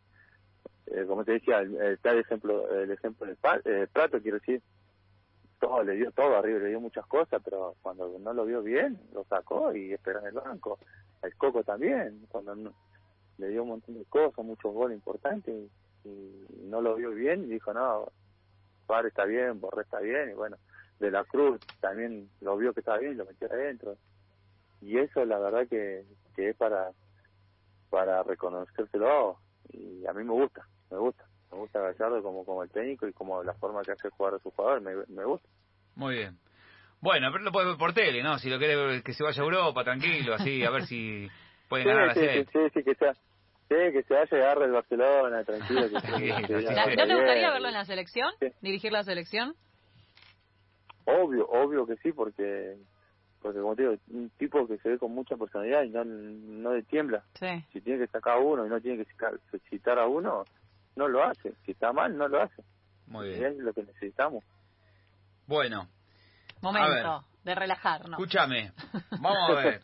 eh, 0.87 1.05
como 1.07 1.25
te 1.25 1.33
decía, 1.33 1.63
está 1.63 2.11
el 2.11 2.21
ejemplo, 2.21 2.71
el 2.71 2.91
ejemplo 2.91 3.27
del 3.27 3.37
eh, 3.65 3.89
quiero 4.23 4.39
decir, 4.39 4.63
todo, 5.59 5.83
le 5.83 5.95
dio 5.95 6.11
todo 6.13 6.37
arriba, 6.37 6.59
le 6.59 6.69
dio 6.69 6.81
muchas 6.81 7.07
cosas, 7.07 7.41
pero 7.43 7.75
cuando 7.81 8.19
no 8.19 8.33
lo 8.35 8.45
vio 8.45 8.63
bien, 8.63 9.01
lo 9.15 9.25
sacó 9.25 9.75
y 9.75 9.93
esperó 9.93 10.21
en 10.21 10.27
el 10.27 10.35
banco. 10.35 10.79
El 11.23 11.35
Coco 11.37 11.65
también, 11.65 12.27
cuando 12.29 12.55
le 13.39 13.49
dio 13.49 13.63
un 13.63 13.71
montón 13.71 13.95
de 13.95 14.05
cosas, 14.05 14.45
muchos 14.45 14.75
goles 14.75 14.97
importantes, 14.97 15.71
y, 16.05 16.47
no 16.65 16.83
lo 16.83 16.97
vio 16.97 17.11
bien, 17.13 17.45
y 17.45 17.55
dijo, 17.55 17.73
no, 17.73 18.13
Par 18.87 19.07
está 19.07 19.25
bien, 19.25 19.61
Borré 19.61 19.83
está 19.83 20.01
bien, 20.01 20.31
y 20.31 20.35
bueno, 20.35 20.59
de 21.01 21.11
la 21.11 21.25
Cruz 21.25 21.61
también 21.81 22.29
lo 22.43 22.59
vio 22.59 22.75
que 22.75 22.81
estaba 22.81 22.99
bien 22.99 23.17
lo 23.17 23.25
metió 23.25 23.51
adentro. 23.51 23.97
Y 24.83 24.99
eso 24.99 25.25
la 25.25 25.39
verdad 25.39 25.67
que, 25.67 26.05
que 26.37 26.51
es 26.51 26.57
para, 26.57 26.91
para 27.89 28.23
reconocérselo 28.23 29.39
y 29.73 30.05
a 30.07 30.13
mí 30.13 30.25
me 30.25 30.33
gusta 30.33 30.67
me 30.95 31.01
gusta. 31.01 31.25
Me 31.51 31.59
gusta 31.59 31.81
Gallardo 31.81 32.23
como, 32.23 32.45
como 32.45 32.63
el 32.63 32.71
técnico 32.71 33.07
y 33.07 33.13
como 33.13 33.43
la 33.43 33.55
forma 33.55 33.83
que 33.83 33.93
hace 33.93 34.09
jugar 34.11 34.35
a 34.35 34.39
su 34.39 34.51
jugador, 34.51 34.81
me, 34.81 34.95
me 35.09 35.25
gusta. 35.25 35.49
Muy 35.97 36.17
bien. 36.17 36.39
Bueno, 37.01 37.29
pero 37.31 37.45
lo 37.45 37.53
puede 37.53 37.69
ver 37.69 37.77
por 37.77 37.93
tele, 37.93 38.23
¿no? 38.23 38.39
Si 38.39 38.49
lo 38.49 38.59
quiere 38.59 39.03
que 39.03 39.13
se 39.13 39.23
vaya 39.23 39.43
a 39.43 39.45
Europa, 39.45 39.85
tranquilo, 39.85 40.35
así, 40.35 40.65
a 40.65 40.71
ver 40.71 40.87
si 40.87 41.29
puede 41.69 41.85
ganar 41.85 42.09
la 42.09 42.15
sí, 42.15 42.45
Sí, 42.53 42.59
sí, 42.73 42.83
que 42.83 42.95
sea. 42.95 43.13
Sí, 43.13 43.93
que 43.93 44.03
se 44.03 44.15
vaya 44.15 44.29
y 44.31 44.41
agarre 44.41 44.65
el 44.67 44.73
Barcelona, 44.73 45.45
tranquilo. 45.45 45.83
Que 45.89 45.93
¿No 46.97 47.07
te 47.07 47.15
gustaría 47.15 47.51
verlo 47.51 47.69
en 47.69 47.75
la 47.75 47.85
selección? 47.85 48.31
¿Dirigir 48.63 48.93
la 48.93 49.03
selección? 49.03 49.55
Obvio, 51.05 51.47
obvio 51.49 51.87
que 51.87 51.97
sí, 51.97 52.13
porque 52.13 52.79
porque 53.43 53.61
como 53.61 53.77
te 53.77 53.83
digo, 53.83 53.95
un 54.09 54.31
tipo 54.39 54.67
que 54.67 54.79
se 54.79 54.89
ve 54.89 54.99
con 54.99 55.13
mucha 55.13 55.37
personalidad 55.37 55.83
y 55.83 55.91
no, 55.91 56.03
no 56.03 56.75
le 56.75 56.83
tiembla. 56.85 57.23
Sí. 57.39 57.63
Si 57.75 57.83
tiene 57.83 57.99
que 57.99 58.11
sacar 58.11 58.39
a 58.39 58.41
uno 58.41 58.65
y 58.65 58.71
no 58.71 58.81
tiene 58.81 59.05
que 59.05 59.59
citar 59.69 59.99
a 59.99 60.07
uno, 60.07 60.45
no 60.97 61.09
lo 61.09 61.25
hace. 61.25 61.53
Si 61.65 61.73
está 61.73 61.93
mal, 61.93 62.17
no 62.17 62.29
lo 62.29 62.43
hace. 62.43 62.63
Muy 63.07 63.27
Y 63.29 63.39
bien. 63.39 63.45
es 63.53 63.59
lo 63.59 63.73
que 63.73 63.83
necesitamos. 63.83 64.45
Bueno, 65.47 65.89
Momento 66.63 67.25
de 67.45 67.55
relajarnos. 67.55 68.13
escúchame. 68.19 68.73
Vamos 69.21 69.51
a 69.51 69.55
ver. 69.63 69.81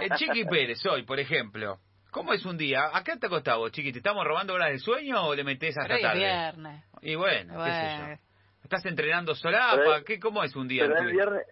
El 0.00 0.10
Chiqui 0.16 0.44
Pérez 0.44 0.84
hoy, 0.86 1.02
por 1.04 1.18
ejemplo. 1.18 1.78
¿Cómo 2.10 2.32
es 2.32 2.44
un 2.44 2.56
día? 2.56 2.90
¿A 2.92 3.02
qué 3.02 3.16
te 3.16 3.26
acostás 3.26 3.56
vos, 3.56 3.72
Chiqui? 3.72 3.90
¿Te 3.90 3.98
estamos 3.98 4.24
robando 4.24 4.54
horas 4.54 4.70
de 4.70 4.78
sueño 4.78 5.26
o 5.26 5.34
le 5.34 5.42
metés 5.42 5.76
hasta 5.76 5.96
es 5.96 6.02
tarde? 6.02 6.18
viernes. 6.20 6.84
Y 7.02 7.16
bueno, 7.16 7.54
qué 7.64 7.70
sé 7.70 7.96
Bueno. 7.98 8.08
yo. 8.14 8.22
¿Estás 8.62 8.86
entrenando 8.86 9.34
solapa? 9.34 9.76
Pero- 9.76 10.04
¿Qué, 10.04 10.20
¿Cómo 10.20 10.44
es 10.44 10.54
un 10.54 10.68
día? 10.68 10.84
Pero 10.86 11.00
es 11.08 11.12
viernes, 11.12 11.42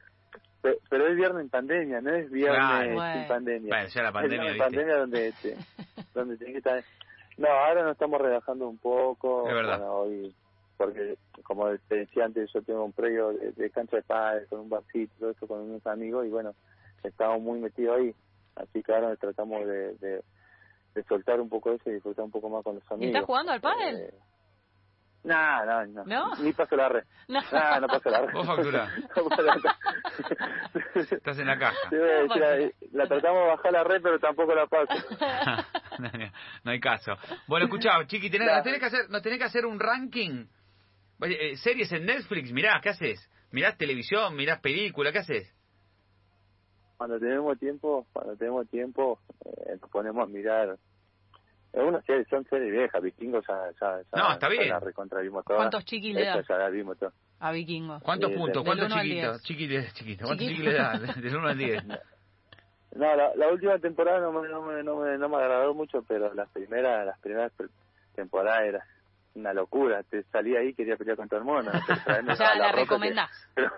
pe- 0.62 0.78
pero 0.88 1.08
es 1.08 1.16
viernes 1.16 1.42
en 1.42 1.50
pandemia, 1.50 2.00
no 2.00 2.14
es 2.14 2.30
viernes 2.30 2.58
Claro. 2.58 2.94
Bueno. 2.94 3.18
sin 3.18 3.28
pandemia. 3.28 3.68
Bueno, 3.68 3.88
ya 3.88 4.02
la 4.02 4.08
Es 4.08 4.14
pandemia, 4.14 4.42
¿viste? 4.52 4.52
en 4.52 4.58
pandemia 4.64 4.96
donde, 4.98 5.32
te- 5.42 5.56
donde 6.14 6.36
tenés 6.38 6.52
que 6.52 6.58
estar... 6.58 6.84
No, 7.42 7.48
ahora 7.48 7.82
nos 7.82 7.92
estamos 7.92 8.20
relajando 8.20 8.68
un 8.68 8.78
poco. 8.78 9.48
Es 9.48 9.54
verdad. 9.54 9.78
Bueno, 9.78 9.94
hoy, 9.94 10.34
porque 10.76 11.16
como 11.42 11.66
te 11.88 11.96
decía 11.96 12.24
antes, 12.24 12.50
yo 12.52 12.62
tengo 12.62 12.84
un 12.84 12.92
predio 12.92 13.32
de, 13.32 13.52
de 13.52 13.70
cancha 13.70 13.96
de 13.96 14.02
pádel, 14.02 14.46
con 14.46 14.60
un 14.60 14.68
barcito, 14.70 15.12
todo 15.18 15.30
eso 15.30 15.46
con 15.48 15.60
unos 15.60 15.86
amigos 15.86 16.24
y 16.26 16.28
bueno, 16.30 16.54
estamos 17.02 17.40
muy 17.42 17.58
metidos 17.58 17.98
ahí. 17.98 18.14
Así 18.54 18.82
que 18.82 18.94
ahora 18.94 19.16
tratamos 19.16 19.66
de, 19.66 19.94
de, 19.96 20.22
de 20.94 21.02
soltar 21.08 21.40
un 21.40 21.48
poco 21.48 21.72
eso 21.72 21.90
y 21.90 21.94
disfrutar 21.94 22.24
un 22.24 22.30
poco 22.30 22.48
más 22.48 22.62
con 22.62 22.76
los 22.76 22.84
¿Y 22.84 22.94
amigos. 22.94 23.14
estás 23.14 23.26
jugando 23.26 23.52
al 23.52 23.60
pádel? 23.60 23.96
Eh, 23.96 24.14
no, 25.24 25.64
no, 25.64 25.86
no, 25.86 26.04
¿No? 26.04 26.36
Ni 26.36 26.52
paso 26.52 26.74
la 26.76 26.88
red. 26.88 27.04
No. 27.28 27.40
No, 27.52 27.80
no 27.80 27.86
paso 27.86 28.10
la 28.10 28.20
red. 28.22 28.32
Vos 28.32 28.46
facturá. 28.46 28.88
No 29.16 29.28
paso 29.28 29.42
la 29.42 29.54
red. 29.54 31.12
Estás 31.12 31.38
en 31.38 31.46
la 31.46 31.58
caja. 31.58 31.76
Ahí, 31.90 32.72
la 32.92 33.06
tratamos 33.06 33.42
de 33.42 33.48
bajar 33.48 33.72
la 33.72 33.84
red, 33.84 34.02
pero 34.02 34.18
tampoco 34.18 34.54
la 34.54 34.66
paso. 34.66 34.92
no, 35.98 36.10
no 36.64 36.70
hay 36.72 36.80
caso. 36.80 37.12
Bueno, 37.46 37.66
escuchá, 37.66 38.04
Chiqui, 38.06 38.30
tenés, 38.30 38.48
No. 38.48 38.54
nos, 38.54 38.64
tenés 38.64 38.80
que 38.80 38.86
hacer, 38.86 39.10
nos 39.10 39.22
tenés 39.22 39.38
que 39.38 39.44
hacer 39.44 39.64
un 39.64 39.78
ranking. 39.78 40.46
Oye, 41.20 41.52
eh, 41.52 41.56
series 41.56 41.92
en 41.92 42.04
Netflix, 42.06 42.50
mirá, 42.50 42.80
¿qué 42.82 42.88
haces? 42.88 43.30
¿Mirás 43.52 43.76
televisión? 43.78 44.34
¿Mirás 44.34 44.60
película? 44.60 45.12
¿Qué 45.12 45.18
haces? 45.18 45.54
Cuando 46.96 47.18
tenemos 47.20 47.58
tiempo, 47.58 48.06
cuando 48.12 48.36
tenemos 48.36 48.68
tiempo, 48.68 49.20
eh, 49.44 49.76
nos 49.80 49.90
ponemos 49.90 50.24
a 50.24 50.26
mirar. 50.26 50.78
Es 51.72 51.82
una 51.82 52.02
serie, 52.02 52.24
son 52.28 52.44
series 52.50 52.70
viejas, 52.70 53.02
vikingos 53.02 53.44
ya, 53.48 53.54
ya, 53.80 53.98
ya, 54.12 54.18
No, 54.22 54.32
está 54.32 54.46
ya 54.48 54.52
bien. 54.52 54.68
la 54.68 54.80
recontravimos 54.80 55.44
todas. 55.44 55.58
¿Cuántos 55.58 55.84
chiquis 55.86 56.14
le 56.14 56.22
Esta 56.22 56.36
das 56.36 56.48
ya 56.48 56.56
la 56.58 56.68
vimos 56.68 56.98
todas. 56.98 57.14
a 57.40 57.50
Vikingo? 57.52 57.98
¿Cuántos 58.00 58.30
Sí, 58.30 58.36
puntos? 58.36 58.62
¿Cuántos 58.64 58.92
uno 58.92 59.02
chiquitos? 59.02 59.42
Chiquitos, 59.42 59.94
chiquitos. 59.94 60.26
¿Cuántos 60.26 60.46
Chiqui- 60.46 60.50
chiquis 60.56 60.64
le 60.66 60.74
das? 60.74 61.16
Del 61.22 61.36
1 61.36 61.48
al 61.48 61.58
10. 61.58 61.84
No, 62.94 63.16
la, 63.16 63.34
la 63.36 63.48
última 63.48 63.78
temporada 63.78 64.20
no 64.20 64.32
me, 64.32 64.48
no, 64.50 64.60
me, 64.62 64.82
no, 64.82 64.96
me, 64.96 65.16
no 65.16 65.28
me 65.30 65.36
agradó 65.36 65.72
mucho, 65.72 66.02
pero 66.06 66.34
las 66.34 66.50
primeras, 66.50 67.06
las 67.06 67.18
primeras 67.20 67.50
temporadas 68.14 68.62
era 68.64 68.84
una 69.34 69.54
locura. 69.54 70.02
Te 70.02 70.24
salía 70.24 70.60
ahí 70.60 70.68
y 70.68 70.74
quería 70.74 70.96
pelear 70.98 71.16
con 71.16 71.26
todo 71.28 71.40
el 71.40 71.46
mundo. 71.46 71.70
O 72.30 72.36
sea, 72.36 72.54
la 72.56 72.70
que- 72.70 72.76
recomendás. 72.80 73.30
Pero, 73.54 73.70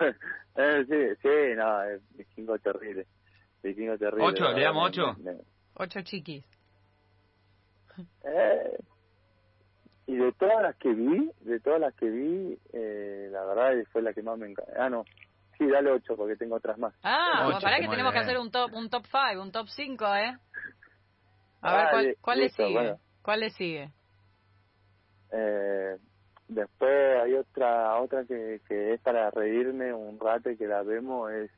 eh, 0.56 0.84
sí, 0.88 1.20
sí, 1.22 1.54
no, 1.56 1.78
vikingo 2.18 2.58
terrible. 2.58 3.06
Vikingo 3.62 3.96
terrible. 3.98 4.24
¿Ocho? 4.26 4.50
¿Le 4.52 4.62
damos 4.64 4.88
ocho? 4.88 5.16
me- 5.22 5.38
Ocho 5.76 6.02
chiquis. 6.02 6.44
Eh, 8.24 8.78
y 10.06 10.16
de 10.16 10.32
todas 10.32 10.62
las 10.62 10.76
que 10.76 10.92
vi, 10.92 11.30
de 11.40 11.60
todas 11.60 11.80
las 11.80 11.94
que 11.94 12.10
vi, 12.10 12.58
eh, 12.72 13.28
la 13.30 13.44
verdad 13.44 13.72
fue 13.92 14.02
la 14.02 14.12
que 14.12 14.22
más 14.22 14.38
me 14.38 14.50
encantó. 14.50 14.72
Ah, 14.76 14.90
no. 14.90 15.04
Sí, 15.56 15.66
dale 15.66 15.92
ocho 15.92 16.16
porque 16.16 16.36
tengo 16.36 16.56
otras 16.56 16.76
más. 16.78 16.94
Ah, 17.02 17.42
Ocho, 17.42 17.44
bueno, 17.44 17.60
pará 17.60 17.76
que 17.80 17.88
tenemos 17.88 18.12
que 18.12 18.18
hacer 18.18 18.38
un 18.38 18.50
top 18.50 18.72
un 18.74 18.90
top 18.90 19.04
5, 19.06 19.42
un 19.42 19.52
top 19.52 19.68
5, 19.68 20.04
¿eh? 20.16 20.36
A 21.62 21.72
Ah, 21.72 21.76
ver, 21.76 21.90
¿cuál, 21.90 22.16
cuál 22.20 22.40
le 22.40 22.48
sigue? 22.50 22.72
bueno. 22.74 23.00
¿Cuál 23.22 23.40
le 23.40 23.50
sigue? 23.50 23.90
Eh, 25.30 25.96
después 26.48 27.22
hay 27.22 27.34
otra 27.34 28.00
otra 28.00 28.24
que, 28.24 28.60
que 28.68 28.94
es 28.94 29.00
para 29.00 29.30
reírme 29.30 29.92
un 29.94 30.18
rato 30.20 30.50
y 30.50 30.56
que 30.56 30.66
la 30.66 30.82
vemos, 30.82 31.30
es 31.32 31.50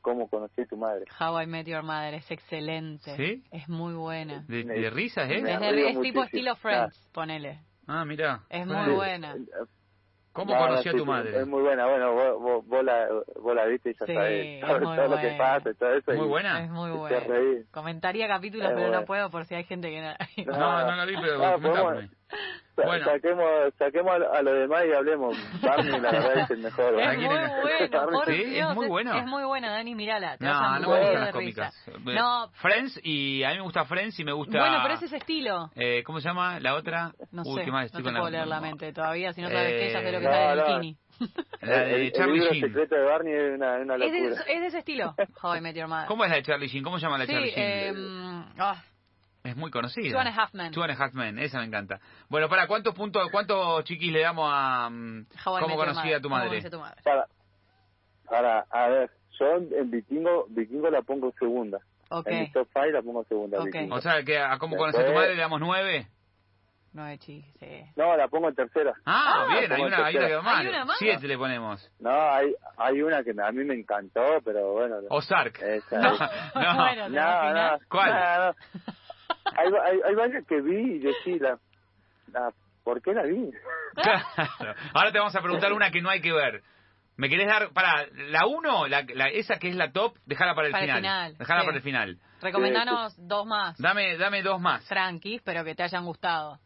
Cómo 0.00 0.28
conocí 0.28 0.62
a 0.62 0.66
tu 0.66 0.76
madre. 0.76 1.04
How 1.18 1.40
I 1.42 1.46
Met 1.46 1.66
Your 1.66 1.82
Mother 1.82 2.14
es 2.14 2.30
excelente. 2.30 3.16
¿Sí? 3.16 3.44
Es 3.50 3.68
muy 3.68 3.94
buena. 3.94 4.44
¿De, 4.48 4.64
de 4.64 4.90
risas, 4.90 5.28
Me 5.28 5.36
Es, 5.38 5.44
eh? 5.44 5.72
de- 5.72 5.90
es 5.90 6.00
tipo 6.00 6.22
estilo 6.24 6.56
Friends, 6.56 7.08
ponele. 7.12 7.60
Ah, 7.86 8.04
mira. 8.04 8.40
Es 8.48 8.66
muy 8.66 8.94
buena. 8.94 9.36
¿Cómo 10.32 10.54
No, 10.54 10.60
conocí 10.60 10.88
a 10.88 10.92
sí, 10.92 10.96
tu 10.98 11.02
sí, 11.04 11.10
madre? 11.10 11.40
Es 11.40 11.46
muy 11.46 11.60
buena, 11.60 11.86
bueno, 11.88 12.12
vos, 12.14 12.40
vos, 12.40 12.66
vos 12.68 12.84
la, 12.84 13.08
vos 13.42 13.52
la 13.54 13.64
viste 13.66 13.90
y 13.90 13.94
ya 13.98 14.06
Sí, 14.06 14.14
sabes 14.14 14.46
es 14.46 14.60
todo, 14.60 14.78
todo 14.94 15.08
lo 15.08 15.18
que 15.20 15.34
pasa 15.36 15.70
y 15.70 15.74
todo 15.74 15.92
eso. 15.94 16.12
Muy 16.12 16.26
y- 16.26 16.28
buena. 16.28 16.62
Es 16.64 16.70
muy 16.70 16.90
buena. 16.92 17.18
Comentaría 17.72 18.28
capítulos, 18.28 18.68
Es 18.68 18.74
pero 18.74 18.86
no 18.86 18.90
buena. 18.92 19.06
puedo 19.06 19.30
por 19.30 19.44
si 19.46 19.56
hay 19.56 19.64
gente 19.64 19.90
que 19.90 20.00
no. 20.00 20.56
No, 20.56 20.86
no 20.86 20.96
la 20.96 21.04
vi, 21.04 21.14
pero 21.20 21.44
Ah, 21.44 21.54
comentame. 21.54 21.82
podemos- 21.84 22.10
Sa- 22.30 22.36
Bueno. 22.86 23.04
Saquemos, 23.06 23.74
saquemos 23.78 24.12
a, 24.12 24.38
a 24.38 24.42
lo 24.42 24.52
demás 24.52 24.82
y 24.88 24.92
hablemos. 24.92 25.36
Barney, 25.62 26.00
la 26.00 26.10
verdad, 26.10 26.38
es 26.44 26.50
el 26.50 26.58
mejor. 26.58 27.00
Es 27.00 27.06
¿A 27.06 27.12
muy 27.14 27.24
bueno, 27.26 28.10
por 28.12 28.26
¿Sí? 28.26 28.42
¿Es 28.42 28.50
Dios, 28.50 28.74
muy 28.74 28.86
bueno? 28.88 29.14
Es 29.14 29.26
muy 29.26 29.44
buena, 29.44 29.70
Dani, 29.72 29.94
mirala. 29.94 30.36
Te 30.36 30.44
No, 30.44 30.78
no 30.80 30.80
me 30.80 30.86
gustan 30.86 31.14
de 31.14 31.20
las 31.20 31.32
cómicas. 31.32 31.88
Eh, 31.88 31.92
No, 32.14 32.48
Friends 32.54 33.00
y 33.02 33.42
a 33.44 33.50
mí 33.50 33.56
me 33.56 33.62
gusta 33.62 33.84
Friends 33.84 34.18
y 34.20 34.24
me 34.24 34.32
gusta... 34.32 34.58
bueno, 34.58 34.78
pero 34.82 34.94
ese 34.94 35.06
es 35.06 35.12
estilo. 35.12 35.70
eh, 35.74 36.02
¿Cómo 36.04 36.20
se 36.20 36.28
llama 36.28 36.60
la 36.60 36.74
otra? 36.74 37.12
No 37.32 37.42
Uy, 37.44 37.58
sé, 37.60 37.64
qué 37.64 37.70
mal 37.72 37.90
no 37.92 38.02
te 38.02 38.10
puedo 38.12 38.30
leer 38.30 38.46
la 38.46 38.60
mente 38.60 38.92
todavía. 38.92 39.32
Si 39.32 39.40
no 39.42 39.48
sabes 39.48 39.72
qué, 39.72 39.92
ya 39.92 40.00
sé 40.00 40.12
lo 40.12 40.18
que 40.20 40.24
Eh, 40.26 40.28
sale 40.30 40.62
no. 40.62 40.66
bikini. 40.78 40.96
La 41.60 41.78
de 41.84 41.94
el, 41.96 42.00
el 42.02 42.12
Charlie 42.12 42.32
libro 42.38 42.50
Sheen. 42.54 42.66
secreto 42.68 42.94
de 42.94 43.02
Barney 43.04 43.32
es 43.34 43.54
una, 43.56 43.76
una 43.76 43.94
Es 43.96 44.12
de, 44.12 44.20
locura. 44.22 44.42
es 44.48 44.60
de 44.60 44.66
ese 44.68 44.78
estilo. 44.78 45.14
How 45.42 45.56
I 45.56 45.60
Met 45.60 45.76
Your 45.76 45.86
Mother. 45.86 46.06
¿Cómo 46.08 46.24
es 46.24 46.30
la 46.30 46.36
de 46.36 46.42
Charlie 46.42 46.68
Sheen? 46.68 46.82
¿Cómo 46.82 46.98
se 46.98 47.02
llama 47.04 47.18
la 47.18 47.26
de 47.26 47.26
Sí, 47.26 47.32
Charlie 47.34 47.50
Sheen? 47.50 47.96
eh, 47.96 48.44
ah, 48.58 48.82
Es 49.42 49.56
muy 49.56 49.70
conocida. 49.70 50.10
Two 50.12 50.18
and 50.18 50.28
a 50.28 50.42
Half 50.42 50.52
Men. 50.54 50.72
Two 50.72 50.82
and 50.82 50.92
a 50.92 51.02
Half 51.04 51.14
Men, 51.14 51.38
esa 51.38 51.58
me 51.60 51.64
encanta. 51.64 51.98
Bueno, 52.28 52.48
para 52.48 52.66
¿cuántos 52.66 52.94
puntos, 52.94 53.30
cuántos 53.30 53.84
chiquis 53.84 54.12
le 54.12 54.20
damos 54.20 54.50
a 54.52 54.88
mm, 54.90 55.20
I 55.20 55.24
cómo 55.44 55.56
Met 55.60 55.68
Your 55.68 55.76
conocí 55.78 55.98
Mother. 56.00 56.14
a 56.14 56.20
tu 56.20 56.28
¿Cómo 56.28 56.36
madre? 56.44 56.70
tu 56.70 56.78
madre? 56.78 57.02
Para, 57.02 57.26
para, 58.28 58.66
a 58.70 58.88
ver, 58.88 59.10
yo 59.38 59.46
en 59.56 59.90
Vikingo, 59.90 60.46
Vikingo 60.50 60.90
la 60.90 61.02
pongo 61.02 61.32
segunda. 61.38 61.78
Ok, 62.10 62.26
En 62.26 62.40
mi 62.40 62.50
top 62.52 62.68
5 62.72 62.86
la 62.90 63.02
pongo 63.02 63.24
segunda. 63.24 63.58
Ok. 63.58 63.66
Vikingo. 63.66 63.94
O 63.96 64.00
sea, 64.00 64.22
que 64.24 64.38
a 64.38 64.58
cómo 64.58 64.76
conocí 64.76 64.98
a 64.98 65.00
tu 65.00 65.06
Después- 65.06 65.22
madre 65.24 65.34
le 65.36 65.40
damos 65.40 65.60
nueve. 65.60 66.08
nueve 66.92 67.18
chiquis, 67.18 67.54
sí. 67.60 67.84
No, 67.96 68.16
la 68.16 68.28
pongo 68.28 68.48
en 68.48 68.54
tercera. 68.56 68.92
Ah, 69.06 69.46
Ah, 69.48 69.58
bien, 69.58 69.72
hay 69.72 69.80
una, 69.82 70.04
hay 70.06 70.16
una 70.16 70.26
que 70.26 70.34
va 70.34 70.40
Hay 70.40 70.44
mal. 70.44 70.68
una 70.68 70.84
más. 70.84 70.96
Siete 70.98 71.26
le 71.28 71.38
ponemos. 71.38 71.90
No, 72.00 72.10
hay, 72.10 72.52
hay 72.76 73.00
una 73.00 73.22
que 73.22 73.30
a 73.30 73.52
mí 73.52 73.64
me 73.64 73.74
encantó, 73.74 74.20
pero 74.44 74.72
bueno. 74.72 74.96
Ozark. 75.08 75.60
Esa, 75.62 75.98
No, 75.98 76.10
no. 76.10 76.76
bueno, 76.76 77.04
¿te 77.04 77.10
No, 77.10 77.22
no. 77.22 77.50
imaginas? 77.50 77.80
¿Cuál? 77.88 78.10
No, 78.12 78.46
no. 78.46 78.54
Hay, 79.56 79.68
hay, 79.84 80.00
hay 80.06 80.14
varias 80.14 80.46
que 80.46 80.60
vi 80.60 80.96
y 80.96 80.98
decía, 80.98 81.36
la, 81.40 81.58
la, 82.32 82.52
¿por 82.84 83.00
qué 83.02 83.12
la 83.12 83.22
vi? 83.24 83.50
Claro. 83.94 84.74
Ahora 84.94 85.12
te 85.12 85.18
vamos 85.18 85.34
a 85.36 85.40
preguntar 85.42 85.72
una 85.72 85.90
que 85.90 86.00
no 86.00 86.10
hay 86.10 86.20
que 86.20 86.32
ver. 86.32 86.62
¿Me 87.16 87.28
querés 87.28 87.48
dar 87.48 87.70
para 87.74 88.06
la 88.14 88.46
uno, 88.46 88.86
la, 88.86 89.04
la- 89.14 89.28
esa 89.28 89.56
que 89.58 89.68
es 89.68 89.76
la 89.76 89.92
top, 89.92 90.16
dejala 90.24 90.54
para 90.54 90.68
el 90.68 90.72
Para 90.72 90.84
el 90.84 90.88
final. 90.90 91.02
final, 91.02 91.38
Dejala 91.38 91.60
sí. 91.60 91.66
para 91.66 91.76
el 91.76 91.82
final. 91.82 92.18
Recomendanos 92.40 93.14
dos 93.28 93.46
más. 93.46 93.76
Dame, 93.78 94.16
dame 94.16 94.42
dos 94.42 94.58
más. 94.60 94.86
Tranquis, 94.86 95.42
pero 95.44 95.62
que 95.64 95.74
te 95.74 95.82
hayan 95.82 96.04
gustado. 96.06 96.58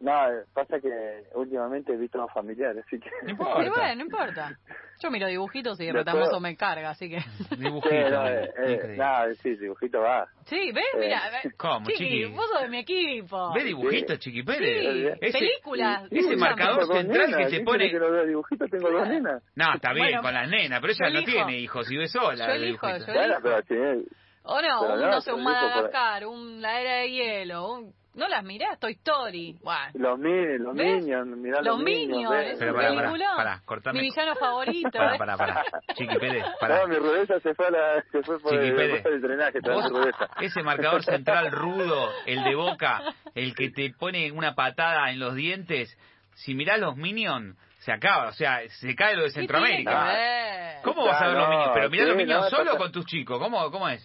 No, 0.00 0.12
pasa 0.54 0.80
que 0.80 1.24
últimamente 1.34 1.92
he 1.92 1.96
visto 1.96 2.16
más 2.18 2.32
familiares, 2.32 2.82
así 2.86 2.98
que... 2.98 3.10
No 3.22 3.30
importa. 3.32 3.68
Bueno, 3.68 3.94
no 3.96 4.00
importa. 4.00 4.58
Yo 5.02 5.10
miro 5.10 5.26
dibujitos 5.26 5.78
y 5.80 5.90
retamoso 5.92 6.40
me 6.40 6.56
carga, 6.56 6.90
así 6.90 7.10
que... 7.10 7.18
Dibujito. 7.58 7.90
Sí, 7.90 8.10
no, 8.10 8.26
eh, 8.28 8.50
eh, 8.66 8.94
no, 8.96 9.34
sí, 9.42 9.56
dibujito 9.56 10.00
va. 10.00 10.26
Sí, 10.46 10.72
¿ves? 10.72 10.84
Eh, 10.94 10.98
Mira, 11.00 11.20
¿cómo, 11.58 11.86
Chiqui, 11.86 11.98
Chiqui? 11.98 12.24
vos 12.34 12.48
sos 12.50 12.62
de 12.62 12.68
mi 12.68 12.78
equipo. 12.78 13.52
Ve 13.52 13.62
dibujitos, 13.64 14.18
Chiqui 14.18 14.42
Pérez. 14.42 14.82
Sí, 15.18 15.26
Ese- 15.26 15.38
películas. 15.38 16.08
Sí, 16.08 16.18
ese 16.18 16.28
sí, 16.30 16.36
marcador 16.36 16.86
central 16.86 17.26
que 17.26 17.36
te 17.36 17.44
¿viste 17.50 17.64
pone- 17.64 17.90
que 17.90 17.98
lo 17.98 18.10
veo 18.10 18.24
dibujitos 18.26 18.70
tengo 18.70 18.90
dos 18.90 19.06
nenas. 19.06 19.42
No, 19.54 19.74
está 19.74 19.92
bien 19.92 20.06
Bueno, 20.06 20.22
con 20.22 20.32
las 20.32 20.48
nenas, 20.48 20.80
pero 20.80 20.92
ella 20.94 21.10
no 21.20 21.24
tiene 21.24 21.58
hijos 21.58 21.90
y 21.90 21.96
ve 21.98 22.08
sola. 22.08 22.46
Yo 22.46 22.52
elijo, 22.54 22.86
dibujitos. 22.86 23.06
yo 23.06 23.12
Bueno, 23.12 23.34
elijo. 23.34 23.42
pero 23.42 23.62
tiene... 23.64 24.04
O 24.44 24.62
no, 24.62 24.80
Pero 24.80 24.94
un, 24.94 25.00
no, 25.02 25.06
no 25.10 25.20
sé, 25.20 25.32
un 25.34 25.40
dijo 25.40 25.50
por- 25.52 25.60
Madagascar, 25.62 26.26
un 26.26 26.62
La 26.62 26.80
Era 26.80 26.94
de 27.02 27.10
Hielo, 27.10 27.70
un... 27.72 27.99
¿No 28.14 28.26
las 28.28 28.42
mirás? 28.42 28.78
Toy 28.80 28.92
Story. 28.92 29.56
Bueno. 29.62 29.90
Los, 29.94 30.18
mi, 30.18 30.58
los 30.58 30.74
¿Ves? 30.74 31.04
Minions, 31.04 31.36
mirá 31.36 31.56
Los 31.58 31.76
los, 31.76 31.82
Minions, 31.84 32.34
es 32.44 32.58
Pero 32.58 32.72
un 32.72 32.76
pará, 32.76 32.88
pará, 32.88 33.00
peliculón. 33.02 33.36
pará, 33.36 33.62
cortame. 33.64 34.00
Mi 34.00 34.06
villano 34.08 34.34
favorito. 34.34 34.90
Pará, 34.98 35.14
¿eh? 35.14 35.18
pará, 35.18 35.36
pará. 35.36 35.64
Chiqui 35.94 36.18
Pérez, 36.18 36.44
pará. 36.60 36.80
No, 36.80 36.88
mi 36.88 36.96
rudeza 36.96 37.38
se 37.40 37.54
fue, 37.54 37.66
a 37.68 37.70
la, 37.70 38.02
se 38.10 38.22
fue 38.22 38.40
por 38.40 38.50
Chiqui 38.52 38.66
el, 38.66 38.74
Pérez. 38.76 39.06
el 39.06 39.20
drenaje, 39.20 39.60
toda 39.60 39.76
Vos, 39.76 39.90
mi 39.92 39.98
rudeza. 39.98 40.28
ese 40.40 40.62
marcador 40.62 41.04
central 41.04 41.52
rudo, 41.52 42.10
el 42.26 42.42
de 42.42 42.54
boca, 42.56 43.00
el 43.34 43.54
que 43.54 43.70
te 43.70 43.90
pone 43.96 44.32
una 44.32 44.54
patada 44.56 45.10
en 45.10 45.20
los 45.20 45.34
dientes, 45.36 45.96
si 46.34 46.54
mirás 46.54 46.80
los 46.80 46.96
Minions, 46.96 47.56
se 47.78 47.92
acaba, 47.92 48.28
o 48.28 48.32
sea, 48.32 48.60
se 48.68 48.94
cae 48.96 49.14
lo 49.14 49.22
de 49.22 49.28
¿Qué 49.28 49.34
tiene 49.34 49.46
que 49.46 49.52
Centroamérica. 49.84 50.80
¿Cómo 50.82 51.06
vas 51.06 51.22
a 51.22 51.28
ver 51.28 51.36
los 51.36 51.44
No, 51.44 51.50
Minions? 51.50 51.70
Pero 51.74 51.90
mirá 51.90 52.04
los 52.06 52.16
Minions 52.16 52.42
no, 52.44 52.50
solo 52.50 52.76
con 52.76 52.90
tus 52.92 53.06
chicos, 53.06 53.38
¿cómo, 53.38 53.70
cómo 53.70 53.88
es? 53.88 54.02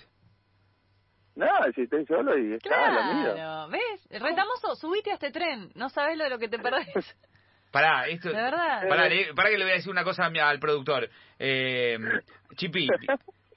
No, 1.35 1.47
si 1.75 1.81
estoy 1.81 2.05
solo 2.05 2.37
y 2.37 2.53
está, 2.53 2.91
lo. 2.91 3.33
Claro, 3.33 3.67
¿ves? 3.69 4.07
Retamoso, 4.21 4.75
subite 4.75 5.11
a 5.11 5.15
este 5.15 5.31
tren. 5.31 5.69
No 5.75 5.89
sabes 5.89 6.17
lo 6.17 6.23
de 6.23 6.29
lo 6.29 6.39
que 6.39 6.47
te 6.47 6.59
perdés. 6.59 6.87
Pará, 7.71 8.07
esto, 8.07 8.29
¿De 8.29 8.35
verdad? 8.35 8.87
Pará, 8.87 9.09
le- 9.09 9.33
pará 9.33 9.49
que 9.49 9.57
le 9.57 9.65
voy 9.65 9.73
a 9.73 9.75
decir 9.75 9.91
una 9.91 10.05
cosa 10.05 10.25
a 10.25 10.29
mi- 10.29 10.39
al 10.39 10.59
productor. 10.59 11.09
Eh, 11.37 11.97
Chipi, 12.55 12.87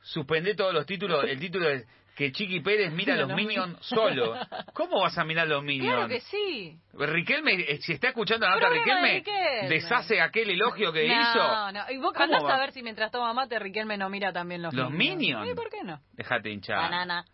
suspendé 0.03 0.55
todos 0.57 0.75
los 0.75 0.87
títulos. 0.87 1.25
El 1.25 1.39
título 1.39 1.69
es 1.69 1.87
que 2.17 2.33
Chiqui 2.33 2.59
Pérez 2.59 2.91
mira 2.93 3.15
los 3.15 3.29
Minions 3.33 3.79
solo. 3.87 4.35
¿Cómo 4.75 5.03
vas 5.03 5.17
a 5.19 5.25
mirar 5.25 5.47
los 5.47 5.63
Minions? 5.63 5.95
Claro 5.95 6.09
que 6.09 6.19
sí. 6.23 6.77
Riquelme, 6.95 7.53
eh, 7.61 7.79
si 7.81 7.93
está 7.93 8.09
escuchando 8.09 8.45
la 8.49 8.57
nota 8.57 8.71
Riquelme, 8.71 9.13
Riquelme. 9.19 9.69
deshace 9.69 10.21
aquel 10.21 10.51
elogio 10.51 10.93
que 10.93 11.07
no, 11.07 11.15
hizo. 11.23 11.73
no. 11.73 11.91
Y 11.93 11.99
vos 11.99 12.13
¿Cómo 12.13 12.25
andás 12.25 12.43
va? 12.45 12.57
a 12.57 12.59
ver 12.59 12.73
si 12.73 12.83
mientras 12.83 13.13
toma 13.13 13.33
mate 13.35 13.57
Riquelme 13.61 13.97
no 13.97 14.11
mira 14.11 14.33
también 14.33 14.63
los, 14.63 14.75
¿Los 14.75 14.91
Minions? 14.91 15.47
Sí, 15.49 15.55
¿por 15.55 15.71
qué 15.71 15.85
no? 15.85 16.01
Déjate 16.15 16.51
hinchar. 16.51 16.79
Banana. 16.79 17.25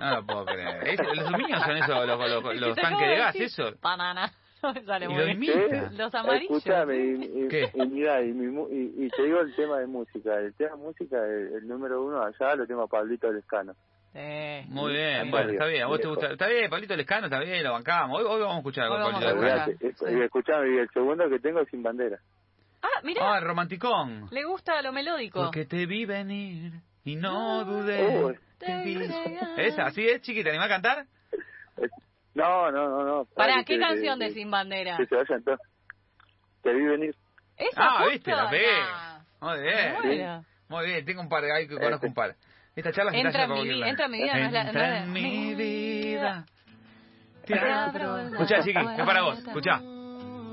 No 0.00 0.14
lo 0.16 0.26
puedo 0.26 0.44
creer. 0.46 0.88
Es- 0.88 1.00
los 1.16 1.30
Minions 1.32 1.62
son 1.64 1.76
esos, 1.76 2.06
los, 2.06 2.30
los- 2.44 2.56
los 2.60 2.76
tanques 2.76 3.08
de 3.08 3.16
gas, 3.16 3.32
decir 3.34 3.46
eso. 3.46 3.76
Banana. 3.80 4.32
No 4.62 4.72
me 4.72 4.82
sale 4.84 5.04
Y 5.04 5.08
muy 5.08 5.18
lo 5.18 5.24
bien. 5.26 5.36
imita. 5.36 5.90
Los 5.92 6.14
amarillos. 6.14 6.56
Escúchame, 6.56 6.96
y, 6.96 7.44
y, 7.44 7.48
¿Qué? 7.48 7.70
y 7.74 7.86
mira, 7.88 8.22
y, 8.22 8.32
mi 8.32 8.46
mu- 8.48 8.68
y, 8.70 9.04
y 9.04 9.08
te 9.10 9.24
digo 9.24 9.40
el 9.40 9.54
tema 9.54 9.78
de 9.78 9.86
música. 9.86 10.34
El 10.38 10.54
tema 10.54 10.70
de 10.76 10.82
música, 10.82 11.16
el, 11.24 11.52
el 11.56 11.68
número 11.68 12.02
uno 12.02 12.22
allá 12.22 12.54
lo 12.56 12.66
tengo 12.66 12.82
a 12.82 12.86
Pablito 12.88 13.30
Lescano. 13.30 13.74
Sí. 14.14 14.64
Muy 14.68 14.94
bien, 14.94 15.30
bueno, 15.30 15.50
está 15.52 15.66
bien. 15.66 15.82
¿A 15.82 15.86
vos 15.88 16.00
te 16.00 16.08
gusta? 16.08 16.32
Está 16.32 16.46
bien, 16.48 16.70
Pablito 16.70 16.96
Lescano, 16.96 17.26
está 17.26 17.38
bien, 17.40 17.62
lo 17.62 17.72
bancamos. 17.72 18.18
Hoy, 18.18 18.24
hoy 18.26 18.40
vamos 18.40 18.54
a 18.54 18.58
escuchar 18.58 18.84
algo 18.84 18.96
de 18.96 19.04
Pablito 19.12 19.34
Lescano. 19.42 19.72
Y 20.18 20.22
escuchame, 20.24 20.74
y 20.74 20.78
el 20.78 20.88
segundo 20.88 21.28
que 21.28 21.38
tengo 21.38 21.60
es 21.60 21.68
Sin 21.68 21.82
Bandera. 21.82 22.18
Ah, 22.82 23.00
mira, 23.04 23.34
Ah, 23.34 23.38
el 23.38 23.44
romanticón. 23.44 24.26
le 24.30 24.42
gusta 24.44 24.80
lo 24.80 24.90
melódico. 24.90 25.44
Porque 25.44 25.66
te 25.66 25.84
vi 25.84 26.06
venir 26.06 26.72
y 27.06 27.16
no 27.16 27.64
dudé. 27.64 28.22
Uy. 28.22 28.38
¿Esa? 29.56 29.86
¿Así 29.86 30.06
es, 30.06 30.20
chiqui? 30.20 30.42
¿Te 30.42 30.50
animás 30.50 30.66
a 30.66 30.70
cantar? 30.70 31.06
No, 32.34 32.70
no, 32.70 32.88
no, 32.90 33.04
no. 33.04 33.24
¿Para 33.34 33.64
qué 33.64 33.74
que- 33.74 33.78
canción 33.80 34.18
que- 34.18 34.26
de 34.26 34.30
Sin 34.32 34.50
Bandera? 34.50 34.96
Que 34.98 35.06
se 35.06 35.14
vayan 35.16 35.42
todos. 35.42 35.60
Te 36.62 36.74
vi 36.74 36.84
venir. 36.84 37.14
¿Esa 37.56 37.82
Ah, 37.82 37.90
justo? 37.98 38.10
viste, 38.12 38.30
la 38.32 38.50
pegué. 38.50 38.66
Nah. 38.72 39.18
Muy 39.40 39.62
bien. 39.62 39.94
Bueno. 40.02 40.44
Muy 40.68 40.86
bien, 40.86 41.04
tengo 41.06 41.20
un 41.22 41.28
par, 41.28 41.44
ahí 41.44 41.66
que 41.68 41.78
conozco 41.78 42.06
un 42.06 42.14
par. 42.14 42.34
Esta 42.74 42.92
charla 42.92 43.12
se 43.12 43.18
Entra 43.20 43.44
en 43.44 43.52
mi 43.52 43.82
entra 43.88 44.04
en 44.06 44.10
mi 44.10 44.22
vida, 44.22 44.36
no 44.36 44.44
es 44.46 44.52
la- 44.52 44.64
no 44.64 44.68
Entra 44.70 44.84
es 44.84 44.90
la- 44.90 45.04
en 45.04 45.12
mi 45.12 45.54
vida. 45.54 46.44
Escuchá, 47.46 48.62
chiqui, 48.62 48.78
es 48.78 49.06
para 49.06 49.22
vos, 49.22 49.40
puerta. 49.44 49.80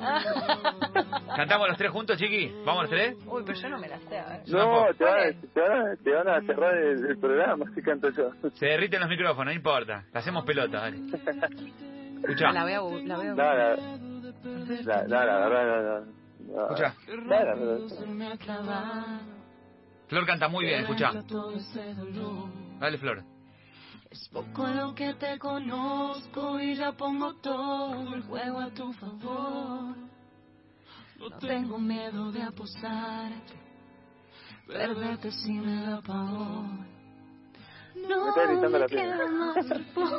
¿Cantamos 1.35 1.67
los 1.67 1.77
tres 1.77 1.91
juntos, 1.91 2.17
chiqui? 2.17 2.51
¿Vamos 2.65 2.83
los 2.83 2.89
tres? 2.91 3.15
Uy, 3.25 3.43
pero 3.45 3.59
yo 3.59 3.69
no 3.69 3.79
me 3.79 3.87
la 3.87 3.99
sé, 3.99 4.17
a 4.19 4.29
ver. 4.29 4.41
No, 4.47 4.85
te 4.97 5.03
van, 5.03 5.13
¿Cuál 5.13 5.19
a, 5.19 5.27
es? 5.29 5.53
te, 5.53 5.61
van 5.61 5.87
a, 5.87 5.95
te 5.95 6.11
van 6.11 6.27
a 6.27 6.41
cerrar 6.41 6.77
el, 6.77 7.05
el 7.05 7.17
programa 7.17 7.65
si 7.73 7.81
canto 7.81 8.09
yo. 8.09 8.31
Se 8.53 8.65
derriten 8.65 8.99
los 8.99 9.09
micrófonos, 9.09 9.45
no 9.45 9.51
importa. 9.51 10.05
La 10.11 10.19
hacemos 10.19 10.45
pelota, 10.45 10.79
dale. 10.81 10.97
Escuchá. 12.21 12.51
La 12.51 12.63
veo, 12.65 12.89
la 13.03 13.17
veo. 13.17 13.35
No, 13.35 13.43
la, 13.43 13.75
la, 14.85 15.07
la, 15.07 15.25
la 15.25 15.47
verdad, 15.49 15.65
no, 15.65 15.81
no, 15.81 16.05
no. 16.55 16.61
Escuchá. 16.63 16.95
No, 17.07 17.25
la 17.25 17.55
verdad. 17.55 19.21
Flor 20.07 20.25
canta 20.25 20.47
muy 20.47 20.65
bien, 20.65 20.81
escuchá. 20.81 21.11
Dale, 22.79 22.97
Flor. 22.97 23.23
Es 24.14 24.30
poco 24.30 24.68
lo 24.68 24.93
que 24.93 25.16
te 25.16 25.39
conozco 25.39 26.59
y 26.59 26.76
ya 26.76 26.91
pongo 26.91 27.34
todo 27.38 28.14
el 28.14 28.22
juego 28.22 28.59
a 28.59 28.70
tu 28.70 28.93
favor. 28.93 29.95
No 31.18 31.30
tengo 31.39 31.80
miedo 31.80 32.32
de 32.32 32.43
apostarte, 32.43 33.53
perderte 34.68 35.32
si 35.32 35.53
me 35.53 35.82
da 35.82 35.99
pavor. 36.03 36.92
Me 37.95 38.01
está 38.29 38.43
gritando 38.45 38.69
No 38.69 38.77
la 38.79 38.85
me 38.87 38.87
queda 38.87 39.27
más 39.27 39.65
por 39.93 40.13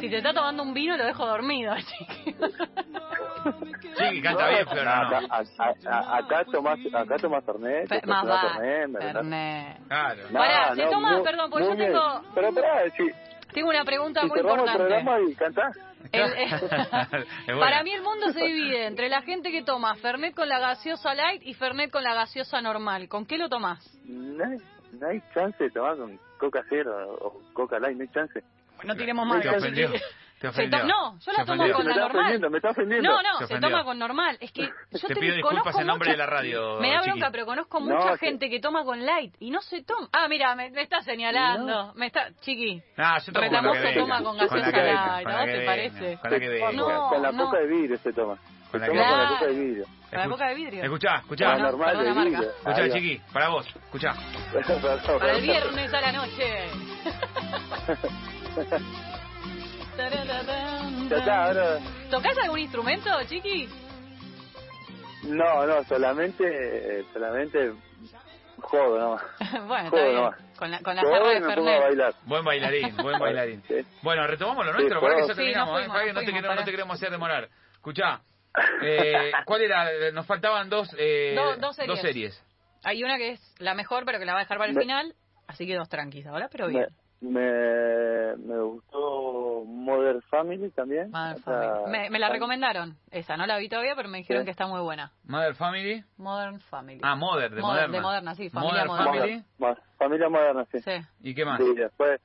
Si 0.00 0.08
te 0.08 0.16
está 0.18 0.32
tomando 0.32 0.62
un 0.62 0.72
vino, 0.74 0.96
lo 0.96 1.04
dejo 1.04 1.26
dormido, 1.26 1.74
chiqui. 1.88 2.34
Chiqui, 3.96 4.22
canta 4.22 4.48
bien, 4.48 4.66
Flor, 4.66 4.84
No, 4.84 4.90
¿o 4.90 4.94
acá, 4.94 5.20
no? 5.20 5.28
a- 5.30 5.42
a- 6.14 6.16
acá 6.18 6.44
tomás, 6.50 6.78
acá 6.94 7.16
tomás 7.16 7.44
Fernet, 7.44 7.88
Fe- 7.88 8.00
Más 8.06 8.26
va. 8.28 8.40
Fernet. 8.58 9.78
Claro. 9.88 10.22
No, 10.30 10.38
Pará, 10.38 10.74
se 10.74 10.84
no, 10.84 10.90
toma- 10.90 11.12
muy- 11.14 11.22
perdón, 11.24 11.50
porque 11.50 11.64
yo 11.66 11.74
bien. 11.76 11.92
tengo- 11.92 12.22
Pero 12.34 12.54
pará, 12.54 12.82
si, 12.96 13.10
Tengo 13.52 13.68
una 13.70 13.84
pregunta 13.84 14.20
si 14.20 14.26
muy 14.28 14.38
cerramos 14.38 14.68
el 14.70 14.80
importante. 14.80 15.04
programa 15.04 15.20
y. 15.20 15.36
El- 16.12 16.32
Es 16.50 16.60
buena. 17.46 17.60
para 17.60 17.82
mí 17.82 17.92
el 17.92 18.02
mundo 18.02 18.30
se 18.32 18.42
divide 18.44 18.86
entre 18.86 19.08
la 19.08 19.22
gente 19.22 19.50
que 19.50 19.62
toma 19.62 19.94
Fernet 19.96 20.34
con 20.34 20.48
la 20.48 20.58
gaseosa 20.58 21.14
light 21.14 21.42
y 21.44 21.52
Fernet 21.54 21.90
con 21.90 22.02
la 22.02 22.14
gaseosa 22.14 22.60
normal. 22.62 23.08
¿Con 23.08 23.26
qué 23.26 23.36
lo 23.38 23.48
tomás? 23.48 23.84
No 24.92 25.08
hay, 25.08 25.18
no 25.18 25.24
chance 25.34 25.64
de 25.64 25.70
tomar 25.70 25.96
con 25.96 26.18
Coca 26.38 26.62
Cero 26.68 27.16
o 27.20 27.40
Coca 27.52 27.78
Light, 27.78 27.96
no 27.96 28.02
hay 28.02 28.08
chance. 28.08 28.42
No 28.82 28.96
tiremos 28.96 29.26
más. 29.26 29.42
Te 29.42 29.48
ofendió. 29.50 29.90
Te 29.92 29.98
Se 30.40 30.48
ofendió. 30.48 30.80
to- 30.80 30.86
no, 30.86 31.12
yo 31.16 31.20
Se 31.20 31.32
la 31.34 31.44
tomo 31.44 31.70
con 31.70 31.86
la 31.86 31.94
normal. 31.96 32.50
me 32.50 32.56
está 32.56 32.70
ofendiendo. 32.70 33.10
No, 33.10 33.22
no, 33.22 33.38
Se 33.40 33.46
se, 33.48 33.60
toma 33.60 33.84
con 33.84 33.98
normal. 33.98 34.38
Es 34.40 34.50
que 34.52 34.62
yo 34.62 34.68
Te 35.08 35.14
te, 35.14 35.20
pido 35.20 35.34
disculpas 35.34 35.64
conozco 35.64 35.80
en 35.82 35.86
nombre 35.86 36.06
mucha- 36.08 36.12
de 36.12 36.16
la 36.16 36.26
radio, 36.26 36.80
Me 36.80 36.90
da 36.92 37.00
Chiqui. 37.00 37.10
bronca, 37.10 37.30
pero 37.30 37.44
conozco 37.44 37.80
No, 37.80 37.86
mucha 37.94 38.12
que- 38.12 38.18
gente 38.26 38.48
que 38.48 38.58
toma 38.58 38.82
con 38.84 39.04
light 39.04 39.34
y 39.38 39.50
no 39.50 39.60
se 39.60 39.82
toma. 39.84 40.08
Ah, 40.14 40.28
mira, 40.28 40.54
me, 40.54 40.70
me 40.70 40.80
está 40.80 41.02
señalando. 41.02 41.92
Me 41.94 42.06
está, 42.06 42.30
chiqui. 42.40 42.82
Ah, 42.96 43.18
yo 43.18 43.32
tomo 43.34 43.46
con 43.50 43.52
la 43.66 43.72
que 43.72 43.78
venga. 43.80 44.00
toma 44.00 44.22
con 44.22 44.38
gaseosa 44.38 44.70
light, 44.70 45.24
con 45.24 45.32
¿a 45.32 45.36
la 45.36 45.36
vos 45.36 45.46
que 45.46 45.58
te 45.58 45.66
parece? 45.66 46.18
Con 46.22 46.30
la 46.30 46.38
que 46.40 46.48
venga. 46.48 46.72
No, 46.72 47.08
con 47.10 47.22
la 47.22 47.32
no. 47.32 47.44
coca 47.44 47.58
de 47.58 47.66
vidrio 47.66 47.98
se 47.98 48.12
toma. 48.14 48.38
Con 48.70 48.80
la 48.80 48.86
que- 48.86 48.92
con 48.92 49.00
la 49.00 49.28
coca 49.28 49.46
de 49.46 49.52
vidrio. 49.54 49.84
Con 50.10 50.18
la 50.18 50.28
boca 50.28 50.48
de 50.48 50.54
vidrio. 50.54 50.82
Escuchá, 50.84 51.16
escuchá. 51.16 51.54
no, 51.56 51.62
normal 51.70 51.98
de 52.04 52.12
marca. 52.14 52.30
vidrio. 52.30 52.50
Escuchá, 52.50 52.82
Ahí 52.82 52.88
va. 52.88 52.94
chiqui, 52.94 53.20
para 53.32 53.48
vos. 53.48 53.66
Escuchá. 53.66 54.14
Para 55.18 55.32
el 55.32 55.42
viernes 55.42 55.94
a 55.94 56.00
la 56.00 56.12
noche. 56.12 56.66
Ya 61.10 61.16
está, 61.16 61.44
ahora... 61.44 61.78
¿Tocás 62.10 62.38
algún 62.38 62.58
instrumento, 62.60 63.10
chiqui? 63.26 63.68
No, 65.24 65.66
no, 65.66 65.84
solamente, 65.84 66.44
eh, 67.00 67.04
solamente 67.12 67.72
jodo 68.60 68.98
nomás. 68.98 69.22
bueno, 69.66 69.90
bien. 69.90 70.14
nomás. 70.14 70.36
Con 70.56 70.70
la, 70.70 70.80
con 70.80 70.96
la 70.96 71.02
jarra 71.02 71.28
de 71.28 71.40
me 71.40 71.40
pongo 71.40 71.50
a 71.50 71.54
Fernet. 71.54 71.82
bailar. 71.82 72.14
Buen 72.24 72.44
bailarín, 72.44 72.96
buen 72.96 73.18
bailarín. 73.18 73.62
Sí. 73.68 73.74
Bueno, 74.02 74.26
retomamos 74.26 74.64
lo 74.66 74.72
Sí, 74.72 74.78
nuestro, 74.78 75.00
para 75.00 75.14
que 75.16 75.20
ya 75.20 75.26
sí, 75.28 75.34
terminamos, 75.34 75.72
nos 75.74 75.80
¿eh? 75.80 75.84
fuimos, 75.84 75.94
Para 75.94 76.06
que 76.06 76.12
no 76.12 76.20
te, 76.20 76.54
no 76.56 76.64
te 76.64 76.70
queremos 76.70 76.96
hacer 76.96 77.10
demorar. 77.10 77.48
Escuchá, 77.74 78.20
eh, 78.82 79.32
¿cuál 79.44 79.62
era? 79.62 80.10
Nos 80.12 80.26
faltaban 80.26 80.68
dos, 80.68 80.88
eh, 80.98 81.34
Do- 81.36 81.56
dos 81.56 81.76
series. 81.76 82.00
series. 82.00 82.44
Hay 82.84 83.02
una 83.04 83.18
que 83.18 83.32
es 83.32 83.54
la 83.58 83.74
mejor, 83.74 84.04
pero 84.04 84.18
que 84.18 84.24
la 84.24 84.32
va 84.32 84.38
a 84.40 84.42
dejar 84.42 84.58
para 84.58 84.70
el 84.70 84.76
Me- 84.76 84.82
final. 84.82 85.14
Así 85.46 85.66
que 85.66 85.74
dos 85.76 85.88
tranquis 85.88 86.26
ahora, 86.26 86.48
pero 86.50 86.68
bien. 86.68 86.86
me, 87.20 88.36
me 88.36 88.60
gustó 88.62 89.64
Modern 89.66 90.22
Family 90.22 90.70
también. 90.70 91.10
Modern 91.10 91.40
O 91.40 91.42
sea, 91.42 91.60
Family. 91.74 91.90
Me, 91.90 92.10
me 92.10 92.18
la 92.18 92.28
recomendaron. 92.30 92.96
Esa, 93.10 93.36
no 93.36 93.46
la 93.46 93.58
vi 93.58 93.68
todavía, 93.68 93.94
pero 93.96 94.08
me 94.08 94.18
dijeron 94.18 94.42
Sí. 94.42 94.44
que 94.46 94.50
está 94.52 94.66
muy 94.66 94.80
buena. 94.80 95.12
Mother 95.24 95.54
Family. 95.56 96.02
Modern 96.16 96.60
Family. 96.60 97.00
Ah, 97.02 97.16
Mother, 97.16 97.50
de 97.50 97.60
Modern, 97.60 97.90
Moderna. 97.90 97.96
de 97.96 98.00
Moderna, 98.00 98.34
sí, 98.34 98.48
familia 98.50 98.84
Modern 98.84 99.04
Moderna. 99.04 99.44
Family. 99.58 99.84
Familia 99.98 100.28
moderna, 100.30 100.64
sí. 100.72 100.78
Sí. 100.80 100.92
¿Y 101.22 101.34
qué 101.34 101.44
más? 101.44 101.58
Sí, 101.60 101.74
después, 101.74 102.20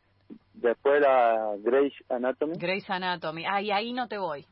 después 0.54 1.02
la 1.02 1.56
Grey's 1.60 1.94
Anatomy. 2.10 2.54
Grey's 2.58 2.90
Anatomy. 2.90 3.46
Ay, 3.46 3.72
ahí 3.72 3.92
no 3.92 4.08
te 4.08 4.18
voy. 4.18 4.46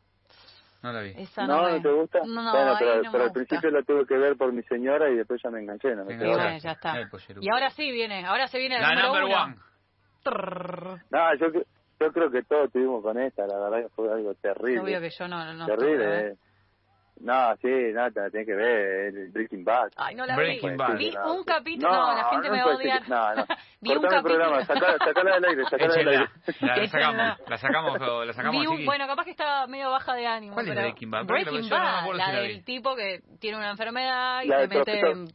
No 0.84 0.92
la 0.92 1.02
vi. 1.02 1.14
Esa 1.18 1.48
no, 1.48 1.62
no, 1.62 1.64
me... 1.64 1.72
¿no 1.78 1.82
te 1.82 1.92
gusta? 1.92 2.20
No, 2.26 2.44
no, 2.44 2.52
bueno, 2.52 2.76
pero, 2.78 3.02
no 3.04 3.12
pero 3.12 3.24
al 3.24 3.32
principio 3.32 3.72
lo 3.72 3.84
tuve 3.84 4.06
que 4.06 4.18
ver 4.18 4.36
por 4.36 4.52
mi 4.52 4.62
señora 4.64 5.10
y 5.10 5.16
después 5.16 5.42
ya 5.42 5.50
me 5.50 5.62
enganché. 5.62 5.96
No, 5.96 6.04
me 6.04 6.18
Sí, 6.18 6.60
ya 6.60 6.72
está. 6.74 7.08
Pollero. 7.10 7.42
Y 7.42 7.50
ahora 7.50 7.70
sí 7.70 7.90
viene, 7.92 8.26
ahora 8.26 8.48
se 8.48 8.60
viene 8.60 8.76
el 8.76 8.82
La 8.82 8.90
número 8.90 9.08
number 9.08 9.24
uno. 9.24 9.44
one. 9.44 9.56
No 11.10 11.36
yo, 11.36 11.62
yo 12.00 12.12
creo 12.12 12.32
que 12.32 12.44
todos 12.44 12.72
tuvimos 12.72 13.02
con 13.02 13.18
esta, 13.18 13.48
la 13.48 13.58
verdad 13.60 13.84
que 13.84 13.90
fue 13.96 14.12
algo 14.12 14.34
terrible. 14.36 14.82
Obvio 14.82 15.00
que 15.02 15.10
yo 15.10 15.28
no, 15.28 15.54
no 15.54 15.66
terrible, 15.66 16.04
estuve, 16.04 16.32
¿eh? 16.32 16.38
No, 17.20 17.56
sí, 17.62 17.70
la 17.94 18.12
tenés 18.12 18.46
que 18.46 18.54
ver, 18.54 19.16
el 19.16 19.30
Breaking 19.32 19.64
Bad. 19.64 19.92
Ay, 19.96 20.16
no 20.16 20.26
la 20.26 20.36
Breaking 20.36 20.72
vi. 20.72 20.76
Bad. 20.76 20.98
Vi 20.98 21.12
No, 21.12 21.34
un 21.36 21.44
capítulo, 21.46 21.90
no, 21.92 22.08
no, 22.12 22.18
la 22.18 22.24
gente 22.32 22.48
no 22.50 22.54
me 22.56 22.64
va 22.64 22.72
a 22.72 22.76
odiar. 22.76 23.10
no, 23.10 23.36
no. 23.36 23.46
vi 23.82 23.92
un 23.92 23.98
Cortame 24.02 24.18
el 24.18 24.24
capítulo. 24.24 24.24
programa, 24.24 24.66
sacala, 24.66 24.98
sacala 24.98 25.36
del 25.36 25.46
aire, 25.46 25.64
sacala 25.70 25.94
del 25.96 26.08
aire. 26.10 26.26
La, 26.60 26.76
la 26.78 26.88
sacamos, 26.88 27.40
la 27.48 27.58
sacamos, 27.58 28.26
la 28.28 28.34
sacamos 28.34 28.62
Vi 28.62 28.68
un- 28.68 28.86
bueno, 28.86 29.08
capaz 29.08 29.24
que 29.26 29.32
estaba 29.32 29.68
medio 29.68 29.90
baja 29.92 30.14
de 30.16 30.28
ánimo. 30.28 30.54
¿Cuál 30.54 30.66
es 30.68 30.72
pero 30.72 30.82
Breaking 30.82 31.12
Bad? 31.12 31.26
Breaking 31.26 31.70
Bad, 31.70 32.06
la 32.16 32.28
la 32.28 32.32
del 32.42 32.48
vi. 32.58 32.62
tipo 32.64 32.96
que 32.96 33.22
tiene 33.40 33.58
una 33.58 33.70
enfermedad 33.70 34.42
y 34.44 34.48
La 34.48 34.60
se 34.62 34.68
mete 34.68 35.00
en... 35.00 35.28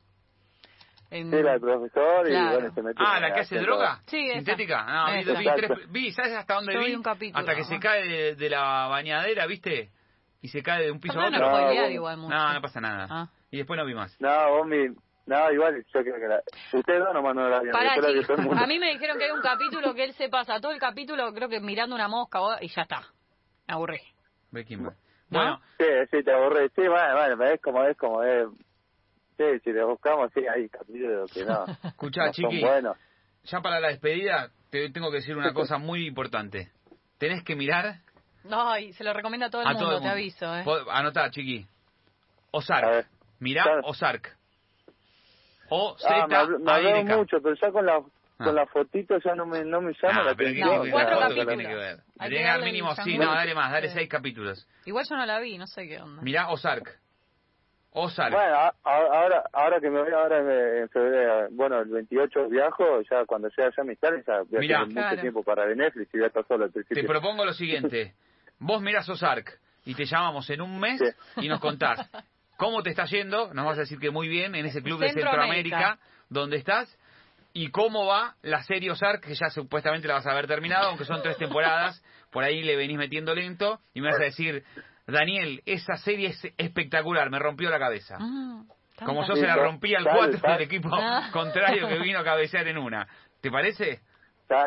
en- 1.11 1.31
Sí, 1.31 1.43
la 1.43 1.53
del 1.53 1.61
profesor 1.61 2.27
y 2.27 2.31
Claro. 2.33 2.53
bueno, 2.59 2.75
se 2.75 2.83
mete 2.83 3.03
Ah, 3.03 3.17
en 3.17 3.23
la 3.23 3.33
que 3.35 3.41
hace 3.41 3.59
droga. 3.61 4.01
Sí, 4.07 4.27
esa. 4.27 4.35
Sintética. 4.41 4.85
No, 4.85 5.13
vi, 5.15 5.21
Esa. 5.21 5.39
vi 5.39 5.45
tres- 5.57 5.91
vi, 5.93 6.13
¿sabes 6.13 6.33
hasta 6.35 6.55
dónde 6.55 6.75
Yo 6.75 6.81
vi? 6.81 6.87
vi 6.87 6.95
un 6.97 7.03
capítulo, 7.03 7.39
hasta 7.41 7.55
que 7.55 7.65
se 7.65 7.79
cae 7.79 8.05
de, 8.07 8.35
de 8.35 8.51
la 8.51 8.89
bañadera, 8.89 9.47
¿viste? 9.47 9.89
Y 10.41 10.49
se 10.49 10.63
cae 10.63 10.85
de 10.85 10.91
un 10.93 11.01
piso 11.01 11.19
a 11.19 11.31
No, 11.31 11.37
otro. 11.37 11.51
no, 11.51 11.75
No, 11.75 11.89
igual 11.89 12.17
mucho. 12.19 12.35
No, 12.35 12.53
no 12.55 12.61
pasa 12.63 12.81
nada. 12.81 13.07
Ah. 13.11 13.29
Y 13.51 13.57
después 13.59 13.79
no 13.79 13.85
vi 13.87 13.95
más. 13.95 14.17
No, 14.21 14.51
vos 14.51 14.67
mi... 14.67 14.87
No, 15.27 15.53
igual 15.53 15.85
yo 15.93 16.01
creo 16.01 16.15
que 16.15 16.27
la... 16.27 16.43
Ustedes 16.73 17.01
dos 17.01 17.13
nomás 17.13 17.35
no 17.35 17.49
la 17.49 17.61
vieron, 17.61 17.73
Pará, 17.79 17.97
yo 17.97 18.01
la 18.03 18.09
vi 18.09 18.15
chicos, 18.21 18.27
todo 18.29 18.37
el 18.39 18.47
mundo. 18.47 18.63
a 18.63 18.67
mí 18.67 18.79
me 18.79 18.93
dijeron 18.93 19.19
que 19.19 19.25
hay 19.25 19.31
un 19.31 19.43
capítulo 19.43 19.95
que 19.95 20.05
él 20.05 20.15
se 20.15 20.29
pasa 20.31 20.59
todo 20.61 20.73
el 20.73 20.79
capítulo, 20.79 21.35
creo 21.35 21.49
que 21.51 21.61
mirando 21.61 21.95
una 21.95 22.09
mosca 22.09 22.41
o- 22.41 22.57
y 22.63 22.69
ya 22.69 22.83
está. 22.83 23.01
Me 23.67 23.75
aburrí. 23.75 23.99
Breaking 24.51 24.85
Bad. 24.85 24.95
¿No? 25.31 25.39
Bueno, 25.39 25.61
Sí, 25.79 25.85
sí, 26.11 26.23
te 26.25 26.33
aburré. 26.33 26.69
Sí, 26.71 26.81
bueno, 26.89 27.15
bueno, 27.15 27.45
es 27.45 27.61
como 27.61 27.85
es, 27.85 27.97
como 27.99 28.23
es. 28.23 28.47
Sí, 29.37 29.45
si 29.63 29.73
le 29.73 29.85
buscamos, 29.85 30.31
sí, 30.33 30.41
hay 30.47 30.69
capítulos 30.71 31.31
que 31.31 31.45
no. 31.45 31.65
Escuchá, 31.85 32.27
no 32.27 32.33
chiqui. 32.33 32.63
Buenos. 32.63 32.97
ya 33.45 33.61
para 33.61 33.81
la 33.81 33.89
despedida 33.89 34.49
te 34.71 34.89
tengo 34.91 35.11
que 35.11 35.17
decir 35.19 35.37
una 35.37 35.53
cosa 35.53 35.77
muy 35.77 36.07
importante. 36.07 36.71
Tenés 37.19 37.45
que 37.45 37.55
mirar 37.55 37.97
Ay, 38.51 38.93
se 38.93 39.05
lo 39.05 39.13
recomienda 39.13 39.47
a 39.47 39.51
todo 39.51 39.63
el 39.63 39.69
a 39.69 39.73
mundo, 39.73 39.85
todo 39.87 39.97
el 39.97 40.03
te 40.03 40.09
mundo. 40.09 40.15
aviso, 40.15 40.57
¿eh? 40.57 40.85
Anotá, 40.91 41.31
chiqui. 41.31 41.67
Ozark. 42.51 43.07
Mirá. 43.41 43.65
Ozark. 43.85 44.37
O 45.71 45.97
Z 45.99 46.09
Ah, 46.09 46.27
me, 46.27 46.35
habl- 46.37 46.95
me 47.05 47.05
K. 47.05 47.17
mucho, 47.17 47.37
pero 47.43 47.55
ya 47.55 47.71
con 47.71 47.85
la, 47.85 47.97
Ah. 48.41 48.45
con 48.45 48.55
la 48.55 48.67
fotito 48.67 49.19
ya 49.19 49.35
no 49.35 49.45
me, 49.47 49.65
no 49.65 49.81
me 49.83 49.93
llama 50.01 50.21
Ah, 50.21 50.25
la 50.25 50.35
pero 50.35 50.51
¿qué 50.51 50.63
atención. 50.63 50.69
tiene 50.69 50.79
que 50.79 50.83
ver? 50.85 50.93
cuatro 50.93 51.19
capítulos. 51.21 51.47
tiene 51.49 51.67
que 51.69 51.75
ver? 51.75 51.99
Hay 52.19 52.31
que 52.31 52.43
dar 52.43 52.61
mínimo, 52.63 52.95
sí, 53.05 53.19
no, 53.19 53.35
dale 53.35 53.55
más, 53.55 53.71
dale 53.73 53.89
Sí. 53.89 53.95
seis 53.95 54.09
capítulos. 54.09 54.67
Igual 54.87 55.05
yo 55.11 55.17
no 55.17 55.27
la 55.27 55.39
vi, 55.41 55.59
no 55.59 55.67
sé 55.67 55.87
qué 55.87 56.01
onda. 56.01 56.23
Mirá 56.23 56.49
Ozark. 56.49 56.99
Ozark. 57.91 58.33
Bueno, 58.33 58.55
a- 58.55 58.69
a- 58.69 58.73
ahora, 58.85 59.45
ahora 59.53 59.81
que 59.81 59.91
me 59.91 60.01
voy 60.03 60.13
ahora 60.13 60.39
en- 60.39 60.89
febrero, 60.91 61.49
bueno, 61.51 61.81
el 61.81 61.89
28 61.89 62.49
viajo, 62.49 63.01
ya 63.11 63.25
cuando 63.27 63.51
sea 63.51 63.71
ya 63.77 63.83
mis 63.83 63.99
planes, 63.99 64.25
ya 64.27 64.39
voy 64.43 64.57
a 64.57 64.61
Mirá. 64.61 64.75
tener 64.79 64.89
mucho 64.89 65.01
Claro. 65.01 65.21
tiempo 65.21 65.43
para 65.43 65.67
ver 65.67 65.77
Netflix 65.77 66.15
y 66.15 66.19
voy 66.19 66.25
a 66.25 66.29
estar 66.29 66.47
solo 66.47 66.65
al 66.65 66.71
Te 66.73 66.81
principio. 66.85 67.07
propongo 67.09 67.45
lo 67.45 67.53
siguiente. 67.53 68.15
Vos 68.59 68.83
mirás 68.83 69.09
Ozark 69.09 69.59
y 69.85 69.95
te 69.95 70.05
llamamos 70.05 70.49
en 70.51 70.61
un 70.61 70.79
mes 70.81 70.99
Sí. 71.01 71.45
y 71.45 71.49
nos 71.49 71.61
contás 71.61 72.09
cómo 72.57 72.83
te 72.83 72.91
está 72.91 73.05
yendo. 73.07 73.53
Nos 73.55 73.65
vas 73.65 73.79
a 73.79 73.81
decir 73.83 73.99
que 73.99 74.11
muy 74.11 74.29
bien 74.29 74.55
en 74.55 74.67
ese 74.67 74.83
club 74.83 75.01
de 75.01 75.13
Centroamérica. 75.13 75.99
Donde 76.29 76.57
estás. 76.59 76.95
Y 77.55 77.71
cómo 77.71 78.05
va 78.07 78.35
la 78.43 78.63
serie 78.63 78.91
Ozark, 78.91 79.25
que 79.25 79.35
ya 79.35 79.49
supuestamente 79.49 80.07
la 80.07 80.15
vas 80.15 80.27
a 80.27 80.33
haber 80.33 80.47
terminado, 80.47 80.89
aunque 80.89 81.05
son 81.07 81.23
tres 81.23 81.39
temporadas. 81.39 82.05
Por 82.31 82.45
ahí 82.45 82.63
le 82.63 82.77
venís 82.77 82.99
metiendo 82.99 83.35
lento. 83.35 83.81
Y 83.95 84.03
me 84.03 84.09
vas 84.09 84.21
a 84.21 84.25
decir, 84.25 84.63
Daniel, 85.07 85.63
esa 85.65 85.97
serie 85.97 86.29
es 86.29 86.45
espectacular, 86.59 87.31
me 87.31 87.39
rompió 87.39 87.71
la 87.71 87.79
cabeza. 87.79 88.19
Mm, 88.19 88.69
tanta- 88.97 89.07
Como 89.07 89.27
yo 89.27 89.35
se 89.37 89.47
la 89.47 89.57
no, 89.57 89.63
rompí 89.63 89.95
al 89.95 90.05
tal, 90.05 90.17
4 90.19 90.41
tal. 90.41 90.53
del 90.59 90.63
equipo 90.67 90.91
Ah. 90.93 91.31
contrario 91.33 91.89
que 91.89 91.99
vino 92.01 92.19
a 92.19 92.25
cabecear 92.25 92.69
en 92.69 92.77
una. 92.77 93.09
¿Te 93.41 93.51
parece? 93.51 94.01
Ya, 94.51 94.67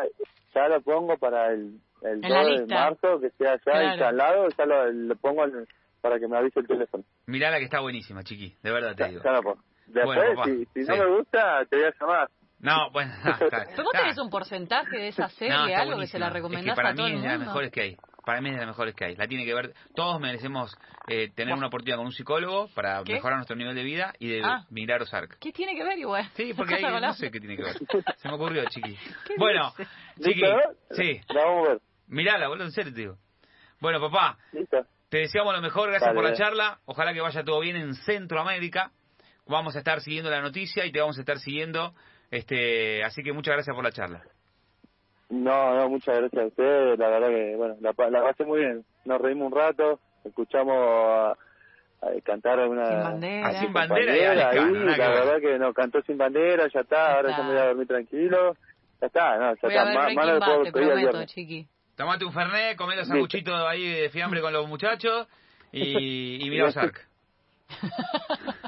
ya 0.54 0.68
lo 0.68 0.80
pongo 0.82 1.16
para 1.18 1.52
el, 1.52 1.78
el 2.04 2.24
En 2.24 2.30
la 2.30 2.38
2 2.42 2.46
de 2.46 2.52
lista. 2.58 2.74
marzo, 2.74 3.20
que 3.20 3.30
sea 3.30 3.52
allá 3.52 3.60
Claro. 3.62 3.96
y 3.96 4.02
al 4.02 4.16
lado, 4.16 4.48
ya 4.56 4.66
lo, 4.66 4.92
lo 4.92 5.16
pongo 5.16 5.44
en- 5.44 5.66
para 6.00 6.18
que 6.18 6.26
me 6.26 6.36
avise 6.36 6.58
el 6.60 6.66
teléfono. 6.66 7.04
Mirá 7.26 7.50
la 7.50 7.58
que 7.58 7.64
está 7.64 7.80
buenísima, 7.80 8.22
chiqui. 8.24 8.56
De 8.62 8.72
verdad 8.72 8.94
te 8.96 9.04
Ya, 9.04 9.08
digo. 9.10 9.22
ya 9.24 9.30
lo 9.32 9.42
pongo. 9.42 9.62
Después, 9.86 10.18
Bueno, 10.34 10.44
si, 10.44 10.64
si 10.74 10.80
no 10.88 10.94
sí. 10.94 11.00
me 11.00 11.16
gusta, 11.16 11.64
te 11.70 11.76
voy 11.76 11.84
a 11.86 11.94
llamar. 12.00 12.28
No, 12.60 12.90
bueno, 12.92 13.12
está, 13.24 13.44
está. 13.44 13.64
¿Pero 13.70 13.82
vos 13.84 13.92
tenés 13.92 14.18
un 14.18 14.30
porcentaje 14.30 14.96
de 14.96 15.08
esa 15.08 15.28
serie, 15.28 15.54
No, 15.54 15.64
algo 15.64 15.98
que 15.98 16.06
se 16.06 16.18
la 16.18 16.30
recomendás 16.30 16.66
es 16.66 16.72
que 16.72 16.76
para 16.76 16.90
a 16.90 16.94
todo 16.94 17.06
mí 17.06 17.12
el 17.12 17.18
es 17.18 17.22
de 17.22 17.28
las 17.28 17.38
mejores 17.40 17.70
que 17.70 17.80
hay. 17.82 17.96
Para 18.24 18.40
mí 18.40 18.48
es 18.50 18.54
de 18.54 18.60
las 18.60 18.68
mejores 18.68 18.94
que 18.94 19.04
hay. 19.04 19.16
La 19.16 19.26
tiene 19.26 19.44
que 19.44 19.52
ver. 19.52 19.72
Todos 19.96 20.20
merecemos 20.20 20.76
eh, 21.08 21.30
tener 21.34 21.54
una 21.54 21.66
oportunidad 21.66 21.96
con 21.96 22.06
un 22.06 22.12
psicólogo 22.12 22.68
para 22.74 23.02
¿Qué? 23.02 23.14
mejorar 23.14 23.38
nuestro 23.38 23.56
nivel 23.56 23.74
de 23.74 23.82
vida 23.82 24.12
y 24.20 24.28
de 24.28 24.42
Ah. 24.44 24.64
mirar 24.70 25.02
Ozark. 25.02 25.38
¿Qué 25.40 25.50
tiene 25.52 25.74
que 25.74 25.82
ver 25.82 25.98
igual? 25.98 26.24
Sí, 26.34 26.54
porque 26.54 26.76
ahí 26.76 27.00
no 27.00 27.12
sé 27.14 27.32
qué 27.32 27.40
tiene 27.40 27.56
que 27.56 27.64
ver. 27.64 27.74
Se 28.18 28.28
me 28.28 28.34
ocurrió, 28.34 28.64
chiqui. 28.66 28.96
¿Qué 29.26 29.34
Bueno, 29.38 29.72
dice? 29.76 29.88
chiqui. 30.30 30.40
¿Listo? 30.40 30.56
Sí, 30.92 31.20
La 31.34 31.44
vamos 31.44 31.66
a 31.68 31.70
ver. 31.72 31.80
Mirala, 32.12 32.48
boludo, 32.48 32.64
en 32.66 32.72
serio 32.72 32.92
te 32.92 33.00
digo. 33.00 33.16
Bueno, 33.80 34.00
papá, 34.00 34.38
¿Listo? 34.52 34.86
te 35.08 35.18
deseamos 35.18 35.52
lo 35.54 35.60
mejor. 35.60 35.88
Gracias 35.90 36.08
Dale. 36.08 36.14
por 36.20 36.24
la 36.30 36.36
charla. 36.36 36.78
Ojalá 36.84 37.12
que 37.12 37.20
vaya 37.20 37.42
todo 37.42 37.60
bien 37.60 37.76
en 37.76 37.94
Centroamérica. 37.94 38.92
Vamos 39.46 39.74
a 39.74 39.78
estar 39.80 40.00
siguiendo 40.00 40.30
la 40.30 40.40
noticia 40.40 40.86
y 40.86 40.92
te 40.92 41.00
vamos 41.00 41.18
a 41.18 41.20
estar 41.20 41.38
siguiendo. 41.38 41.92
este 42.30 43.02
Así 43.02 43.22
que 43.22 43.32
muchas 43.32 43.54
gracias 43.54 43.74
por 43.74 43.84
la 43.84 43.90
charla. 43.90 44.22
No, 45.30 45.74
no, 45.74 45.88
muchas 45.88 46.16
gracias 46.18 46.42
a 46.42 46.46
ustedes. 46.46 46.98
La 46.98 47.08
verdad 47.08 47.28
que, 47.28 47.56
bueno, 47.56 47.76
la, 47.80 47.92
pa- 47.92 48.10
la 48.10 48.22
pasé 48.22 48.44
muy 48.44 48.60
bien. 48.60 48.84
Nos 49.04 49.20
reímos 49.20 49.50
un 49.50 49.58
rato, 49.58 49.98
escuchamos 50.24 50.76
a, 50.78 51.30
a 51.32 52.20
cantar 52.22 52.58
una... 52.68 52.86
Sin 52.86 53.00
bandera. 53.02 53.48
Ah, 53.48 53.52
sin 53.54 53.72
bandera 53.72 54.12
Alex 54.32 54.46
ahí, 54.46 54.56
Cano, 54.58 54.72
la 54.84 54.96
ver. 54.98 54.98
verdad 54.98 55.40
que 55.40 55.58
no, 55.58 55.72
cantó 55.72 56.02
sin 56.02 56.18
bandera, 56.18 56.68
ya 56.72 56.80
está, 56.80 57.16
ahora 57.16 57.30
está. 57.30 57.42
ya 57.42 57.48
me 57.48 57.54
voy 57.54 57.62
a 57.62 57.66
dormir 57.66 57.86
tranquilo. 57.88 58.56
Ya 59.00 59.06
está, 59.06 59.36
no, 59.38 59.54
ya 59.54 59.58
Voy 59.62 59.70
está. 59.70 59.82
a 59.82 59.84
ver 59.86 59.94
Más, 59.96 60.14
más 60.14 60.70
prometo, 60.70 61.24
chiqui. 61.24 61.66
Tomate 61.96 62.24
un 62.24 62.32
fernet, 62.32 62.76
comé 62.76 62.96
los 62.96 63.06
sanguchitos 63.06 63.54
ahí 63.66 63.86
de 63.86 64.10
fiambre 64.10 64.40
con 64.40 64.52
los 64.52 64.66
muchachos 64.68 65.28
y, 65.72 66.44
y 66.46 66.50
mirá 66.50 66.66
Ozark. 66.66 67.06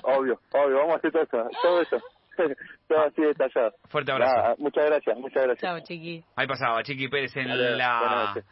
Obvio, 0.02 0.40
obvio, 0.52 0.76
vamos 0.76 0.94
a 0.94 0.96
hacer 0.96 1.12
todo 1.12 1.22
eso, 1.22 1.50
todo 1.62 1.80
eso. 1.82 2.02
todo 2.88 3.00
así 3.04 3.22
detallado. 3.22 3.74
Fuerte 3.88 4.12
abrazo. 4.12 4.36
Nada, 4.36 4.54
muchas 4.58 4.86
gracias, 4.86 5.18
muchas 5.18 5.42
gracias. 5.44 5.60
Chao, 5.60 5.80
chiqui. 5.80 6.24
Ahí 6.36 6.46
pasaba 6.46 6.82
Chiqui 6.82 7.08
Pérez 7.08 7.36
en 7.36 7.48
buenas 7.48 7.76
la 7.76 8.24
noches. 8.26 8.44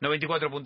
94.5. 0.00 0.62